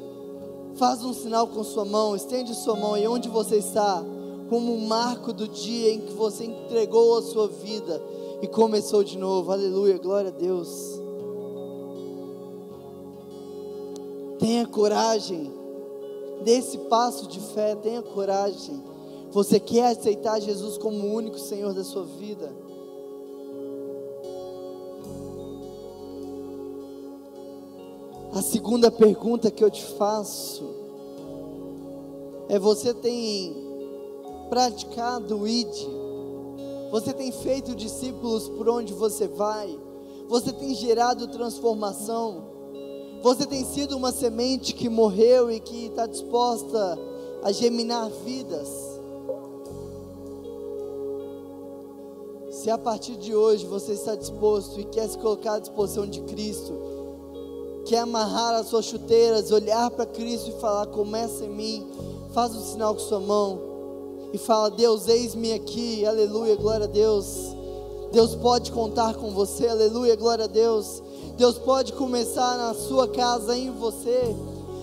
faz 0.77 1.05
um 1.05 1.13
sinal 1.13 1.47
com 1.47 1.63
sua 1.63 1.85
mão, 1.85 2.17
estende 2.17 2.55
sua 2.55 2.77
mão 2.77 2.97
e 2.97 3.07
onde 3.07 3.29
você 3.29 3.57
está, 3.57 4.03
como 4.49 4.73
um 4.73 4.87
marco 4.87 5.33
do 5.33 5.47
dia 5.49 5.93
em 5.93 6.01
que 6.01 6.13
você 6.13 6.45
entregou 6.45 7.19
a 7.19 7.23
sua 7.23 7.49
vida 7.49 8.03
e 8.41 8.47
começou 8.47 9.05
de 9.05 9.19
novo. 9.19 9.53
Aleluia, 9.53 9.99
glória 9.99 10.29
a 10.29 10.39
Deus. 10.39 11.01
Tenha 14.39 14.67
coragem, 14.67 15.51
dê 16.43 16.59
esse 16.59 16.77
passo 16.77 17.27
de 17.27 17.41
fé, 17.41 17.75
tenha 17.75 18.03
coragem. 18.03 18.94
Você 19.35 19.59
quer 19.59 19.87
aceitar 19.87 20.41
Jesus 20.41 20.79
como 20.79 21.09
o 21.09 21.13
único 21.13 21.41
Senhor 21.41 21.75
da 21.75 21.83
sua 21.83 22.05
vida? 22.05 22.53
A 28.33 28.41
segunda 28.41 28.93
pergunta 28.93 29.51
que 29.51 29.65
eu 29.65 29.71
te 29.73 29.83
faço 29.83 30.63
é: 32.49 32.61
você 32.61 32.95
tem 32.95 33.57
praticado 34.49 35.41
o 35.41 35.49
ID? 35.49 35.85
Você 36.93 37.13
tem 37.13 37.33
feito 37.33 37.75
discípulos 37.75 38.49
por 38.49 38.69
onde 38.69 38.93
você 38.93 39.27
vai? 39.27 39.77
Você 40.29 40.53
tem 40.53 40.77
gerado 40.77 41.27
transformação? 41.27 42.45
Você 43.21 43.45
tem 43.47 43.65
sido 43.65 43.97
uma 43.97 44.13
semente 44.13 44.73
que 44.73 44.89
morreu 44.89 45.51
e 45.51 45.59
que 45.59 45.87
está 45.87 46.07
disposta 46.07 46.97
a 47.43 47.51
geminar 47.51 48.09
vidas? 48.25 48.94
Se 52.65 52.71
a 52.71 52.79
partir 52.79 53.17
de 53.17 53.37
hoje 53.37 53.67
você 53.67 53.93
está 53.93 54.15
disposto 54.15 54.81
e 54.81 54.85
quer 54.85 55.07
se 55.07 55.19
colocar 55.19 55.57
à 55.57 55.59
disposição 55.59 56.07
de 56.07 56.23
Cristo, 56.23 56.73
quer 57.85 57.99
amarrar 57.99 58.55
as 58.55 58.69
suas 58.69 58.87
chuteiras, 58.87 59.51
olhar 59.51 59.91
para 59.91 60.07
Cristo 60.07 60.49
e 60.49 60.59
falar: 60.59 60.87
Começa 60.87 61.45
em 61.45 61.51
mim, 61.51 61.87
faz 62.33 62.57
um 62.57 62.63
sinal 62.63 62.95
com 62.95 63.01
sua 63.01 63.21
mão 63.21 63.61
e 64.33 64.39
fala: 64.39 64.71
Deus, 64.71 65.09
eis-me 65.09 65.53
aqui, 65.53 66.07
aleluia, 66.07 66.57
glória 66.57 66.85
a 66.85 66.89
Deus. 66.89 67.55
Deus 68.11 68.35
pode 68.35 68.73
contar 68.73 69.13
com 69.13 69.31
você, 69.33 69.69
aleluia, 69.69 70.17
glória 70.17 70.47
a 70.47 70.49
Deus. 70.49 71.03
Deus 71.37 71.59
pode 71.59 71.93
começar 71.93 72.57
na 72.57 72.73
sua 72.73 73.07
casa 73.09 73.55
em 73.55 73.71
você. 73.73 74.35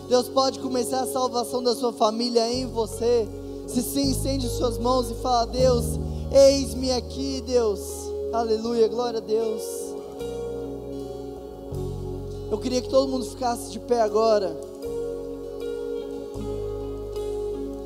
Deus 0.08 0.30
pode 0.30 0.60
começar 0.60 1.02
a 1.02 1.08
salvação 1.08 1.64
da 1.64 1.74
sua 1.74 1.94
família 1.94 2.48
em 2.48 2.68
você. 2.68 3.28
Se 3.66 3.82
sim, 3.82 4.12
estende 4.12 4.48
suas 4.50 4.78
mãos 4.78 5.10
e 5.10 5.16
fala: 5.16 5.48
Deus, 5.48 6.00
Eis-me 6.34 6.94
aqui, 6.94 7.44
Deus. 7.46 7.82
Aleluia, 8.32 8.88
glória 8.88 9.18
a 9.18 9.22
Deus. 9.22 9.62
Eu 12.50 12.58
queria 12.58 12.82
que 12.82 12.90
todo 12.90 13.10
mundo 13.10 13.26
ficasse 13.26 13.70
de 13.70 13.80
pé 13.80 14.02
agora. 14.02 14.56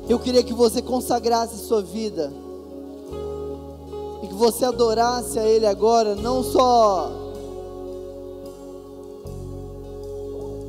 Eu 0.08 0.20
queria 0.20 0.44
que 0.44 0.52
você 0.52 0.80
consagrasse 0.80 1.58
sua 1.58 1.82
vida. 1.82 2.32
E 4.22 4.28
que 4.28 4.34
você 4.34 4.64
adorasse 4.64 5.40
a 5.40 5.44
Ele 5.44 5.66
agora, 5.66 6.14
não 6.14 6.44
só 6.44 7.10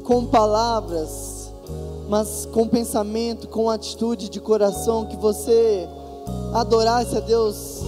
com 0.03 0.25
palavras, 0.25 1.51
mas 2.09 2.47
com 2.51 2.67
pensamento, 2.67 3.47
com 3.47 3.69
atitude 3.69 4.29
de 4.29 4.39
coração, 4.39 5.05
que 5.05 5.17
você 5.17 5.87
adorasse 6.53 7.15
a 7.15 7.19
Deus, 7.19 7.81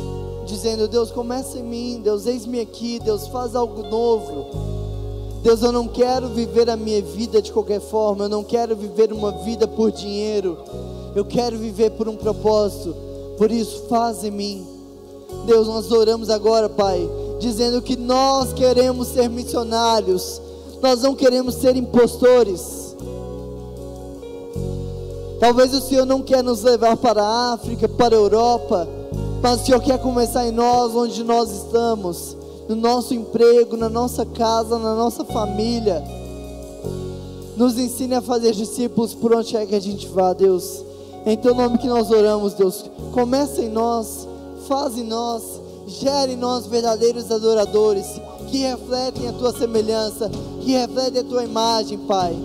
dizendo: 0.46 0.88
Deus, 0.88 1.12
começa 1.12 1.58
em 1.58 1.64
mim, 1.64 2.02
Deus, 2.04 2.26
eis-me 2.26 2.60
aqui, 2.60 3.00
Deus, 3.00 3.28
faz 3.28 3.56
algo 3.56 3.84
novo. 3.84 4.48
Deus, 5.42 5.62
eu 5.62 5.72
não 5.72 5.88
quero 5.88 6.28
viver 6.30 6.70
a 6.70 6.76
minha 6.76 7.02
vida 7.02 7.42
de 7.42 7.52
qualquer 7.52 7.80
forma, 7.80 8.26
eu 8.26 8.30
não 8.30 8.44
quero 8.44 8.76
viver 8.76 9.14
uma 9.14 9.32
vida 9.32 9.68
por 9.68 9.92
dinheiro, 9.92 10.58
eu 11.16 11.24
quero 11.24 11.58
viver 11.58 11.92
por 11.92 12.10
um 12.10 12.16
propósito, 12.16 12.94
por 13.38 13.50
isso, 13.50 13.84
faz 13.88 14.24
em 14.24 14.32
mim. 14.32 14.68
Deus, 15.46 15.68
nós 15.68 15.92
oramos 15.92 16.30
agora, 16.30 16.68
Pai, 16.68 17.10
dizendo 17.40 17.82
que 17.82 17.96
nós 17.96 18.52
queremos 18.52 19.08
ser 19.08 19.30
missionários, 19.30 20.42
nós 20.82 21.02
não 21.02 21.16
queremos 21.16 21.56
ser 21.56 21.76
impostores. 21.76 22.79
Talvez 25.40 25.74
o 25.74 25.80
Senhor 25.80 26.06
não 26.06 26.22
quer 26.22 26.44
nos 26.44 26.64
levar 26.64 26.98
para 26.98 27.24
a 27.24 27.54
África, 27.54 27.88
para 27.88 28.14
a 28.14 28.20
Europa, 28.20 28.88
mas 29.42 29.62
o 29.62 29.66
Senhor 29.66 29.82
quer 29.82 29.98
começar 29.98 30.46
em 30.46 30.52
nós, 30.52 30.94
onde 30.94 31.24
nós 31.24 31.50
estamos, 31.50 32.36
no 32.68 32.76
nosso 32.76 33.14
emprego, 33.14 33.78
na 33.78 33.88
nossa 33.88 34.26
casa, 34.26 34.78
na 34.78 34.94
nossa 34.94 35.24
família. 35.24 36.04
Nos 37.56 37.78
ensine 37.78 38.16
a 38.16 38.22
fazer 38.22 38.54
discípulos 38.54 39.14
por 39.14 39.34
onde 39.34 39.52
quer 39.52 39.66
que 39.66 39.76
a 39.76 39.80
gente 39.80 40.08
vá, 40.08 40.34
Deus. 40.34 40.84
Em 41.26 41.38
teu 41.38 41.56
nome 41.56 41.78
que 41.78 41.88
nós 41.88 42.12
oramos, 42.12 42.54
Deus. 42.54 42.86
Começa 43.14 43.62
em 43.62 43.70
nós, 43.70 44.28
faz 44.68 44.98
em 44.98 45.04
nós, 45.04 45.44
gere 45.88 46.34
em 46.34 46.38
nós 46.38 46.68
verdadeiros 46.68 47.32
adoradores 47.32 48.06
que 48.50 48.58
refletem 48.58 49.28
a 49.30 49.34
tua 49.34 49.54
semelhança, 49.54 50.30
que 50.62 50.72
refletem 50.72 51.22
a 51.22 51.24
tua 51.24 51.44
imagem, 51.44 51.98
Pai. 52.00 52.36